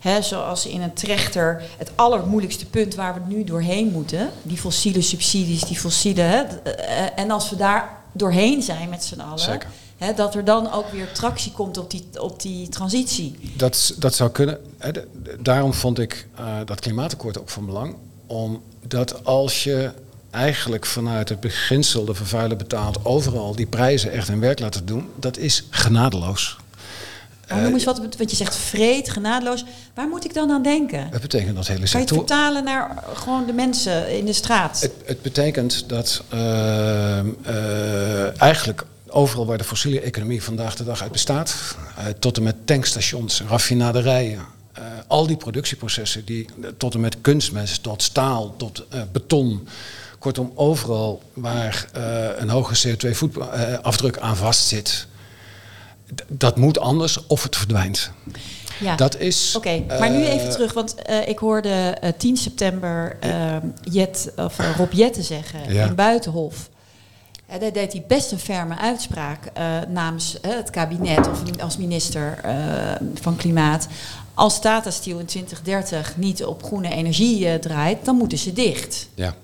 [0.00, 4.30] hè, zoals in een trechter, het allermoeilijkste punt waar we nu doorheen moeten.
[4.42, 6.20] Die fossiele subsidies, die fossiele.
[6.20, 9.38] Hè, uh, en als we daar doorheen zijn met z'n allen.
[9.38, 9.68] Zeker.
[9.96, 13.38] Hè, dat er dan ook weer tractie komt op die, op die transitie.
[13.56, 14.58] Dat, dat zou kunnen.
[15.40, 17.94] Daarom vond ik uh, dat klimaatakkoord ook van belang.
[18.28, 19.90] Omdat als je
[20.30, 25.08] eigenlijk vanuit het beginsel de vervuiler betaalt overal die prijzen echt hun werk laten doen,
[25.16, 26.56] dat is genadeloos.
[27.52, 29.64] Oh, noem eens wat, wat je zegt, vreed, genadeloos.
[29.94, 31.08] Waar moet ik dan aan denken?
[31.10, 32.18] Het betekent dat hele Kan je sector.
[32.18, 34.80] het vertalen naar gewoon de mensen in de straat?
[34.80, 36.40] Het, het betekent dat uh,
[37.46, 42.42] uh, eigenlijk overal waar de fossiele economie vandaag de dag uit bestaat, uh, tot en
[42.42, 44.40] met tankstations, raffinaderijen,
[44.78, 49.68] uh, al die productieprocessen, die, tot en met kunstmest, tot staal, tot uh, beton.
[50.18, 55.06] Kortom, overal waar uh, een hoge CO2-afdruk aan vastzit,
[56.28, 58.10] dat moet anders of het verdwijnt.
[58.80, 58.96] Ja.
[58.96, 59.54] Dat is.
[59.56, 64.32] Oké, okay, maar nu even terug, want uh, ik hoorde uh, 10 september uh, Jet,
[64.36, 65.86] of, Rob Jetten zeggen ja.
[65.86, 66.68] in Buitenhof.
[67.50, 69.52] Uh, daar deed hij best een ferme uitspraak
[69.88, 72.40] namens het kabinet of als minister
[73.14, 73.88] van Klimaat.
[74.38, 79.08] Als Tata Steel in 2030 niet op groene energie draait, dan moeten ze dicht.
[79.14, 79.34] Ja.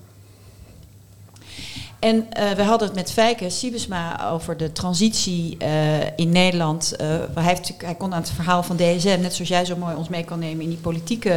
[1.99, 6.93] En uh, we hadden het met Fijke Siebesma over de transitie uh, in Nederland.
[7.01, 9.95] Uh, hij, heeft, hij kon aan het verhaal van DSM, net zoals jij zo mooi
[9.95, 11.29] ons mee kan nemen in die politieke.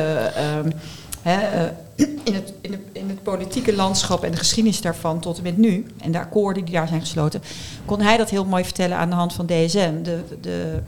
[1.22, 5.42] Hè, in, het, in, het, in het politieke landschap en de geschiedenis daarvan tot en
[5.42, 5.86] met nu.
[6.00, 7.42] En de akkoorden die daar zijn gesloten.
[7.84, 10.02] Kon hij dat heel mooi vertellen aan de hand van DSM.
[10.02, 10.82] De, de,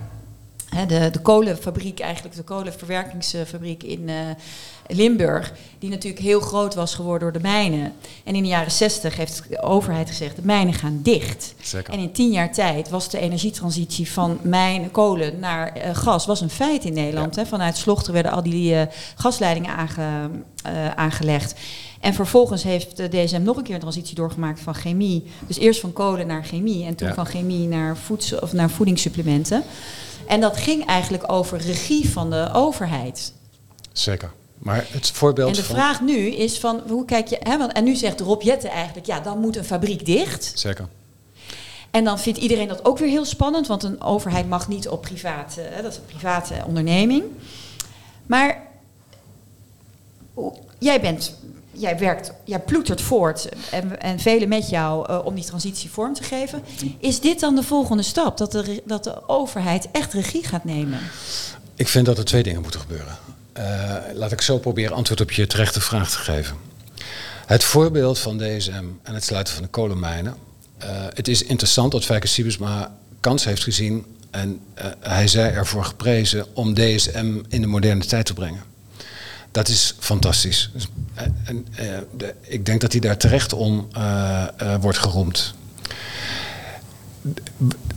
[0.71, 4.11] hè, de, de kolenfabriek, eigenlijk de kolenverwerkingsfabriek in.
[4.93, 7.93] Limburg, die natuurlijk heel groot was geworden door de mijnen.
[8.25, 11.55] En in de jaren 60 heeft de overheid gezegd, de mijnen gaan dicht.
[11.61, 11.93] Zeker.
[11.93, 16.41] En in tien jaar tijd was de energietransitie van mijn kolen naar uh, gas was
[16.41, 17.35] een feit in Nederland.
[17.35, 17.47] Ja.
[17.47, 18.83] Vanuit Slochter werden al die uh,
[19.15, 20.31] gasleidingen aange,
[20.95, 21.55] aangelegd.
[22.01, 25.25] En vervolgens heeft de DSM nog een keer een transitie doorgemaakt van chemie.
[25.47, 27.15] Dus eerst van kolen naar chemie en toen ja.
[27.15, 29.63] van chemie naar, voedsel, of naar voedingssupplementen.
[30.31, 33.33] En dat ging eigenlijk over regie van de overheid.
[33.93, 34.33] Zeker.
[34.59, 35.77] Maar het voorbeeld en de van...
[35.77, 37.37] vraag nu is van, hoe kijk je...
[37.41, 40.53] Hè, want, en nu zegt Rob Jetten eigenlijk, ja, dan moet een fabriek dicht.
[40.55, 40.89] Zeker.
[41.91, 45.03] En dan vindt iedereen dat ook weer heel spannend, want een overheid mag niet op
[45.03, 45.61] private...
[45.61, 47.25] Hè, dat is een private onderneming.
[48.27, 48.63] Maar
[50.79, 51.39] jij bent...
[51.73, 56.15] Jij werkt, jij ploetert voort en, en velen met jou uh, om die transitie vorm
[56.15, 56.63] te geven.
[56.99, 58.39] Is dit dan de volgende stap?
[58.39, 60.99] Dat de, dat de overheid echt regie gaat nemen?
[61.75, 63.19] Ik vind dat er twee dingen moeten gebeuren.
[63.59, 66.57] Uh, laat ik zo proberen antwoord op je terechte vraag te geven.
[67.47, 70.35] Het voorbeeld van DSM en het sluiten van de kolenmijnen.
[70.83, 74.61] Uh, het is interessant dat Fijke Siebesma kans heeft gezien en
[75.01, 78.70] hij zei ervoor geprezen om DSM in de moderne tijd te brengen.
[79.51, 80.71] Dat is fantastisch.
[80.73, 80.89] Dus,
[81.45, 81.67] en,
[82.17, 83.89] de, ik denk dat hij daar terecht om
[84.81, 85.55] wordt geroemd.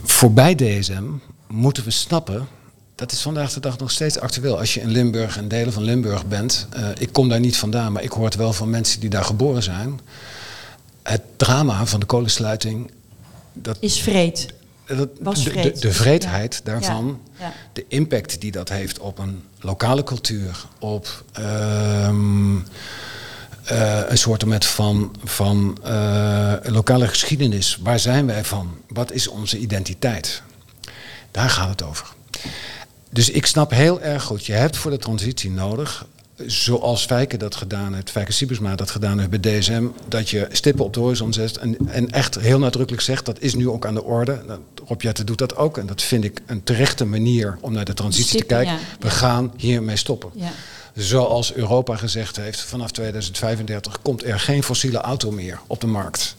[0.02, 1.04] Voorbij DSM
[1.46, 2.48] moeten we snappen
[2.94, 4.58] dat is vandaag de dag nog steeds actueel.
[4.58, 6.68] Als je in Limburg en delen van Limburg bent,
[6.98, 9.62] ik kom daar niet vandaan, maar ik hoor het wel van mensen die daar geboren
[9.62, 10.00] zijn.
[11.02, 12.90] Het drama van de kolensluiting.
[13.52, 14.46] Dat, is vreed.
[14.86, 16.70] Dat, Was de, de, de vreedheid ja.
[16.70, 17.44] daarvan, ja.
[17.46, 17.52] Ja.
[17.72, 22.56] de impact die dat heeft op een lokale cultuur, op um,
[23.72, 27.78] uh, een soort van, van uh, lokale geschiedenis.
[27.82, 28.76] Waar zijn wij van?
[28.88, 30.42] Wat is onze identiteit?
[31.30, 32.12] Daar gaat het over.
[33.10, 36.06] Dus ik snap heel erg goed, je hebt voor de transitie nodig
[36.46, 40.84] zoals Fijke dat gedaan heeft, Fijke Siebersma dat gedaan heeft bij DSM, dat je stippen
[40.84, 43.94] op de horizon zet en, en echt heel nadrukkelijk zegt, dat is nu ook aan
[43.94, 44.42] de orde.
[44.46, 47.84] Nou, Rob Jetten doet dat ook en dat vind ik een terechte manier om naar
[47.84, 48.72] de transitie Stippen, te kijken.
[48.72, 50.30] ja, We gaan hiermee stoppen.
[50.34, 50.50] Ja.
[50.94, 56.36] Zoals Europa gezegd heeft, vanaf 2035 komt er geen fossiele auto meer op de markt.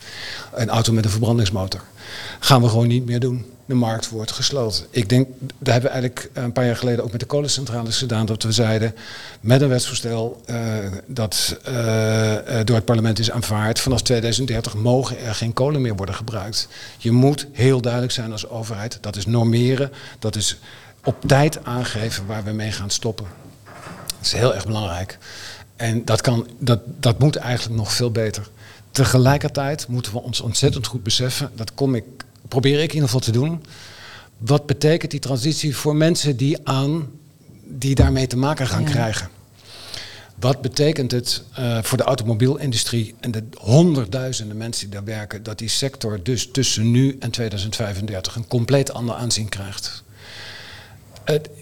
[0.53, 1.81] Een auto met een verbrandingsmotor.
[2.39, 3.45] Gaan we gewoon niet meer doen.
[3.65, 4.85] De markt wordt gesloten.
[4.89, 8.25] Ik denk, daar hebben we eigenlijk een paar jaar geleden ook met de kolencentrales gedaan.
[8.25, 8.95] Dat we zeiden,
[9.41, 10.57] met een wetsvoorstel eh,
[11.05, 13.79] dat eh, eh, door het parlement is aanvaard.
[13.79, 16.67] Vanaf 2030 mogen er geen kolen meer worden gebruikt.
[16.97, 18.97] Je moet heel duidelijk zijn als overheid.
[19.01, 19.91] Dat is normeren.
[20.19, 20.57] Dat is
[21.03, 23.25] op tijd aangeven waar we mee gaan stoppen.
[24.07, 25.17] Dat is heel erg belangrijk.
[25.75, 28.49] En dat, kan, dat, dat moet eigenlijk nog veel beter.
[28.91, 32.03] Tegelijkertijd moeten we ons ontzettend goed beseffen, dat kom ik,
[32.47, 33.63] probeer ik in ieder geval te doen.
[34.38, 37.09] Wat betekent die transitie voor mensen die, aan,
[37.63, 38.89] die daarmee te maken gaan Ja.
[38.89, 39.30] krijgen?
[40.39, 45.57] Wat betekent het eh, voor de automobielindustrie en de honderdduizenden mensen die daar werken, dat
[45.57, 50.03] die sector dus tussen nu en 2035 een compleet ander aanzien krijgt?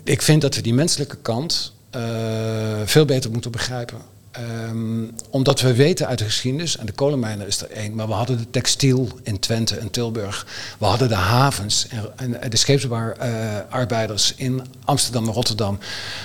[0.03, 2.01] Ik vind dat we die menselijke kant eh,
[2.85, 3.97] veel beter moeten begrijpen.
[4.33, 8.13] Ehm, omdat we weten uit de geschiedenis, en de kolenmijnen is er één, maar we
[8.13, 10.47] hadden de textiel in Twente en Tilburg.
[10.79, 15.79] We hadden de havens en, de scheepsbouwarbeiders in Amsterdam en Rotterdam.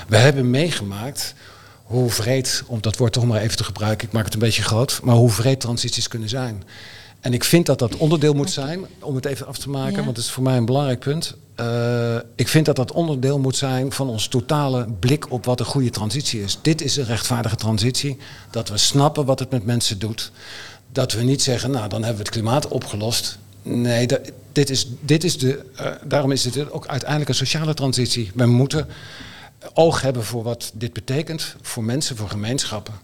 [0.06, 1.34] We hebben meegemaakt
[1.82, 4.62] hoe vreed, om dat woord toch maar even te gebruiken, ik maak het een beetje
[4.62, 6.62] groot, maar hoe vreed transities kunnen zijn.
[7.20, 10.04] En ik vind dat dat onderdeel moet zijn, om het even af te maken, Ja.
[10.04, 11.34] want het is voor mij een belangrijk punt.
[11.54, 15.66] Eh, ik vind dat dat onderdeel moet zijn van ons totale blik op wat een
[15.66, 16.58] goede transitie is.
[16.62, 18.16] Dit is een rechtvaardige transitie,
[18.50, 20.32] dat we snappen wat het met mensen doet.
[20.92, 23.38] Dat we niet zeggen, nou dan hebben we het klimaat opgelost.
[23.62, 24.08] Nee,
[24.52, 28.30] dit is, dit is de, eh, daarom is dit ook uiteindelijk een sociale transitie.
[28.34, 28.86] We moeten
[29.74, 32.94] oog hebben voor wat dit betekent voor mensen, voor gemeenschappen.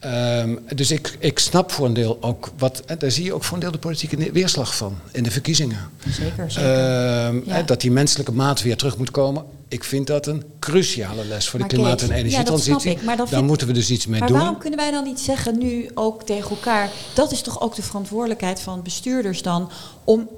[0.00, 3.44] Ehm, dus ik, ik snap voor een deel ook wat, en daar zie je ook
[3.44, 5.78] voor een deel de politieke weerslag van in de verkiezingen.
[6.08, 6.70] Zeker, zeker.
[6.70, 7.62] Ehm, Ja.
[7.62, 9.44] Dat die menselijke maat weer terug moet komen.
[9.68, 12.80] Ik vind dat een cruciale les voor de Maar klimaat- en ja, dat energietransitie.
[12.80, 14.38] snap ik, maar Daar vind- moeten we dus iets mee maar doen.
[14.38, 16.90] waarom kunnen wij dan niet zeggen nu ook tegen elkaar...
[17.14, 19.70] dat is toch ook de verantwoordelijkheid van bestuurders dan...
[20.04, 20.28] om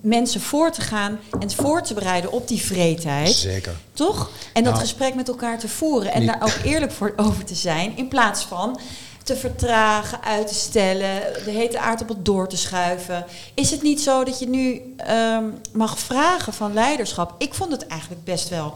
[0.00, 3.34] mensen voor te gaan en voor te bereiden op die vreedheid.
[3.34, 3.72] Zeker.
[3.92, 4.30] Toch?
[4.52, 7.44] En dat Nou, gesprek met elkaar te voeren en niet- daar ook eerlijk voor over
[7.44, 7.96] te zijn...
[7.96, 8.80] in plaats van
[9.24, 13.24] te vertragen, uit te stellen, de hete aardappel door te schuiven.
[13.54, 17.34] Is het niet zo dat je nu ehm, mag vragen van leiderschap?
[17.38, 18.74] Ik vond het eigenlijk best wel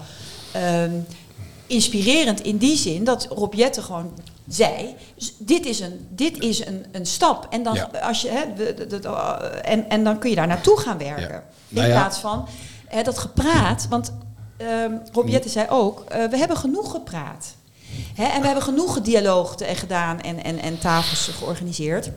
[0.52, 0.90] ehm,
[1.66, 4.12] inspirerend in die zin dat Rob Jetten gewoon
[4.44, 7.46] dus dit is een, dit is een, een stap.
[7.50, 7.90] En, dan, Ja.
[8.02, 9.36] als je, hè, de- de- de- uh,
[9.72, 11.28] en, en dan kun je daar naartoe gaan werken.
[11.28, 11.42] Ja.
[11.68, 11.92] In Nou ja.
[11.94, 12.48] plaats van
[12.86, 13.86] hè, dat gepraat.
[13.90, 14.12] Want
[14.56, 17.54] ehm Rob Jetten zei ook: eh, we hebben genoeg gepraat.
[18.14, 22.10] Hè, en we hebben genoeg dialoog gedaan en, en, en tafels georganiseerd.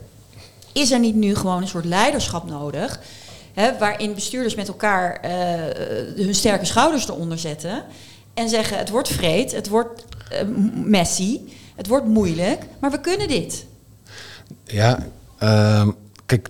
[0.74, 3.00] Is er niet nu gewoon een soort leiderschap nodig?
[3.54, 5.32] Hè, waarin bestuurders met elkaar eh,
[6.16, 7.84] hun sterke schouders eronder zetten.
[8.34, 11.40] En zeggen: het wordt vreed, het wordt eh, m- messy,
[11.78, 13.66] het wordt moeilijk, maar we kunnen dit.
[14.64, 15.90] Ja, ehm,
[16.26, 16.50] kijk,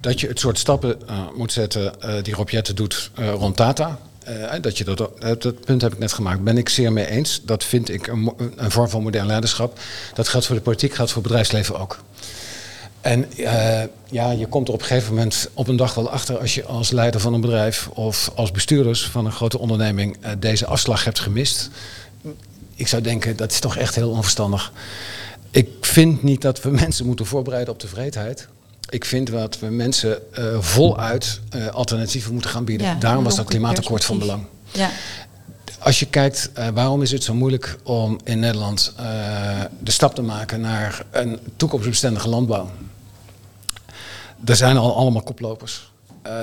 [0.00, 3.56] dat je het soort stappen eh, moet zetten eh, die Rob Jetten doet eh, rond
[3.56, 3.98] Tata.
[4.24, 4.98] eh, dat, je dat,
[5.38, 6.44] dat punt heb ik net gemaakt.
[6.44, 7.40] Ben ik zeer mee eens.
[7.44, 9.78] Dat vind ik een, een vorm van modern leiderschap.
[10.14, 11.98] Dat geldt voor de politiek, geldt voor het bedrijfsleven ook.
[13.00, 13.26] En
[14.10, 16.64] ja, je komt er op een gegeven moment op een dag wel achter als je
[16.64, 21.18] als leider van een bedrijf of als bestuurders van een grote onderneming deze afslag hebt
[21.20, 21.70] gemist.
[22.80, 24.72] Ik zou denken, dat is toch echt heel onverstandig.
[25.50, 28.48] Ik vind niet dat we mensen moeten voorbereiden op de vreedheid.
[28.88, 32.86] Ik vind dat we mensen eh, voluit eh, alternatieven moeten gaan bieden.
[32.86, 34.44] Ja, Daarom was dat klimaatakkoord van belang.
[34.72, 34.90] Ja,
[35.78, 38.92] Als je kijkt, eh, waarom is het zo moeilijk om in Nederland
[39.78, 42.70] de stap te maken naar een toekomstbestendige landbouw?
[44.44, 45.92] Er zijn al allemaal koplopers.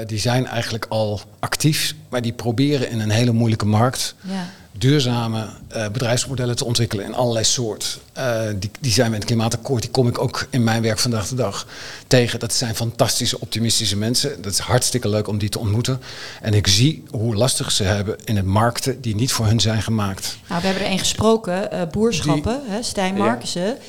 [0.06, 4.50] Die zijn eigenlijk al actief, maar die proberen in een hele moeilijke markt ja.
[4.78, 8.00] Duurzame eh, bedrijfsmodellen te ontwikkelen in allerlei soort.
[8.14, 11.28] Eh, die, die zijn in het klimaatakkoord, die kom ik ook in mijn werk vandaag
[11.28, 11.68] de dag
[12.08, 12.40] tegen.
[12.40, 14.42] Dat zijn fantastische, optimistische mensen.
[14.42, 16.02] Dat is hartstikke leuk om die te ontmoeten.
[16.42, 19.82] En ik zie hoe lastig ze hebben in het markten die niet voor hun zijn
[19.82, 20.38] gemaakt.
[20.48, 23.40] Nou, we hebben er een gesproken, eh, Boerschappen, hè, Stijn Ja.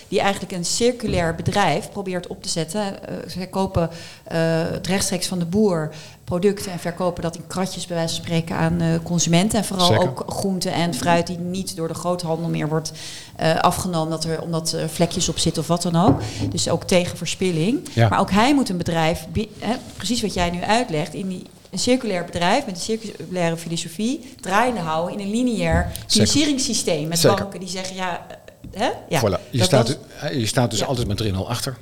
[0.09, 2.99] Die eigenlijk een circulair bedrijf probeert op te zetten.
[3.27, 3.91] Zij kopen
[4.25, 5.91] het rechtstreeks van de boer
[6.25, 9.59] producten en verkopen dat in kratjes bij wijze van spreken aan consumenten.
[9.59, 10.09] En vooral Zeker.
[10.09, 12.93] ook groenten en fruit die niet door de groothandel meer wordt
[13.37, 16.21] eh, afgenomen, dat er, omdat er vlekjes op zitten of wat dan ook.
[16.51, 17.89] Dus ook tegen verspilling.
[17.93, 18.09] Ja.
[18.09, 19.27] Maar ook hij moet een bedrijf,
[19.59, 24.35] hè, precies wat jij nu uitlegt, in die, een circulair bedrijf met een circulaire filosofie
[24.41, 27.09] draaiende houden in een lineair financieringssysteem.
[27.09, 27.37] Met Zeker.
[27.37, 28.27] banken die zeggen, ja,
[28.71, 28.89] hè?
[29.09, 29.51] Ja, Voilà.
[29.51, 29.99] Je, staat,
[30.33, 30.87] je staat dus Ja.
[30.87, 31.77] altijd met 3-0 achter.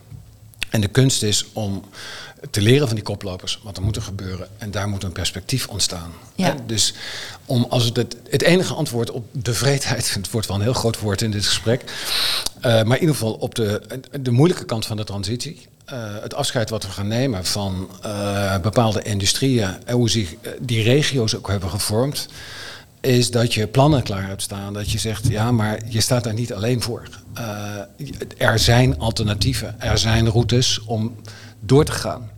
[0.71, 1.83] En de kunst is om
[2.51, 4.49] te leren van die koplopers, wat er moet er gebeuren.
[4.59, 6.13] En daar moet een perspectief ontstaan.
[6.35, 6.55] Ja.
[6.67, 6.95] Dus
[7.45, 10.73] om als het, het, het enige antwoord op de vreedheid, het wordt wel een heel
[10.73, 11.85] groot woord in dit gesprek.
[12.61, 13.83] eh, maar in ieder geval op de,
[14.21, 15.67] de moeilijke kant van de transitie.
[15.85, 20.83] eh, het afscheid wat we gaan nemen van eh, bepaalde industrieën en hoe zich die
[20.83, 22.29] regio's ook hebben gevormd
[23.01, 24.73] is dat je plannen klaar hebt staan.
[24.73, 27.03] Dat je zegt, ja, maar je staat daar niet alleen voor.
[28.37, 31.17] Er zijn alternatieven, er zijn routes om
[31.61, 32.31] door te gaan.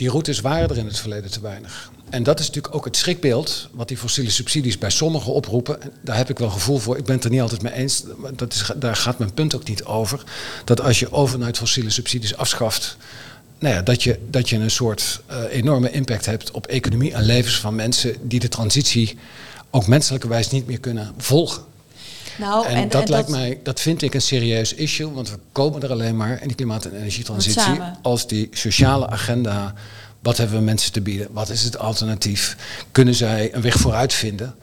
[0.00, 1.90] Die routes waren er in het verleden te weinig.
[2.10, 5.82] En dat is natuurlijk ook het schrikbeeld wat die fossiele subsidies bij sommigen oproepen.
[5.82, 6.96] En Daar heb ik wel gevoel voor.
[6.96, 8.04] Ik ben het er niet altijd mee eens.
[8.34, 10.24] Dat is, daar gaat mijn punt ook niet over.
[10.64, 12.96] Dat als je overnight fossiele subsidies afschaft,
[13.58, 17.22] nou ja, dat, je, dat je een soort eh, enorme impact hebt op economie en
[17.22, 19.18] levens van mensen die de transitie
[19.70, 21.62] ook menselijkerwijs niet meer kunnen volgen.
[22.40, 25.90] Nou, en, dat lijkt mij, dat vind ik een serieus issue, want we komen er
[25.90, 29.74] alleen maar in die klimaat- en energietransitie als die sociale agenda.
[30.22, 31.28] Wat hebben we mensen te bieden?
[31.30, 32.56] Wat is het alternatief?
[32.92, 34.54] Kunnen zij een weg vooruit vinden?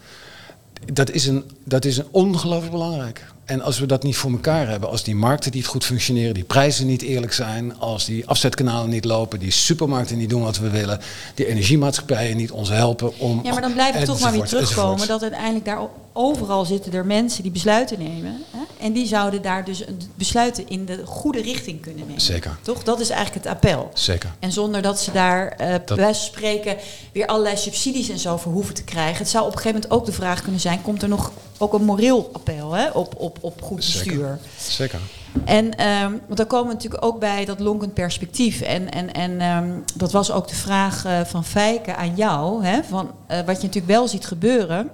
[0.94, 3.26] Dat is, een, dat is een ongelooflijk belangrijk.
[3.46, 6.44] En als we dat niet voor elkaar hebben, als die markten niet goed functioneren, die
[6.44, 10.70] prijzen niet eerlijk zijn, als die afzetkanalen niet lopen, die supermarkten niet doen wat we
[10.70, 11.00] willen,
[11.36, 13.40] die energiemaatschappijen niet ons helpen om.
[13.44, 15.08] Ja, maar dan blijf ik toch maar weer terugkomen enzovoort.
[15.08, 15.80] dat uiteindelijk daar
[16.18, 18.42] overal zitten er mensen die besluiten nemen.
[18.52, 18.86] Hè?
[18.86, 22.22] En die zouden daar dus een besluiten in de goede richting kunnen nemen.
[22.22, 22.58] Zeker.
[22.62, 22.84] Toch?
[22.84, 23.90] Dat is eigenlijk het appel.
[23.94, 24.34] Zeker.
[24.40, 26.78] En zonder dat ze daar eh bij Dat- spreken
[27.12, 29.18] weer allerlei subsidies en zo voor hoeven te krijgen.
[29.18, 31.74] Het zou op een gegeven moment ook de vraag kunnen zijn: komt er nog ook
[31.74, 32.90] een moreel appel hè?
[32.90, 34.04] Op, op, op goed bestuur?
[34.04, 34.40] Zeker.
[34.70, 35.00] Zeker.
[35.46, 38.62] En ehm, want dan komen we natuurlijk ook bij dat lonkend perspectief.
[38.62, 42.66] En, en, en ehm, dat was ook de vraag eh, van Fijke aan jou.
[42.66, 44.90] Hè, van, eh, wat je natuurlijk wel ziet gebeuren,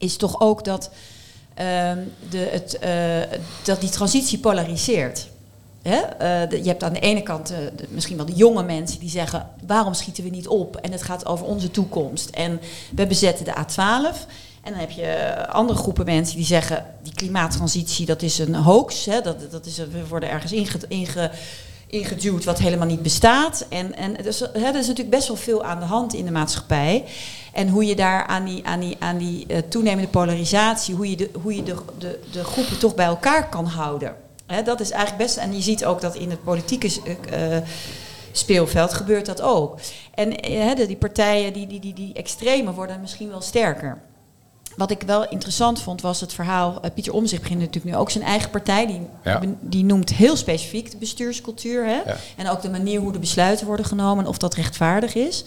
[0.00, 0.90] is toch ook dat,
[1.54, 1.98] ehm,
[2.30, 5.28] de, het, eh, dat die transitie polariseert.
[5.82, 5.96] Hè?
[5.96, 9.10] eh, je hebt aan de ene kant eh, de- misschien wel de jonge mensen die
[9.10, 10.76] zeggen: waarom schieten we niet op?
[10.76, 12.28] En het gaat over onze toekomst.
[12.28, 12.60] En
[12.94, 14.26] we bezetten de A12.
[14.62, 19.04] En dan heb je andere groepen mensen die zeggen: die klimaattransitie dat is een hoax.
[19.04, 19.20] Hè?
[19.20, 21.30] Dat, dat is, we worden ergens inge, inge,
[21.90, 23.66] ingeduwd wat helemaal niet bestaat.
[23.68, 26.30] En, en dus, hè, er is natuurlijk best wel veel aan de hand in de
[26.30, 27.04] maatschappij.
[27.52, 31.16] En hoe je daar aan die, aan die, aan die eh, toenemende polarisatie, hoe je,
[31.16, 34.14] de, hoe je de, de, de groepen toch bij elkaar kan houden.
[34.46, 35.36] Hè, dat is eigenlijk best.
[35.36, 37.62] En je ziet ook dat in het politieke eh, eh,
[38.32, 39.78] speelveld gebeurt dat ook.
[40.14, 43.98] En hè, die partijen, die, die, die, die extreme worden misschien wel sterker.
[44.76, 46.78] Wat ik wel interessant vond was het verhaal.
[46.82, 48.86] eh, Pieter Omzicht begint natuurlijk nu ook zijn eigen partij.
[48.86, 49.40] Die, Ja.
[49.60, 51.84] die noemt heel specifiek de bestuurscultuur.
[51.84, 51.94] Hè?
[52.06, 52.16] Ja.
[52.36, 55.44] En ook de manier hoe de besluiten worden genomen en of dat rechtvaardig is.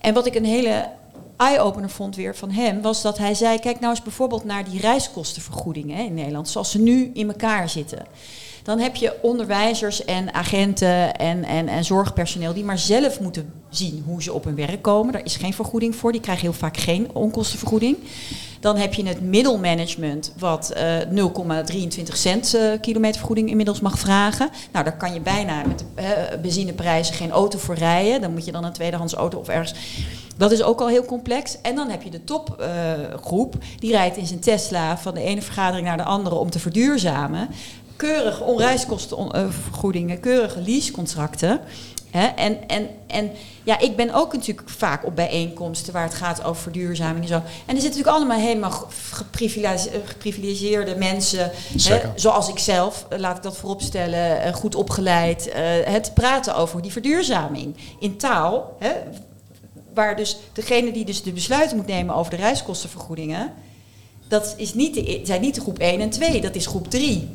[0.00, 0.88] En wat ik een hele
[1.36, 4.80] eye-opener vond weer van hem, was dat hij zei: kijk nou eens bijvoorbeeld naar die
[4.80, 8.06] reiskostenvergoedingen in Nederland, zoals ze nu in elkaar zitten.
[8.62, 14.02] Dan heb je onderwijzers en agenten en, en, en zorgpersoneel die maar zelf moeten zien
[14.06, 15.12] hoe ze op hun werk komen.
[15.12, 17.96] Daar is geen vergoeding voor, die krijgen heel vaak geen onkostenvergoeding.
[18.60, 24.50] Dan heb je het middelmanagement, wat eh 0,23 cent eh, kilometervergoeding inmiddels mag vragen.
[24.72, 28.20] Nou, daar kan je bijna met de eh, benzineprijzen geen auto voor rijden.
[28.20, 29.74] Dan moet je dan een tweedehands auto of ergens.
[30.36, 31.60] Dat is ook al heel complex.
[31.62, 35.86] En dan heb je de topgroep, die rijdt in zijn Tesla van de ene vergadering
[35.86, 37.48] naar de andere om te verduurzamen.
[38.02, 41.60] Keurige onreiskostenvergoedingen, keurige leasecontracten.
[42.10, 43.30] En, en, en
[43.62, 47.34] ja, ik ben ook natuurlijk vaak op bijeenkomsten waar het gaat over verduurzaming en zo.
[47.34, 48.70] En er zitten natuurlijk allemaal helemaal
[49.10, 51.50] geprivilege- geprivilegeerde mensen,
[52.14, 56.82] zoals ik zelf, eh, laat ik dat vooropstellen, eh, goed opgeleid, eh, het praten over
[56.82, 58.78] die verduurzaming in taal.
[59.94, 63.52] Waar dus degene die dus de besluiten moet nemen over de reiskostenvergoedingen,
[64.28, 67.28] dat is niet de, zijn niet de groep 1 en 2, dat is groep 3.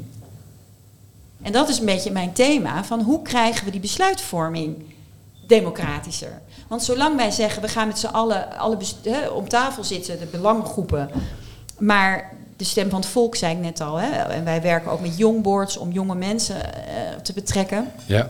[1.47, 4.83] En dat is een beetje mijn thema, van hoe krijgen we die besluitvorming
[5.45, 6.41] democratischer?
[6.67, 8.77] Want zolang wij zeggen, we gaan met z'n allen alle
[9.33, 11.09] om tafel zitten, de belangengroepen,
[11.77, 15.17] maar de stem van het volk, zei ik net al, en wij werken ook met
[15.17, 17.91] jongboards om jonge mensen eh, te betrekken.
[18.05, 18.29] Ja.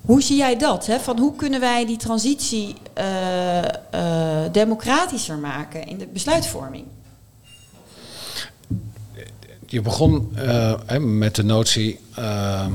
[0.00, 0.86] Hoe zie jij dat?
[0.86, 1.00] Hè?
[1.00, 6.84] Van hoe kunnen wij die transitie eh, democratischer maken in de besluitvorming?
[9.66, 12.72] Je begon eh, met de notie ehm,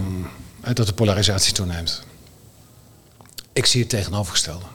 [0.74, 2.04] dat de polarisatie toeneemt.
[3.54, 4.66] Ik zie het tegenovergestelde.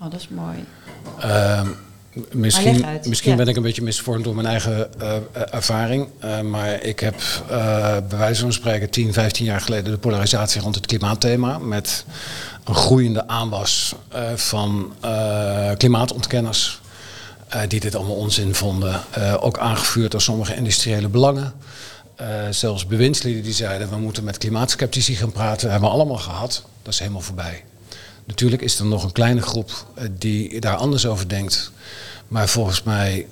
[0.00, 0.64] Oh, dat is mooi.
[1.18, 1.68] Ehm,
[2.30, 3.36] misschien misschien ja.
[3.36, 6.08] ben ik een beetje misvormd door mijn eigen eh, eh, ervaring.
[6.42, 7.14] maar ik heb
[8.08, 11.58] bij wijze van spreken 10, 15 jaar geleden de polarisatie rond het klimaatthema.
[11.58, 12.04] Met
[12.64, 13.94] een groeiende aanwas
[14.34, 14.94] van
[15.76, 16.81] klimaatontkenners.
[17.68, 19.00] Die dit allemaal onzin vonden.
[19.40, 21.52] ook aangevuurd door sommige industriële belangen.
[22.50, 25.60] zelfs bewindslieden die zeiden we moeten met klimaatskeptici gaan praten.
[25.62, 26.62] Dat hebben we allemaal gehad.
[26.82, 27.64] Dat is helemaal voorbij.
[28.24, 29.86] Natuurlijk is er nog een kleine groep
[30.18, 31.72] die daar anders over denkt.
[32.32, 33.26] Maar volgens mij.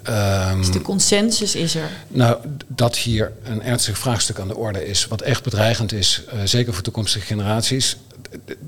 [0.50, 1.90] Um, dus de consensus is er?
[2.08, 6.40] Nou, dat hier een ernstig vraagstuk aan de orde is, wat echt bedreigend is, uh,
[6.44, 7.96] zeker voor toekomstige generaties.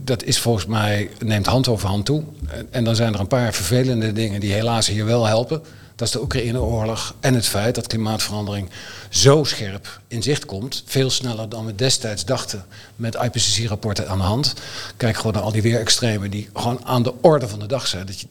[0.04, 2.22] Dat is volgens mij, neemt hand over hand toe.
[2.70, 5.62] En dan zijn er een paar vervelende dingen die helaas hier wel helpen.
[5.96, 8.70] Dat is de Oekraïne-oorlog en het feit dat klimaatverandering
[9.08, 10.82] zo scherp in zicht komt.
[10.86, 12.64] Veel sneller dan we destijds dachten
[12.96, 14.54] met IPCC-rapporten aan de hand.
[14.96, 18.06] Kijk gewoon naar al die weerextremen die gewoon aan de orde van de dag zijn.
[18.06, 18.26] Dat je,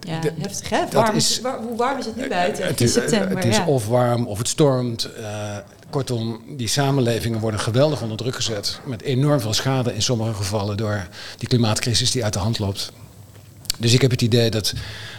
[0.00, 0.88] ja, heftig hè?
[0.92, 2.66] Warm, is, hoe warm is het nu buiten?
[2.66, 5.08] Het is, september, het is of warm of het stormt.
[5.18, 5.56] Uh,
[5.92, 8.80] kortom, die samenlevingen worden geweldig onder druk gezet.
[8.84, 11.06] Met enorm veel schade in sommige gevallen door
[11.38, 12.92] die klimaatcrisis die uit de hand loopt.
[13.78, 14.72] Dus ik heb het idee dat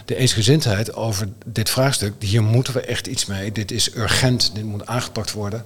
[0.05, 3.51] de eensgezindheid over dit vraagstuk, hier moeten we echt iets mee.
[3.51, 5.63] Dit is urgent, dit moet aangepakt worden.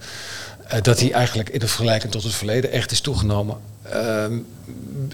[0.73, 3.57] Uh, dat die eigenlijk in vergelijking tot het verleden echt is toegenomen.
[3.93, 4.25] Uh,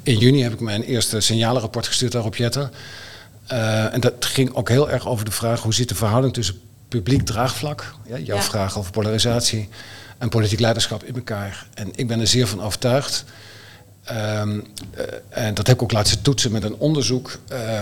[0.03, 2.71] in juni heb ik mijn eerste signalenrapport gestuurd aan Rob Jetten.
[3.51, 6.59] Uh, en dat ging ook heel erg over de vraag hoe zit de verhouding tussen
[6.97, 8.43] publiek draagvlak, ja, jouw ja.
[8.43, 9.69] vraag over polarisatie,
[10.17, 11.67] en politiek leiderschap in elkaar.
[11.73, 13.25] En ik ben er zeer van overtuigd.
[14.11, 14.63] Um,
[14.97, 17.81] uh, en dat heb ik ook laten toetsen met een onderzoek uh,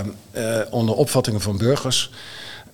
[0.70, 2.12] onder opvattingen van burgers.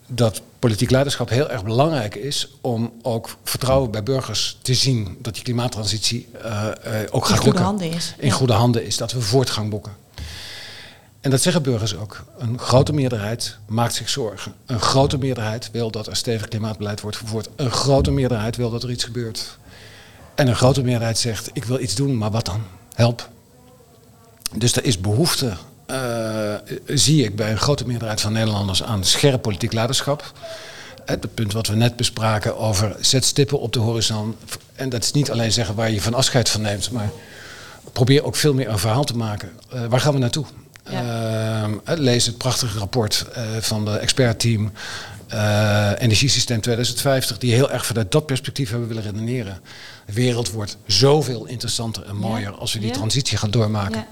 [0.07, 5.33] Dat politiek leiderschap heel erg belangrijk is om ook vertrouwen bij burgers te zien dat
[5.33, 6.27] die klimaattransitie
[7.09, 8.13] ook gaat in goede handen is.
[8.17, 9.91] In goede handen is, dat we voortgang boeken.
[11.21, 12.23] En dat zeggen burgers ook.
[12.37, 14.53] Een grote meerderheid maakt zich zorgen.
[14.65, 17.49] Een grote meerderheid wil dat er stevig klimaatbeleid wordt vervoerd.
[17.55, 19.57] Een grote meerderheid wil dat er iets gebeurt.
[20.35, 22.61] En een grote meerderheid zegt: Ik wil iets doen, maar wat dan?
[22.93, 23.29] Help.
[24.55, 25.53] Dus er is behoefte,
[25.91, 26.53] uh,
[26.85, 30.33] zie ik bij een grote meerderheid van Nederlanders, aan scherp politiek leiderschap.
[31.05, 34.35] Het punt wat we net bespraken over zet stippen op de horizon.
[34.75, 37.09] En dat is niet alleen zeggen waar je van afscheid van neemt, maar
[37.93, 39.49] probeer ook veel meer een verhaal te maken.
[39.73, 40.45] Uh, waar gaan we naartoe?
[40.89, 41.67] Ja.
[41.67, 44.71] Uh, lees het prachtige rapport uh, van de expertteam
[45.33, 49.59] uh, Energiesysteem 2050, die heel erg vanuit dat perspectief hebben willen redeneren.
[50.05, 52.57] De wereld wordt zoveel interessanter en mooier ja.
[52.57, 52.93] als we die ja.
[52.93, 54.05] transitie gaan doormaken.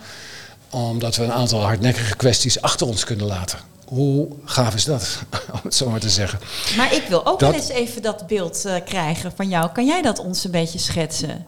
[0.70, 3.60] Omdat we een aantal hardnekkige kwesties achter ons kunnen laten.
[3.86, 5.20] Hoe gaaf is dat,
[5.54, 6.40] om het zo maar te zeggen.
[6.78, 9.72] Maar ik wil ook dat, wel eens even dat beeld krijgen van jou.
[9.72, 11.46] Kan jij dat ons een beetje schetsen?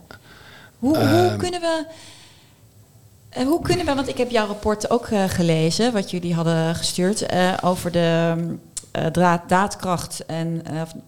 [0.80, 1.86] Hoe, hoe ehm, kunnen we
[3.38, 6.76] uh, hoe kunnen we, want ik heb jouw rapport ook uh, gelezen, wat jullie hadden
[6.76, 8.36] gestuurd, uh, over de
[9.12, 10.64] draad, daadkracht en,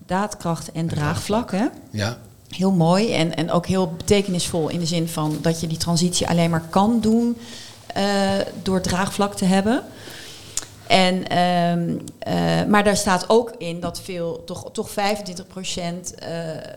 [0.05, 1.51] daadkracht en draagvlak.
[1.51, 1.65] Hè?
[1.91, 2.17] Ja.
[2.49, 6.27] Heel mooi en, en ook heel betekenisvol in de zin van dat je die transitie
[6.27, 7.37] alleen maar kan doen
[8.63, 9.83] door draagvlak te hebben.
[10.89, 14.99] En, um, uh, maar daar staat ook in dat veel, toch, toch 25% uh,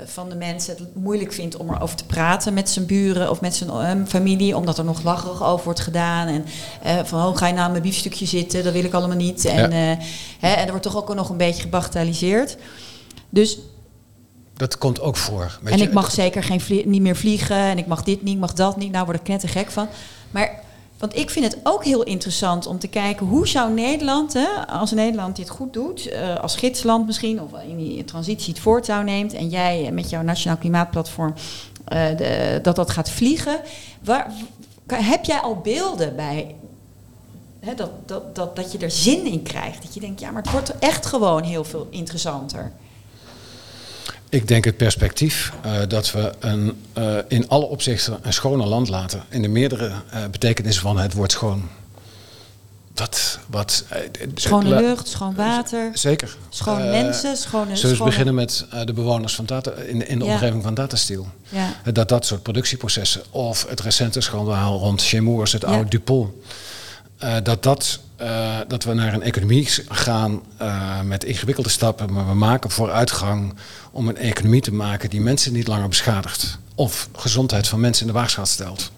[0.04, 3.54] van de mensen het moeilijk vindt om erover te praten met zijn buren of met
[3.54, 6.26] zijn um, familie, omdat er nog lacherig over wordt gedaan.
[6.26, 6.44] En
[6.86, 8.64] uh, van, oh, ga je nou mijn biefstukje zitten?
[8.64, 9.44] Dat wil ik allemaal niet.
[9.44, 9.96] En, ja.
[10.38, 12.56] hè, en er wordt toch ook nog een beetje gebagatelliseerd.
[13.28, 13.58] Dus
[14.56, 15.58] dat komt ook voor.
[15.62, 15.84] Weet en je?
[15.84, 18.76] ik mag zeker geen niet meer vliegen en ik mag dit niet, ik mag dat
[18.76, 18.92] niet.
[18.92, 19.88] Nou word ik net gek van.
[20.30, 20.60] Maar
[21.02, 24.90] want ik vind het ook heel interessant om te kijken hoe zou Nederland, hè, als
[24.90, 29.32] Nederland dit goed doet, uh, als gidsland misschien, of in die transitie het voortouw neemt
[29.32, 31.34] en jij met jouw Nationaal Klimaatplatform
[31.92, 33.60] uh, de, dat dat gaat vliegen.
[34.04, 34.32] Waar,
[34.86, 36.54] heb jij al beelden bij
[37.76, 39.82] dat, dat, dat, dat je er zin in krijgt?
[39.82, 42.72] Dat je denkt, ja, maar het wordt echt gewoon heel veel interessanter.
[44.32, 48.88] Ik denk het perspectief uh, dat we een, uh, in alle opzichten een schoner land
[48.88, 49.22] laten.
[49.28, 51.68] In de meerdere uh, betekenissen van het woord schoon.
[52.94, 53.84] Wat, wat,
[54.34, 55.90] schone lucht, schoon water.
[55.94, 56.36] Zeker.
[56.48, 57.76] Schone mensen, schone...
[57.76, 60.32] Zullen we beginnen met de bewoners van data, in, in de ja.
[60.32, 61.26] omgeving van Datasteel.
[61.48, 61.92] Ja.
[61.92, 65.68] Dat dat soort productieprocessen, of het recente schandaal rond Chemours, het ja.
[65.68, 66.00] oude
[67.22, 67.44] Dupont...
[67.44, 72.34] dat dat uh, dat we naar een economie gaan uh, met ingewikkelde stappen, maar we
[72.34, 73.54] maken vooruitgang
[73.90, 78.12] om een economie te maken die mensen niet langer beschadigt of gezondheid van mensen in
[78.12, 78.90] de waagschaal stelt.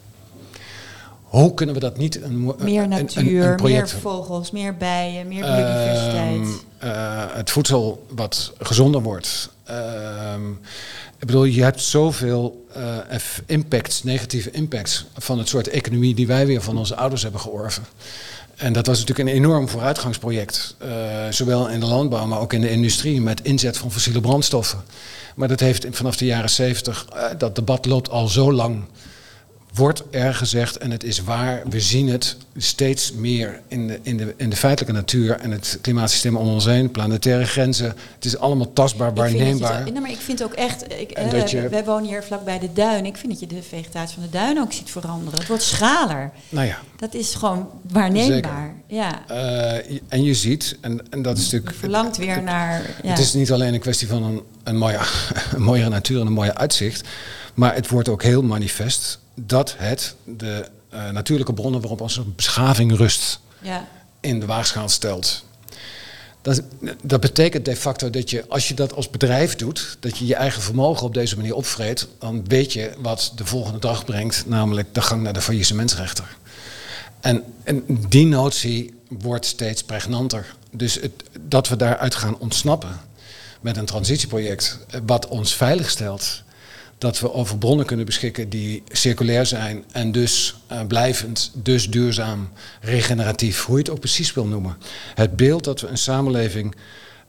[1.22, 5.28] Hoe kunnen we dat niet een meer natuur, een, een project, meer vogels, meer bijen,
[5.28, 6.64] meer biodiversiteit?
[6.84, 9.50] Uh, het voedsel wat gezonder wordt.
[11.24, 12.66] Ik bedoel, je hebt zoveel
[13.46, 17.84] impacts, negatieve impacts van het soort economie die wij weer van onze ouders hebben georven.
[18.56, 20.76] En dat was natuurlijk een enorm vooruitgangsproject.
[20.82, 20.88] Uh,
[21.30, 24.84] zowel in de landbouw, maar ook in de industrie met inzet van fossiele brandstoffen.
[25.34, 28.84] Maar dat heeft vanaf de jaren 70, uh, dat debat loopt al zo lang.
[29.74, 34.16] Wordt er gezegd, en het is waar, we zien het steeds meer in de, in
[34.16, 37.94] de, in de feitelijke natuur en het klimaatsysteem om ons heen, planetaire grenzen.
[38.14, 39.76] Het is allemaal tastbaar, je waarneembaar.
[39.84, 41.18] het- nee, maar ik vind ook echt, ik,
[41.48, 43.06] je- wij wonen hier vlakbij de duin.
[43.06, 45.38] Ik vind dat je de vegetatie van de duin ook ziet veranderen.
[45.38, 46.30] Het wordt schaler.
[46.48, 48.74] Nou ja, Dat is gewoon waarneembaar.
[48.86, 49.28] Ja.
[49.28, 51.76] eh, en je ziet, en, en dat is Je natuurlijk.
[51.80, 52.82] verlangt weer naar.
[53.02, 53.08] Ja.
[53.10, 54.98] Het is niet alleen een kwestie van een, een, mooie,
[55.54, 57.08] een mooiere natuur en een mooie uitzicht.
[57.54, 62.96] Maar het wordt ook heel manifest dat het de eh, natuurlijke bronnen waarop onze beschaving
[62.96, 63.88] rust ja.
[64.20, 65.44] in de waagschaal stelt.
[66.42, 66.62] Dat,
[67.02, 70.34] dat betekent de facto dat je, als je dat als bedrijf doet, dat je je
[70.34, 74.94] eigen vermogen op deze manier opvreet, dan weet je wat de volgende dag brengt, namelijk
[74.94, 76.36] de gang naar de faillissementsrechter.
[77.20, 80.54] En, en die notie wordt steeds pregnanter.
[80.70, 83.00] Dus het, dat we daaruit gaan ontsnappen
[83.60, 86.42] met een transitieproject, eh, wat ons veilig stelt,
[87.04, 92.50] dat we over bronnen kunnen beschikken die circulair zijn en dus eh, blijvend, dus duurzaam,
[92.80, 94.76] regeneratief, hoe je het ook precies wil noemen.
[95.14, 96.74] Het beeld dat we een samenleving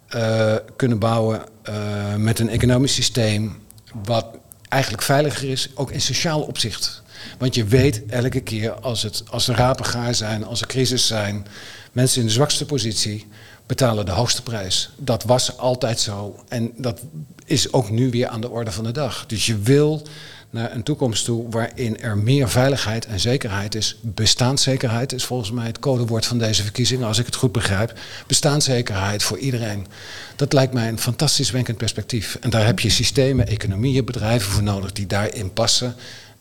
[0.08, 3.58] eh, kunnen bouwen eh, met een economisch systeem
[4.04, 4.26] wat
[4.70, 7.02] eigenlijk veiliger is, ook in sociaal opzicht.
[7.38, 11.08] Want je weet elke keer als, het, als er rapen gaar zijn, als er crisis
[11.08, 11.48] zijn,
[11.92, 13.28] mensen in de zwakste positie
[13.66, 14.90] betalen de hoogste prijs.
[14.98, 17.02] Dat was altijd zo en dat
[17.46, 19.26] is ook nu weer aan de orde van de dag.
[19.26, 20.08] Dus je wil
[20.50, 23.98] naar een toekomst toe waarin er meer veiligheid en zekerheid is.
[24.02, 27.94] Bestaanszekerheid is volgens mij het codewoord van deze verkiezingen, als ik het goed begrijp.
[28.28, 29.88] Bestaanszekerheid voor iedereen.
[30.36, 32.38] Dat lijkt mij een fantastisch wenkend perspectief.
[32.42, 35.96] En daar heb je systemen, economieën, bedrijven voor nodig die daarin passen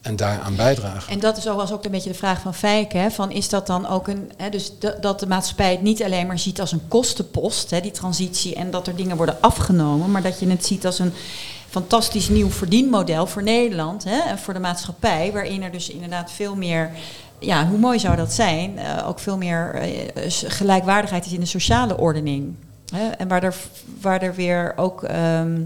[0.04, 1.12] en daaraan bijdragen.
[1.12, 2.96] En dat is ook, was ook een beetje de vraag van Fijke.
[2.96, 4.30] Hè, van is dat dan ook een.
[4.36, 7.90] Hè, dus dat- de maatschappij het niet alleen maar ziet als een kostenpost, hè, die
[7.90, 11.12] transitie, en dat er dingen worden afgenomen, maar dat je het ziet als een
[11.68, 16.54] fantastisch nieuw verdienmodel voor Nederland hè, en voor de maatschappij, waarin er dus inderdaad veel
[16.56, 16.90] meer.
[17.38, 18.78] Ja, hoe mooi zou dat zijn?
[18.78, 19.90] eh, ook veel meer eh,
[20.28, 22.54] gelijkwaardigheid is in de sociale ordening.
[22.94, 23.54] Hè, en waar er,
[24.00, 25.02] waar er weer ook.
[25.02, 25.60] ehm,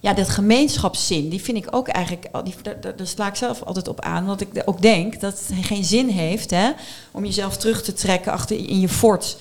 [0.00, 4.00] ja, dat gemeenschapszin, die vind ik ook eigenlijk, die, daar, sla ik zelf altijd op
[4.00, 4.22] aan.
[4.22, 6.70] Omdat ik ook denk dat het geen zin heeft hè,
[7.10, 9.36] om jezelf terug te trekken achter in je fort.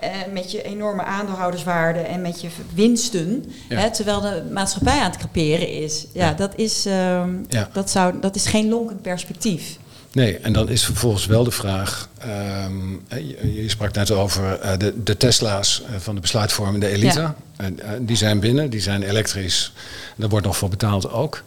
[0.00, 3.52] eh, met je enorme aandeelhouderswaarde en met je winsten.
[3.68, 3.78] Ja.
[3.78, 6.06] Hè, terwijl de maatschappij aan het creperen is.
[6.12, 6.32] Ja, Ja.
[6.34, 7.68] Dat, is ehm, Ja.
[7.72, 9.78] dat, zou, dat is geen lonkend perspectief.
[10.12, 12.08] Nee, en dan is vervolgens wel de vraag.
[12.18, 17.20] ehm, je, je sprak net over eh, de, de Tesla's eh, van de besluitvormende elite.
[17.20, 17.34] Ja.
[17.56, 17.66] Eh,
[18.00, 19.72] die zijn binnen, die zijn elektrisch.
[20.16, 21.42] Daar wordt nog voor betaald ook.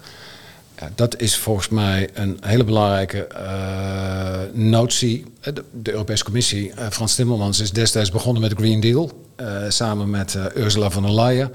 [0.79, 5.25] Ja, dat is volgens mij een hele belangrijke eh, notie.
[5.41, 9.11] Eh, De, de Europese Commissie, eh, Frans Timmermans, is destijds begonnen met de Green Deal.
[9.35, 11.51] eh, samen met eh, Ursula von der Leyen.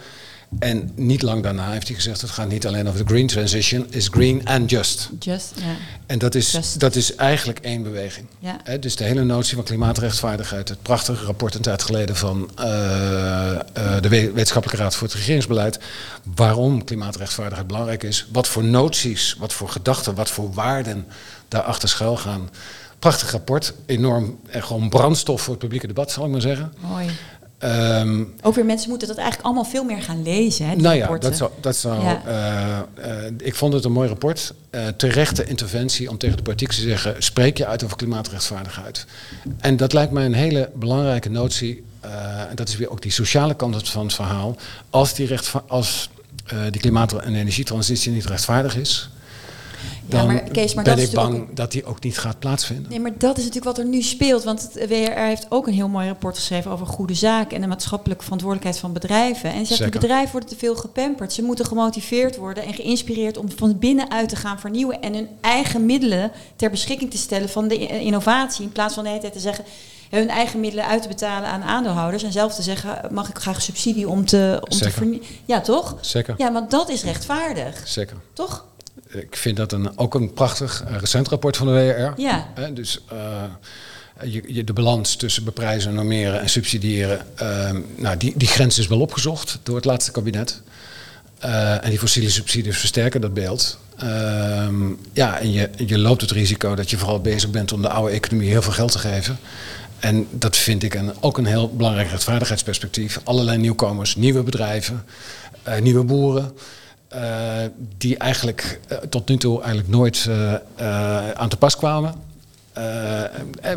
[0.58, 3.86] En niet lang daarna heeft hij gezegd: het gaat niet alleen over de green transition,
[3.90, 5.08] is green and just.
[5.18, 5.74] Just, ja.
[6.06, 6.80] En dat is, Just.
[6.80, 8.26] dat is eigenlijk één beweging.
[8.38, 8.76] Ja.
[8.80, 13.60] Dus de hele notie van klimaatrechtvaardigheid, het prachtige rapport een tijd geleden van eh, eh,
[14.00, 15.78] de We- Wetenschappelijke Raad voor het Regeringsbeleid,
[16.34, 21.06] waarom klimaatrechtvaardigheid belangrijk is, wat voor noties, wat voor gedachten, wat voor waarden
[21.48, 22.50] daarachter schuil gaan.
[22.98, 26.72] Prachtig rapport, enorm, en gewoon brandstof voor het publieke debat, zal ik maar zeggen.
[26.80, 27.06] Mooi.
[27.58, 30.68] Ehm, Ook weer mensen moeten dat eigenlijk allemaal veel meer gaan lezen.
[30.68, 31.28] Hè, nou ja, rapporten.
[31.30, 32.22] dat zou, dat zou, Ja.
[32.26, 32.78] eh,
[33.26, 34.54] eh, ik vond het een mooi rapport.
[34.70, 39.06] Eh, terechte interventie om tegen de politiek te zeggen: spreek je uit over klimaatrechtvaardigheid.
[39.58, 41.86] En dat lijkt mij een hele belangrijke notie.
[42.48, 44.56] en dat is weer ook die sociale kant van het verhaal.
[44.90, 46.10] Als die, rechtva- als,
[46.70, 49.10] die klimaat- en energietransitie niet rechtvaardig is,
[50.10, 52.90] Ja, dan maar Kees, maar ben dat ik bang dat die ook niet gaat plaatsvinden.
[52.90, 54.44] Nee, maar dat is natuurlijk wat er nu speelt.
[54.44, 57.66] Want het WRR heeft ook een heel mooi rapport geschreven over goede zaken en de
[57.66, 59.50] maatschappelijke verantwoordelijkheid van bedrijven.
[59.52, 60.00] En ze zegt, de Zeker.
[60.00, 61.32] bedrijven worden te veel gepamperd.
[61.32, 65.86] Ze moeten gemotiveerd worden en geïnspireerd om van binnenuit te gaan vernieuwen en hun eigen
[65.86, 68.64] middelen ter beschikking te stellen van de i- innovatie.
[68.64, 69.64] In plaats van de hele tijd te zeggen
[70.10, 73.62] hun eigen middelen uit te betalen aan aandeelhouders en zelf te zeggen, mag ik graag
[73.62, 75.26] subsidie om te, om te vernieuwen.
[75.44, 75.96] Ja, toch?
[76.00, 78.16] Zeker, Ja, want dat is rechtvaardig, zeker.
[78.32, 78.64] toch?
[79.08, 82.20] Ik vind dat een, ook een prachtig eh, recent rapport van de WR.
[82.20, 82.48] Ja.
[82.74, 88.48] Dus eh, je, je, de balans tussen beprijzen, normeren en subsidiëren, ehm, nou, die, die
[88.48, 90.60] grens is wel opgezocht door het laatste kabinet.
[91.38, 93.78] Eh, en die fossiele subsidies versterken dat beeld.
[93.96, 97.88] Ehm, ja, en je, je loopt het risico dat je vooral bezig bent om de
[97.88, 99.38] oude economie heel veel geld te geven.
[99.98, 103.20] En dat vind ik een, ook een heel belangrijk rechtvaardigheidsperspectief.
[103.24, 105.04] Allerlei nieuwkomers, nieuwe bedrijven,
[105.80, 106.52] nieuwe boeren.
[107.08, 107.56] Eh,
[107.98, 110.26] die eigenlijk eh, tot nu toe eigenlijk nooit
[110.76, 112.14] eh, aan te pas kwamen.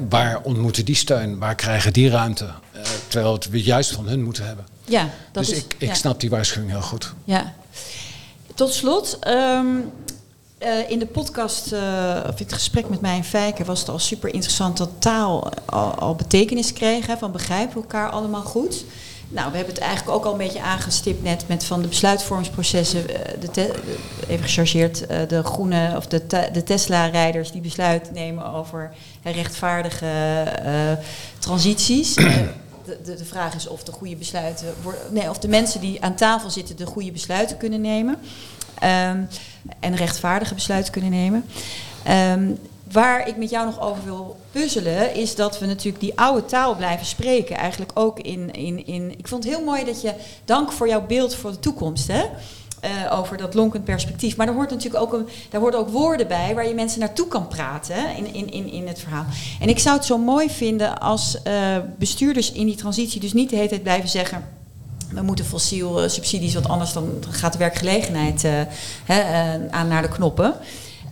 [0.10, 1.40] Waar ontmoeten die steun?
[1.40, 2.50] Waar krijgen die ruimte?
[3.08, 4.66] Terwijl het we juist van hun moeten hebben.
[4.86, 5.94] Ja, dat dus is, ik, ik ja.
[5.94, 7.14] snap die waarschuwing heel goed.
[7.24, 7.54] Ja.
[8.56, 9.68] Tot slot, ehm,
[10.58, 11.74] eh, in de podcast,
[12.28, 15.94] of het gesprek met mij en Fijker, was het al super interessant dat taal al,
[15.94, 17.08] al betekenis kreeg.
[17.08, 18.84] Hè, van begrijpen we elkaar allemaal goed.
[19.32, 23.08] Nou, we hebben het eigenlijk ook al een beetje aangestipt net met van de besluitvormingsprocessen.
[23.54, 23.74] De
[24.28, 28.92] even gechargeerd, de groene of de, de Tesla-rijders die besluit nemen over
[29.24, 30.08] rechtvaardige
[31.40, 32.16] transities.
[32.86, 34.68] De, de, de, vraag is of de goede besluiten.
[35.10, 38.18] Nee, of de mensen die aan tafel zitten de goede besluiten kunnen nemen.
[38.84, 39.28] Um,
[39.80, 41.46] en rechtvaardige besluiten kunnen nemen.
[42.34, 42.58] Um,
[42.92, 46.76] waar ik met jou nog over wil puzzelen, is dat we natuurlijk die oude taal
[46.76, 47.58] blijven spreken.
[47.58, 48.52] Eigenlijk ook in.
[48.52, 50.14] in, in ik vond het heel mooi dat je.
[50.46, 52.08] Dank voor jouw beeld voor de toekomst.
[52.08, 52.24] Hè?
[52.86, 54.36] Uh, over dat lonkend perspectief.
[54.36, 57.28] Maar er hoort natuurlijk ook een, daar horen ook woorden bij waar je mensen naartoe
[57.28, 59.26] kan praten in, in, in, in het verhaal.
[59.60, 63.50] En ik zou het zo mooi vinden als uh, bestuurders in die transitie dus niet
[63.50, 64.60] de hele tijd blijven zeggen
[65.14, 68.62] we moeten fossiel subsidies, want anders dan gaat de werkgelegenheid uh,
[69.72, 70.54] aan naar de knoppen.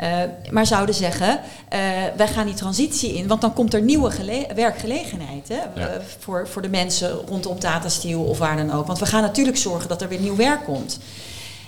[0.04, 0.20] Uh,
[0.52, 1.40] maar zouden zeggen,
[1.74, 1.80] uh,
[2.16, 4.12] wij gaan die transitie in, want dan komt er nieuwe
[4.56, 6.02] werkgelegenheid hè, ja.
[6.20, 8.88] voor, voor de mensen rondom Tata Steel of waar dan ook.
[8.88, 11.00] Want we gaan natuurlijk zorgen dat er weer nieuw werk komt.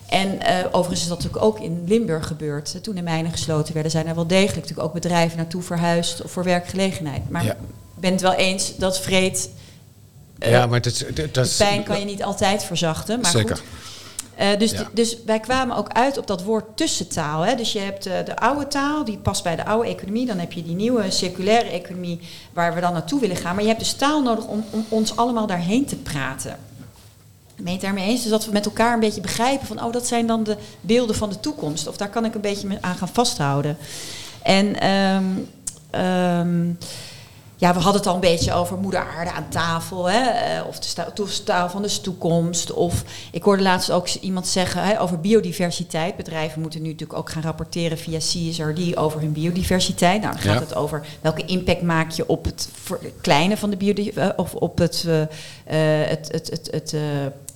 [0.10, 2.84] En uh, overigens is dat natuurlijk ook in Limburg gebeurd.
[2.84, 6.44] Toen de mijnen gesloten werden, zijn er wel degelijk natuurlijk ook bedrijven naartoe verhuisd voor
[6.44, 7.30] werkgelegenheid.
[7.30, 7.52] Maar ja.
[7.52, 7.58] ik
[8.00, 9.50] ben het wel eens dat vreed
[10.40, 13.20] ja, maar dat, dat, pijn kan je niet altijd verzachten.
[13.20, 13.56] Maar zeker.
[13.56, 13.91] Goed.
[14.40, 14.90] Uh, dus, ja.
[14.94, 17.42] dus wij kwamen ook uit op dat woord tussentaal.
[17.42, 17.56] Hè?
[17.56, 20.26] Dus je hebt uh, de oude taal, die past bij de oude economie.
[20.26, 22.20] Dan heb je die nieuwe circulaire economie
[22.54, 23.54] waar we dan naartoe willen gaan.
[23.54, 26.58] Maar je hebt dus taal nodig om, om ons allemaal daarheen te praten.
[27.56, 28.22] Ben je het daarmee eens?
[28.22, 29.84] Dus dat we met elkaar een beetje begrijpen van...
[29.84, 31.88] oh, dat zijn dan de beelden van de toekomst.
[31.88, 33.78] Of daar kan ik een beetje aan gaan vasthouden.
[34.44, 34.90] En...
[34.90, 35.48] Um,
[36.02, 36.78] um,
[37.62, 40.10] ja, we hadden het al een beetje over moeder aarde aan tafel.
[40.10, 42.72] Hè, eh, of de taal van de toekomst.
[42.72, 46.16] Of ik hoorde laatst ook iemand zeggen hè, over biodiversiteit.
[46.16, 50.22] Bedrijven moeten nu natuurlijk ook gaan rapporteren via CSRD over hun biodiversiteit.
[50.22, 50.60] Nou, dan gaat ja.
[50.60, 52.70] het over welke impact maak je op het
[53.22, 54.38] kleine van de biodiversiteit.
[54.38, 55.24] Of op het, uh,
[56.08, 56.96] het, het, het, het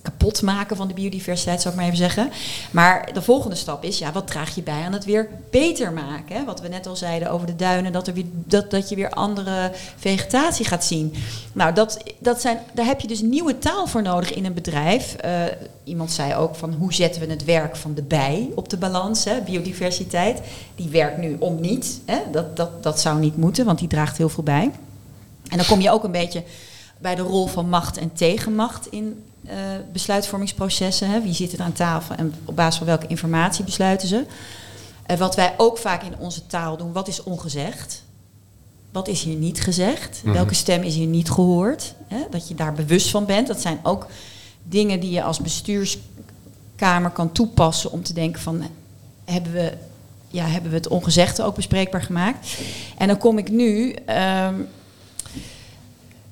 [0.06, 2.30] kapot maken van de biodiversiteit, zou ik maar even zeggen.
[2.70, 6.36] Maar de volgende stap is, ja, wat draag je bij aan het weer beter maken?
[6.36, 6.44] Hè?
[6.44, 9.10] Wat we net al zeiden over de duinen, dat, er weer, dat, dat je weer
[9.10, 11.14] andere vegetatie gaat zien.
[11.52, 15.16] Nou, dat, dat zijn, daar heb je dus nieuwe taal voor nodig in een bedrijf.
[15.24, 15.30] Uh,
[15.84, 19.24] iemand zei ook van, hoe zetten we het werk van de bij op de balans,
[19.24, 19.40] hè?
[19.40, 20.40] biodiversiteit.
[20.74, 22.00] Die werkt nu om niet.
[22.04, 22.18] Hè?
[22.32, 24.70] Dat, dat, dat zou niet moeten, want die draagt heel veel bij.
[25.48, 26.42] En dan kom je ook een beetje
[26.98, 29.54] bij de rol van macht en tegenmacht in uh,
[29.92, 31.10] besluitvormingsprocessen.
[31.10, 31.20] Hè?
[31.20, 34.24] Wie zit er aan tafel en op basis van welke informatie besluiten ze?
[35.10, 38.04] Uh, wat wij ook vaak in onze taal doen, wat is ongezegd?
[38.92, 40.20] Wat is hier niet gezegd?
[40.22, 40.32] -hmm.
[40.32, 41.94] Welke stem is hier niet gehoord?
[42.06, 42.18] Hè?
[42.30, 43.46] Dat je daar bewust van bent.
[43.46, 44.06] Dat zijn ook
[44.62, 48.62] dingen die je als bestuurskamer kan toepassen om te denken van
[49.24, 49.72] hebben we,
[50.28, 52.58] ja, hebben we het ongezegde ook bespreekbaar gemaakt?
[52.98, 53.96] En dan kom ik nu.
[54.48, 54.68] Um,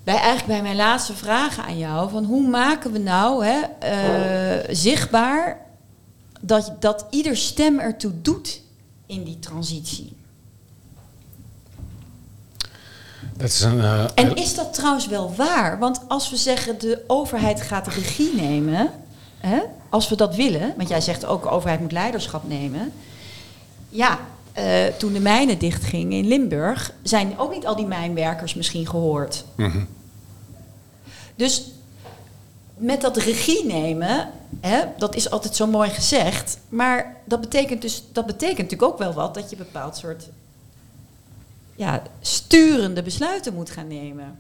[0.05, 4.65] bij eigenlijk bij mijn laatste vragen aan jou: van hoe maken we nou hè, uh,
[4.71, 5.61] zichtbaar
[6.41, 8.61] dat, dat ieder stem ertoe doet
[9.07, 10.17] in die transitie?
[13.37, 15.79] Dat is een, uh, en is dat trouwens wel waar?
[15.79, 18.91] Want als we zeggen de overheid gaat regie nemen,
[19.39, 22.93] hè, als we dat willen, want jij zegt ook de overheid moet leiderschap nemen.
[23.89, 24.19] Ja,
[24.59, 29.45] uh, toen de mijnen dichtgingen in Limburg, zijn ook niet al die mijnwerkers misschien gehoord.
[29.57, 29.87] Mm -hmm.
[31.37, 31.71] Dus
[32.77, 38.03] met dat regie nemen, hè, dat is altijd zo mooi gezegd, maar dat betekent, dus,
[38.13, 40.29] dat betekent natuurlijk ook wel wat dat je een bepaald soort
[41.77, 44.39] ja, sturende besluiten moet gaan nemen.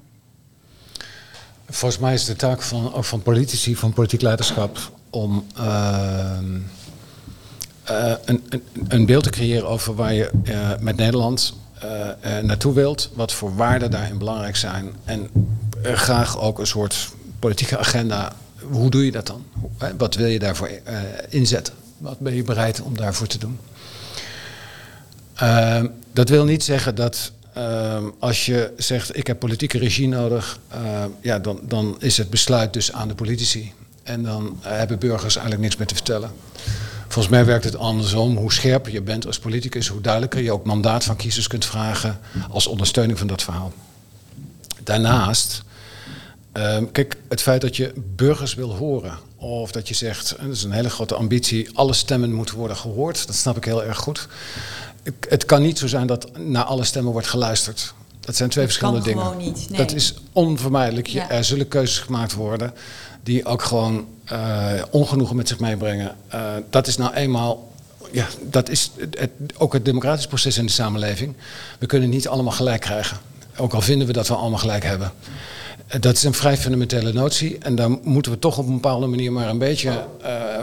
[1.68, 4.78] Volgens mij is de taak van, ook van politici, van politiek leiderschap,
[5.10, 6.38] om uh,
[8.24, 11.54] een, een, een, beeld te creëren over waar je uh, met Nederland
[12.42, 14.92] naartoe wilt, wat voor waarden daarin belangrijk zijn.
[15.04, 15.28] En
[15.82, 17.08] graag ook een soort
[17.38, 18.32] politieke agenda.
[18.60, 19.44] Hoe doe je dat dan?
[19.98, 20.70] Wat wil je daarvoor
[21.28, 21.74] inzetten?
[21.98, 23.58] Wat ben je bereid om daarvoor te doen?
[25.42, 25.82] Uh,
[26.12, 31.04] dat wil niet zeggen dat uh, als je zegt ik heb politieke regie nodig, uh,
[31.20, 33.72] ja, dan, dan is het besluit dus aan de politici.
[34.02, 36.30] En dan hebben burgers eigenlijk niks meer te vertellen.
[37.14, 38.36] Volgens mij werkt het andersom.
[38.36, 42.20] Hoe scherper je bent als politicus, hoe duidelijker je ook mandaat van kiezers kunt vragen
[42.50, 43.72] als ondersteuning van dat verhaal.
[44.82, 45.62] Daarnaast,
[46.56, 50.56] uh, kijk, het feit dat je burgers wil horen, of dat je zegt, en dat
[50.56, 53.98] is een hele grote ambitie, alle stemmen moeten worden gehoord, dat snap ik heel erg
[53.98, 54.28] goed
[55.28, 57.94] het kan niet zo zijn dat naar alle stemmen wordt geluisterd.
[58.20, 59.52] Dat zijn twee dat verschillende kan dingen.
[59.52, 59.78] Niet, nee.
[59.78, 61.06] Dat is onvermijdelijk.
[61.06, 61.30] Ja.
[61.30, 62.72] Er zullen keuzes gemaakt worden
[63.22, 64.06] die ook gewoon
[64.90, 66.16] ongenoegen met zich meebrengen.
[66.34, 66.40] Uh,
[66.70, 67.72] dat is nou eenmaal
[68.12, 71.34] ja, dat is het, ook het democratisch proces in de samenleving.
[71.78, 73.16] We kunnen niet allemaal gelijk krijgen.
[73.56, 75.12] Ook al vinden we dat we allemaal gelijk hebben.
[75.86, 77.58] Eh, dat is een vrij fundamentele notie.
[77.58, 80.06] En daar moeten we toch op een bepaalde manier maar een beetje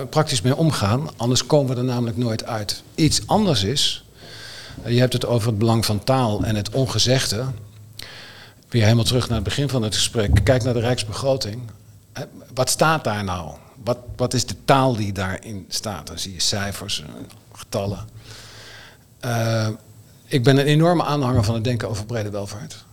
[0.09, 1.09] praktisch mee omgaan.
[1.17, 2.83] Anders komen we er namelijk nooit uit.
[2.95, 4.03] Iets anders is.
[4.85, 7.43] Je hebt het over het belang van taal en het ongezegde.
[8.69, 10.39] Weer helemaal terug naar het begin van het gesprek.
[10.43, 11.61] Kijk naar de Rijksbegroting.
[12.53, 13.51] Wat staat daar nou?
[13.83, 16.07] Wat, wat is de taal die daarin staat?
[16.07, 17.03] Dan zie je cijfers,
[17.53, 18.07] getallen.
[19.25, 19.67] Uh,
[20.25, 22.85] ik ben een enorme aanhanger van het denken over brede welvaart.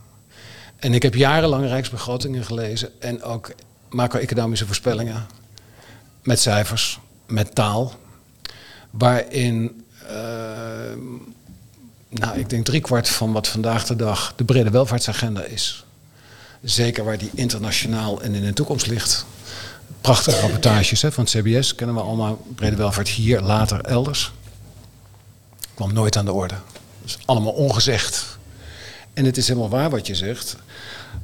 [0.76, 3.54] En ik heb jarenlang rijksbegrotingen gelezen en ook
[3.88, 5.26] macro-economische voorspellingen
[6.22, 7.92] met cijfers, met taal,
[8.90, 10.10] waarin, uh,
[12.08, 15.84] nou, ik denk driekwart van wat vandaag de dag de brede welvaartsagenda is.
[16.62, 19.26] Zeker waar die internationaal en in de toekomst ligt.
[20.00, 22.46] Prachtige rapportages hè, van het CBS, kennen we allemaal.
[22.54, 24.32] Brede welvaart hier, later elders.
[25.74, 26.54] Kwam nooit aan de orde.
[27.02, 28.38] Dus allemaal ongezegd.
[29.14, 30.56] En het is helemaal waar wat je zegt.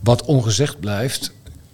[0.01, 1.33] Wat ongezegd blijft,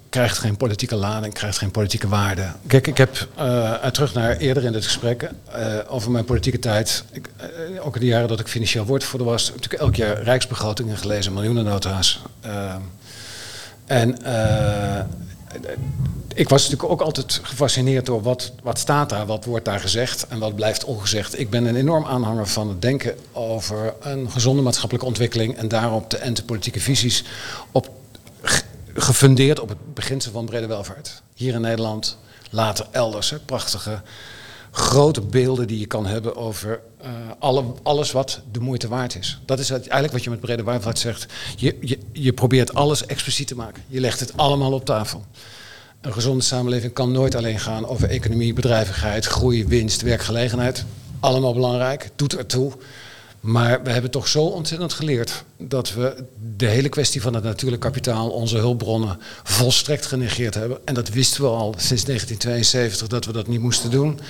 [0.09, 2.53] krijgt geen politieke lading, krijgt geen politieke waarde.
[2.67, 7.05] Kijk, ik heb uh, terug naar eerder in dit gesprek uh, over mijn politieke tijd.
[7.13, 7.29] Ik,
[7.73, 11.33] uh, ook in de jaren dat ik financieel woordvoerder was, natuurlijk elk jaar rijksbegrotingen gelezen,
[11.33, 12.23] miljoenennota's.
[13.91, 14.17] En
[16.35, 20.27] ik was natuurlijk ook altijd gefascineerd door wat, wat staat daar, wat wordt daar gezegd
[20.27, 21.39] en wat blijft ongezegd.
[21.39, 26.11] Ik ben een enorm aanhanger van het denken over een gezonde maatschappelijke ontwikkeling en daarop
[26.11, 27.25] de entepolitieke visies
[27.73, 27.91] op,
[28.95, 31.23] gefundeerd op het beginsel van brede welvaart.
[31.35, 32.19] Hier in Nederland,
[32.51, 33.31] later elders.
[33.31, 34.01] Hè, prachtige
[34.71, 39.41] grote beelden die je kan hebben over uh, alle, alles wat de moeite waard is.
[39.45, 41.27] Dat is eigenlijk wat je met brede welvaart zegt.
[41.57, 43.83] Je, je, je probeert alles expliciet te maken.
[43.87, 45.25] Je legt het allemaal op tafel.
[46.01, 50.85] Een gezonde samenleving kan nooit alleen gaan over economie, bedrijvigheid, groei, winst, werkgelegenheid.
[51.21, 52.73] Allemaal belangrijk, doet ertoe.
[53.41, 56.25] Maar we hebben toch zo ontzettend geleerd dat we
[56.57, 60.79] de hele kwestie van het natuurlijk kapitaal, onze hulpbronnen, volstrekt genegeerd hebben.
[60.85, 64.21] En dat wisten we al sinds 1972 dat we dat niet moesten doen.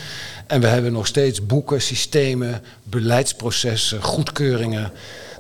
[0.47, 4.93] En we hebben nog steeds boeken, systemen, beleidsprocessen, goedkeuringen,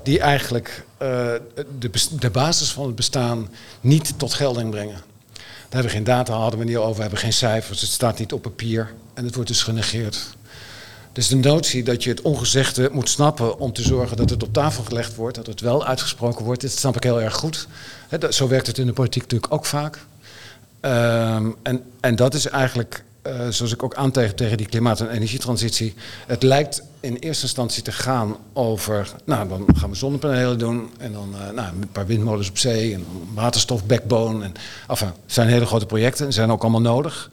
[0.02, 0.84] die eigenlijk
[1.78, 3.48] de, de basis van het bestaan
[3.80, 5.02] niet tot gelding brengen.
[5.34, 8.18] Daar hebben we geen data, hadden we niet over, we hebben geen cijfers, het staat
[8.18, 10.36] niet op papier en het wordt dus genegeerd.
[11.12, 14.52] Dus de notie dat je het ongezegde moet snappen om te zorgen dat het op
[14.52, 17.66] tafel gelegd wordt, dat het wel uitgesproken wordt, dat snap ik heel erg goed.
[18.30, 19.98] zo werkt het in de politiek natuurlijk ook vaak.
[20.80, 25.10] Um, en, en dat is eigenlijk, uh, zoals ik ook aanteken tegen die klimaat- en
[25.10, 25.94] energietransitie,
[26.26, 31.12] het lijkt in eerste instantie te gaan over, nou dan gaan we zonnepanelen doen en
[31.12, 33.04] dan uh, nou, een paar windmolens op zee en
[33.34, 34.44] waterstof, backbone.
[34.44, 34.52] En,
[34.88, 37.30] enfin, zijn hele grote projecten, zijn ook allemaal nodig.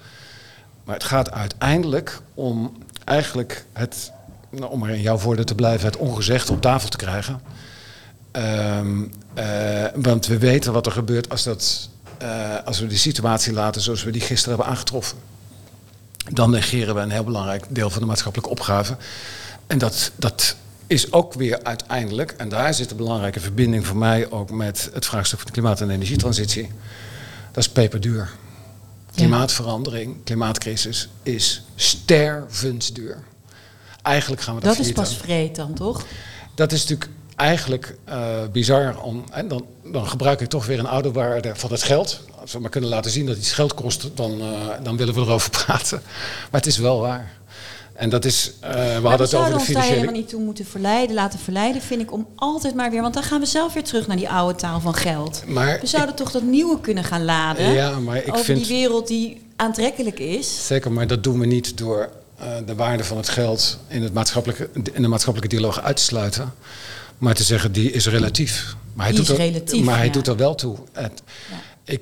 [0.83, 2.77] Maar het gaat uiteindelijk om
[3.07, 4.11] eigenlijk het,
[4.49, 7.41] nou, om er in jouw voordeel te blijven, het ongezegd op tafel te krijgen.
[8.31, 11.89] Um, uh, want we weten wat er gebeurt als, dat,
[12.21, 15.17] uh, als we de situatie laten zoals we die gisteren hebben aangetroffen.
[16.31, 18.97] Dan negeren we een heel belangrijk deel van de maatschappelijke opgave.
[19.67, 20.55] En dat, dat
[20.87, 25.05] is ook weer uiteindelijk, en daar zit een belangrijke verbinding voor mij ook met het
[25.05, 26.71] vraagstuk van de klimaat- en energietransitie.
[27.51, 28.29] Dat is peperduur.
[29.17, 33.23] Klimaatverandering, klimaatcrisis is stervensduur.
[34.01, 36.05] Eigenlijk gaan we dat Dat is pas vreed dan, toch?
[36.55, 39.01] Dat is natuurlijk eigenlijk uh, bizar.
[39.01, 42.21] Om, en dan, dan gebruik ik toch weer een oude waarde van het geld.
[42.39, 45.21] Als we maar kunnen laten zien dat iets geld kost, dan, uh, dan willen we
[45.21, 46.01] erover praten.
[46.51, 47.31] Maar het is wel waar.
[47.97, 49.79] En dat is, uh, we hadden het over de financiële...
[49.79, 53.01] We helemaal niet toe moeten verleiden, laten verleiden, vind ik, om altijd maar weer...
[53.01, 55.43] Want dan gaan we zelf weer terug naar die oude taal van geld.
[55.47, 58.57] Maar we zouden ik, toch dat nieuwe kunnen gaan laden ja, maar ik over vind,
[58.57, 60.65] die wereld die aantrekkelijk is.
[60.67, 62.09] Zeker, maar dat doen we niet door
[62.41, 66.03] uh, de waarde van het geld in, het maatschappelijke, in de maatschappelijke dialoog uit te
[66.03, 66.53] sluiten.
[67.17, 68.75] Maar te zeggen, die is relatief.
[68.93, 70.11] Maar hij, die doet, is er, relatief, maar hij ja.
[70.11, 70.77] doet er wel toe.
[70.91, 71.55] Het, Ja.
[71.83, 72.01] ik,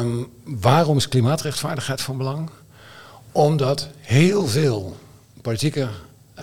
[0.00, 2.50] um, waarom is klimaatrechtvaardigheid van belang?
[3.32, 4.96] Omdat heel veel
[5.42, 5.88] politieke,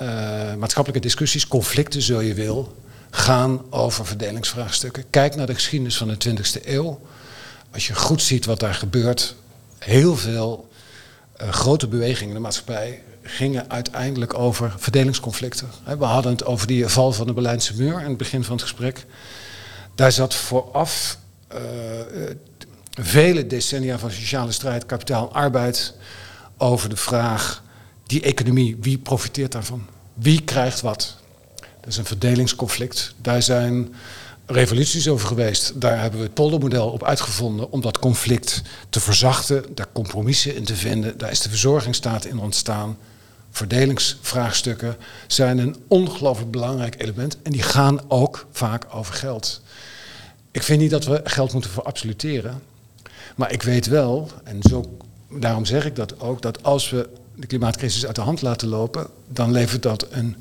[0.02, 2.76] uh, maatschappelijke discussies, conflicten, zo je wil,
[3.10, 5.04] gaan over verdelingsvraagstukken.
[5.10, 7.02] Kijk naar de geschiedenis van de 20e eeuw.
[7.74, 9.36] Als je goed ziet wat daar gebeurt,
[9.78, 10.70] heel veel
[11.42, 15.70] uh, grote bewegingen in de maatschappij gingen uiteindelijk over verdelingsconflicten.
[15.98, 18.62] We hadden het over die val van de Berlijnse muur in het begin van het
[18.62, 19.06] gesprek.
[19.96, 21.18] Daar zat vooraf
[21.54, 21.60] uh,
[22.92, 25.94] vele decennia van sociale strijd, kapitaal, arbeid
[26.58, 27.64] over de vraag
[28.06, 29.86] die economie, wie profiteert daarvan?
[30.14, 31.16] Wie krijgt wat?
[31.56, 33.14] Dat is een verdelingsconflict.
[33.22, 33.94] Daar zijn
[34.46, 35.82] revoluties over geweest.
[35.82, 40.64] Daar hebben we het poldermodel op uitgevonden om dat conflict te verzachten, daar compromissen in
[40.64, 41.18] te vinden.
[41.18, 42.98] Daar is de verzorgingsstaat in ontstaan.
[43.52, 47.42] verdelingsvraagstukken zijn een ongelooflijk belangrijk element.
[47.42, 49.62] En die gaan ook vaak over geld.
[50.52, 52.62] Ik vind niet dat we geld moeten verabsoluteren.
[53.36, 54.98] Maar ik weet wel, en zo,
[55.30, 59.08] daarom zeg ik dat ook, dat als we de klimaatcrisis uit de hand laten lopen,
[59.28, 60.36] dan levert dat een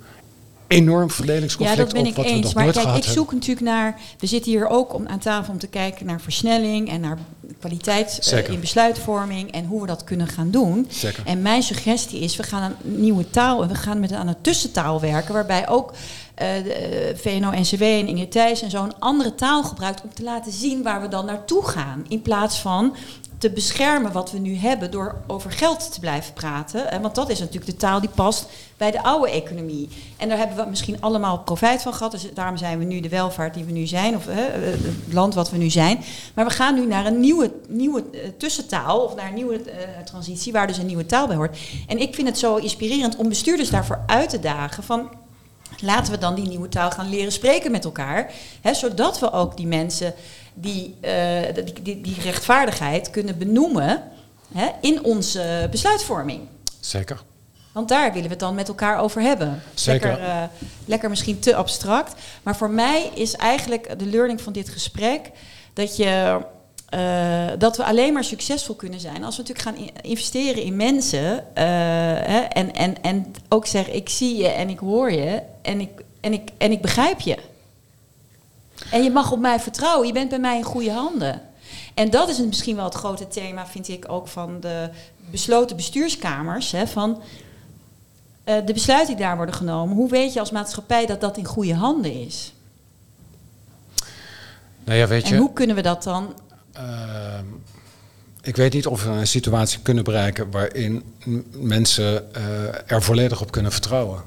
[0.66, 2.44] enorm verdelingsconflict ja, dat ben op wat ik we eens.
[2.44, 4.00] nog Maar nooit kijk, ik zoek natuurlijk naar.
[4.18, 7.18] We zitten hier ook om, aan tafel om te kijken naar versnelling en naar
[7.58, 10.86] kwaliteit eh, in besluitvorming en hoe we dat kunnen gaan doen.
[10.90, 11.22] Zeker.
[11.26, 14.28] En mijn suggestie is, we gaan aan een nieuwe taal en we gaan met aan
[14.28, 15.92] een tussentaal werken, waarbij ook
[16.34, 20.22] eh, de, eh, VNO-NCW en Inge Thijs en zo een andere taal gebruikt om te
[20.22, 22.04] laten zien waar we dan naartoe gaan.
[22.08, 22.96] In plaats van
[23.38, 27.00] te beschermen wat we nu hebben door over geld te blijven praten.
[27.00, 28.46] Want dat is natuurlijk de taal die past
[28.76, 29.88] bij de oude economie.
[30.16, 32.12] En daar hebben we misschien allemaal profijt van gehad.
[32.12, 35.34] Dus daarom zijn we nu de welvaart die we nu zijn, of eh, het land
[35.34, 36.04] wat we nu zijn.
[36.34, 40.04] Maar we gaan nu naar een nieuwe, nieuwe eh, tussentaal, of naar een nieuwe eh,
[40.04, 41.58] transitie, waar dus een nieuwe taal bij hoort.
[41.86, 45.08] En ik vind het zo inspirerend om bestuurders daarvoor uit te dagen van
[45.80, 48.32] laten we dan die nieuwe taal gaan leren spreken met elkaar.
[48.60, 50.14] Hè, zodat we ook die mensen
[50.54, 54.02] die, eh, die, die, die rechtvaardigheid kunnen benoemen
[54.54, 56.40] hè, in onze besluitvorming.
[56.80, 57.22] Zeker.
[57.72, 59.62] Want daar willen we het dan met elkaar over hebben.
[59.74, 60.08] Zeker.
[60.08, 60.42] Lekker, eh,
[60.84, 62.14] lekker misschien te abstract.
[62.42, 65.30] Maar voor mij is eigenlijk de learning van dit gesprek
[65.72, 66.40] dat je.
[66.88, 70.76] eh, dat we alleen maar succesvol kunnen zijn als we natuurlijk gaan in- investeren in
[70.76, 71.44] mensen.
[71.54, 75.90] hè, en, en, en ook zeggen: ik zie je en ik hoor je en ik,
[76.20, 77.36] en ik, en ik begrijp je.
[78.90, 80.06] En je mag op mij vertrouwen.
[80.06, 81.40] Je bent bij mij in goede handen.
[81.94, 84.88] En dat is een- misschien wel het grote thema, vind ik ook van de
[85.30, 86.70] besloten bestuurskamers.
[86.72, 87.22] Hè, van
[88.44, 89.96] eh, de besluiten die daar worden genomen.
[89.96, 92.52] Hoe weet je als maatschappij dat dat in goede handen is?
[94.84, 95.34] Nou ja, weet je.
[95.34, 96.34] En hoe kunnen we dat dan?
[96.72, 97.44] Ehm,
[98.42, 101.02] ik weet niet of we een situatie kunnen bereiken waarin
[101.52, 102.42] mensen eh,
[102.92, 104.22] er volledig op kunnen vertrouwen.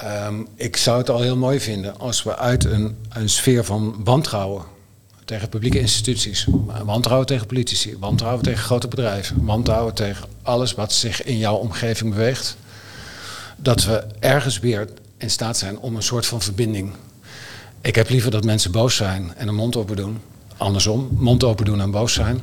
[0.00, 4.04] Ehm, ik zou het al heel mooi vinden als we uit een, een sfeer van
[4.04, 4.64] wantrouwen
[5.24, 6.46] tegen publieke instituties,
[6.84, 12.10] wantrouwen tegen politici, wantrouwen tegen grote bedrijven, wantrouwen tegen alles wat zich in jouw omgeving
[12.10, 12.56] beweegt,
[13.56, 16.92] dat we ergens weer in staat zijn om een soort van verbinding.
[17.80, 20.20] Ik heb liever dat mensen boos zijn en een mond open doen,
[20.56, 22.42] andersom, mond open doen en boos zijn,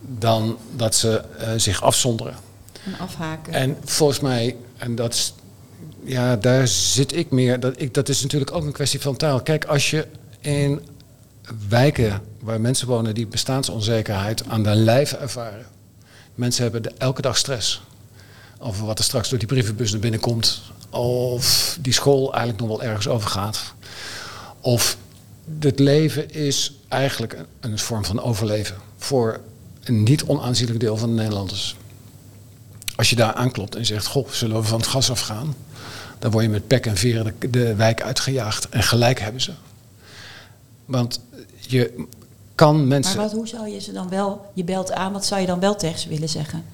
[0.00, 2.34] dan dat ze eh, zich afzonderen.
[2.84, 3.52] En afhaken.
[3.52, 5.34] En volgens mij, en dat is,
[6.08, 7.60] ja, daar zit ik meer.
[7.60, 9.42] Dat, ik, dat is natuurlijk ook een kwestie van taal.
[9.42, 10.06] Kijk, als je
[10.40, 10.80] in
[11.68, 15.66] wijken waar mensen wonen die bestaansonzekerheid aan de lijf ervaren.
[16.34, 17.82] Mensen hebben elke dag stress
[18.58, 20.62] over wat er straks door die brievenbus naar binnen komt.
[20.90, 23.74] Of die school eigenlijk nog wel ergens overgaat.
[24.60, 24.96] Of
[25.60, 29.40] het leven is eigenlijk een, een vorm van overleven voor
[29.84, 31.76] een niet onaanzienlijk deel van de Nederlanders.
[32.96, 35.54] Als je daar aanklopt en zegt, goh, zullen we van het gas afgaan?
[36.18, 38.68] Dan word je met pek en veren de, de wijk uitgejaagd.
[38.68, 39.52] En gelijk hebben ze.
[40.84, 41.20] Want
[41.58, 42.06] je
[42.54, 43.16] kan maar mensen...
[43.16, 45.76] wat, hoe zou je ze dan wel, je belt aan, wat zou je dan wel
[45.76, 46.64] tegen ze willen zeggen?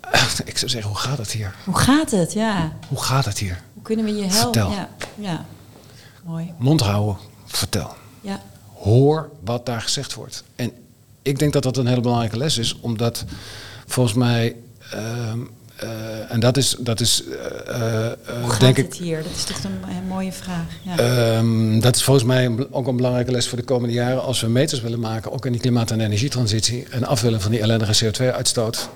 [0.44, 1.54] Ik zou zeggen, hoe gaat het hier?
[1.64, 2.32] Hoe gaat het?
[2.32, 2.72] Ja.
[2.88, 3.62] Hoe gaat het hier?
[3.74, 4.38] Hoe kunnen we je helpen?
[4.40, 4.70] Vertel.
[4.70, 4.88] Ja.
[5.14, 5.44] ja.
[6.24, 6.52] Mooi.
[6.58, 7.94] Mond houden, vertel.
[8.20, 8.42] Ja.
[8.74, 10.44] Hoor wat daar gezegd wordt.
[10.56, 10.72] En
[11.22, 13.24] ik denk dat dat een hele belangrijke les is, omdat
[13.86, 14.56] volgens mij...
[14.90, 15.40] ehm,
[15.78, 17.22] eh, en dat is, dat is
[18.40, 19.22] Hoe gaat denk het ik, hier?
[19.22, 20.66] Dat is toch een, een mooie vraag.
[20.82, 20.98] Ja.
[20.98, 24.22] Ehm, dat is volgens mij ook een belangrijke les voor de komende jaren.
[24.22, 26.86] Als we meters willen maken, ook in die klimaat- en energietransitie.
[26.90, 28.88] En af willen van die ellendige CO2-uitstoot.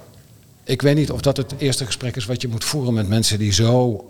[0.65, 3.39] Ik weet niet of dat het eerste gesprek is wat je moet voeren met mensen
[3.39, 4.05] die zo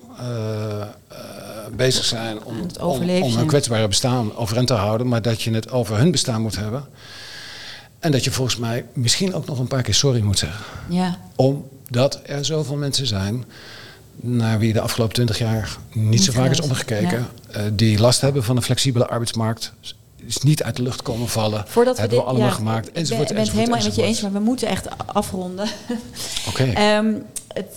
[1.77, 5.09] bezig zijn om, om, om hun kwetsbare bestaan overeind te houden.
[5.09, 6.85] Maar dat je het over hun bestaan moet hebben.
[7.99, 11.19] En dat je volgens mij misschien ook nog een paar keer sorry moet zeggen ja.
[11.93, 13.45] Omdat er zoveel mensen zijn
[14.17, 17.27] naar wie de afgelopen twintig jaar niet, Niet zo vaak is omgekeken.
[17.51, 19.73] eh, die last hebben van een flexibele arbeidsmarkt.
[20.27, 21.65] Is niet uit de lucht komen vallen.
[21.67, 22.87] Voordat hebben we dit- allemaal ja, gemaakt.
[22.87, 25.69] Ik ben, Enzovoort, ik ben het helemaal met je eens, maar we moeten echt afronden.
[26.49, 26.63] Oké.
[26.75, 27.15] Ehm,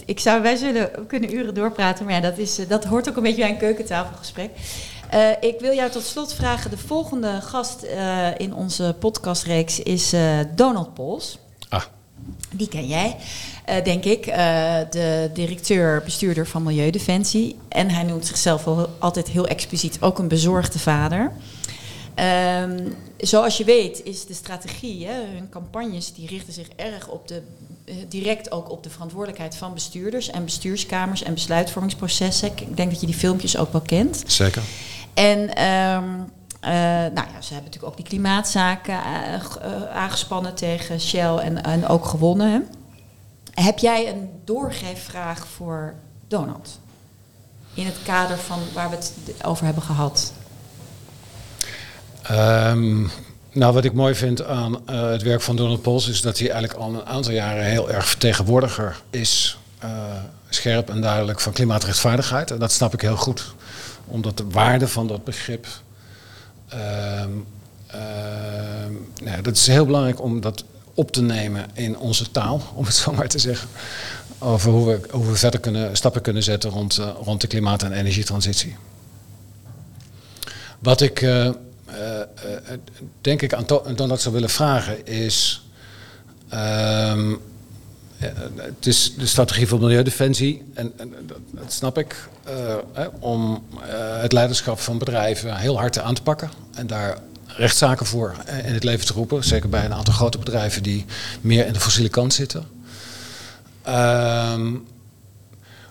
[0.05, 3.15] ik zou, wij zullen kunnen uren doorpraten, maar ja, dat, is, eh, dat hoort ook
[3.17, 4.49] een beetje bij een keukentafelgesprek.
[5.09, 6.69] Eh, ik wil jou tot slot vragen.
[6.69, 7.85] De volgende gast
[8.37, 10.13] in onze podcastreeks is
[10.55, 11.37] Donald Pols.
[12.51, 13.15] Die ken jij,
[13.65, 14.25] eh, denk ik.
[14.25, 17.55] eh, de directeur-bestuurder van Milieudefensie.
[17.67, 21.31] En hij noemt zichzelf wel altijd heel expliciet ook een bezorgde vader.
[22.15, 22.79] Ehm,
[23.17, 27.41] zoals je weet is de strategie, hè, hun campagnes, die richten zich erg op de,
[27.85, 32.47] eh, direct ook op de verantwoordelijkheid van bestuurders en bestuurskamers en besluitvormingsprocessen.
[32.47, 34.23] Ik denk dat je die filmpjes ook wel kent.
[34.27, 34.61] zeker.
[35.13, 36.03] En ehm,
[36.65, 36.71] eh,
[37.13, 39.41] nou ja, ze hebben natuurlijk ook die klimaatzaken eh, eh,
[39.93, 42.51] aangespannen tegen Shell en, en ook gewonnen.
[42.51, 42.59] Hè?
[43.63, 45.93] Heb jij een doorgeefvraag voor
[46.27, 46.79] Donald?
[47.73, 49.13] In het kader van waar we het
[49.43, 50.33] over hebben gehad.
[52.21, 53.01] Ehm,
[53.51, 56.79] nou, wat ik mooi vind aan het werk van Donald Pols is dat hij eigenlijk
[56.79, 59.57] al een aantal jaren heel erg vertegenwoordiger is,
[60.49, 62.51] scherp en duidelijk, van klimaatrechtvaardigheid.
[62.51, 63.53] En dat snap ik heel goed,
[64.05, 65.67] omdat de waarde van dat begrip.
[66.67, 67.31] Ehm,
[67.87, 68.93] ehm,
[69.23, 70.63] nou, dat is heel belangrijk om dat
[70.93, 73.69] op te nemen in onze taal, om het zo maar te zeggen.
[74.39, 77.83] Over hoe we, hoe we verder kunnen, stappen kunnen zetten rond, eh, rond de klimaat-
[77.83, 78.75] en energietransitie.
[80.79, 82.77] Wat ik eh, eh,
[83.21, 83.65] denk ik aan
[83.95, 85.63] Donald zou willen vragen is.
[86.49, 87.37] ehm, eh,
[88.17, 91.13] het is de strategie voor milieudefensie, en, en
[91.51, 96.49] dat, snap ik, eh, om eh, het leiderschap van bedrijven heel hard aan te pakken
[96.75, 99.43] en daar rechtszaken voor eh, in het leven te roepen.
[99.43, 101.05] Zeker bij een aantal grote bedrijven die
[101.41, 102.65] meer in de fossiele kant zitten.
[103.81, 104.73] Ehm,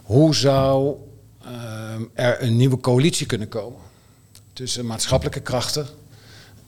[0.02, 0.96] hoe zou
[1.44, 3.80] ehm, er een nieuwe coalitie kunnen komen
[4.52, 5.86] tussen maatschappelijke krachten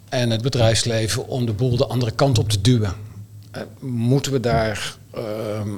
[0.08, 2.94] en het bedrijfsleven om de boel de andere kant op te duwen?
[3.50, 4.96] Eh, moeten we daar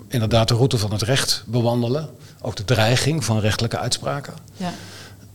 [0.08, 2.08] inderdaad de route van het recht bewandelen?
[2.40, 4.34] Ook de dreiging van rechtelijke uitspraken?
[4.56, 4.72] Ja.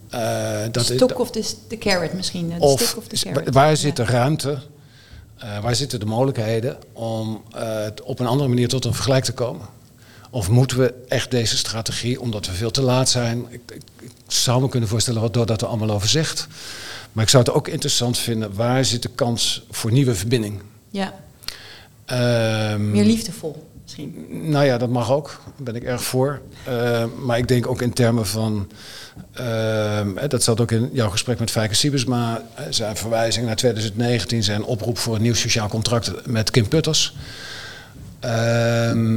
[0.10, 2.50] Eh, dat Stok of de, de carrot misschien.
[2.50, 3.54] De of stick of is- carrot.
[3.54, 4.60] waar zit de ruimte,
[5.38, 9.34] eh, waar zitten de mogelijkheden om eh, op een andere manier tot een vergelijk te
[9.34, 9.66] komen?
[10.30, 14.12] Of moeten we echt deze strategie, omdat we veel te laat zijn, ik, ik, ik
[14.28, 16.48] zou me kunnen voorstellen wat Doordat er allemaal over zegt.
[17.12, 20.62] Maar ik zou het ook interessant vinden, waar zit de kans voor nieuwe verbinding?
[20.90, 21.14] Ja,
[22.06, 24.50] Ehm, meer liefdevol misschien.
[24.50, 25.28] nou ja, dat mag ook.
[25.46, 26.42] Daar ben ik erg voor.
[26.64, 28.68] Eh, maar ik denk ook in termen van...
[29.34, 32.42] ehm, eh, dat zat ook in jouw gesprek met Fijke Siebersma.
[32.56, 37.16] eh, zijn verwijzing naar 2019, zijn oproep voor een nieuw sociaal contract met Kim Putters.
[38.20, 39.16] Ehm,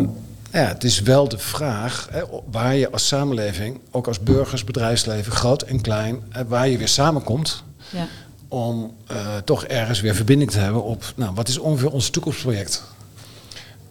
[0.52, 5.32] ja, het is wel de vraag hè, waar je als samenleving, ook als burgers, bedrijfsleven,
[5.32, 8.06] groot en klein, waar je weer samenkomt Ja.
[8.48, 12.82] om eh, toch ergens weer verbinding te hebben op, nou, wat is ongeveer ons toekomstproject?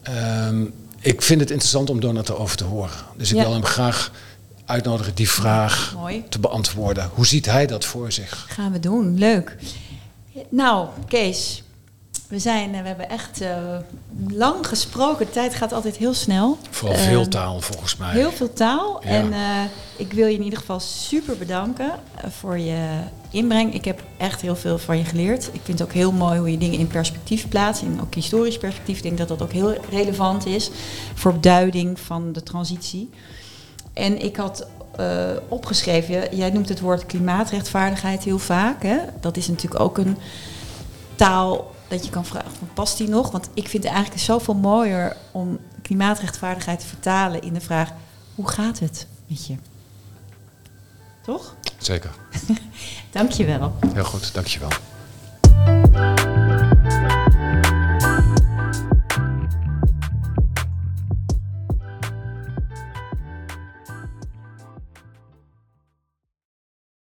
[0.06, 0.64] Ehm,
[1.00, 2.96] ik vind het interessant om Donald erover te horen.
[3.18, 3.44] Dus ik Ja.
[3.44, 4.12] wil hem graag
[4.66, 6.24] uitnodigen die vraag Mooi.
[6.30, 7.10] te beantwoorden.
[7.14, 8.46] Hoe ziet hij dat voor zich?
[8.50, 9.56] Gaan we doen, leuk.
[10.50, 11.64] Nou, Kees,
[12.28, 13.58] we, zijn, eh, we hebben echt eh,
[14.30, 15.26] lang gesproken.
[15.26, 16.58] De tijd gaat altijd heel snel.
[16.70, 18.12] Vooral veel Ehm, taal volgens mij.
[18.12, 19.02] Heel veel taal.
[19.04, 19.10] Ja.
[19.10, 19.40] En eh,
[19.96, 21.92] ik wil je in ieder geval super bedanken
[22.30, 22.88] voor je
[23.36, 23.74] inbreng.
[23.74, 25.46] Ik heb echt heel veel van je geleerd.
[25.46, 27.82] Ik vind het ook heel mooi hoe je dingen in perspectief plaatst.
[27.82, 28.98] In ook historisch perspectief.
[28.98, 30.72] Ik denk dat dat ook heel relevant is
[31.14, 33.10] voor duiding van de transitie.
[33.94, 38.84] En ik had eh, opgeschreven, jij noemt het woord klimaatrechtvaardigheid heel vaak.
[38.84, 38.98] Hè?
[39.20, 40.18] Dat is natuurlijk ook een
[41.16, 43.32] taal dat je kan vragen, past die nog?
[43.32, 47.92] Want ik vind het eigenlijk zoveel mooier om klimaatrechtvaardigheid te vertalen in de vraag,
[48.36, 49.56] hoe gaat het met je?
[51.24, 51.56] Toch?
[51.78, 52.10] Zeker.
[53.12, 53.76] Dank je wel.
[53.94, 54.70] Heel goed, dankjewel.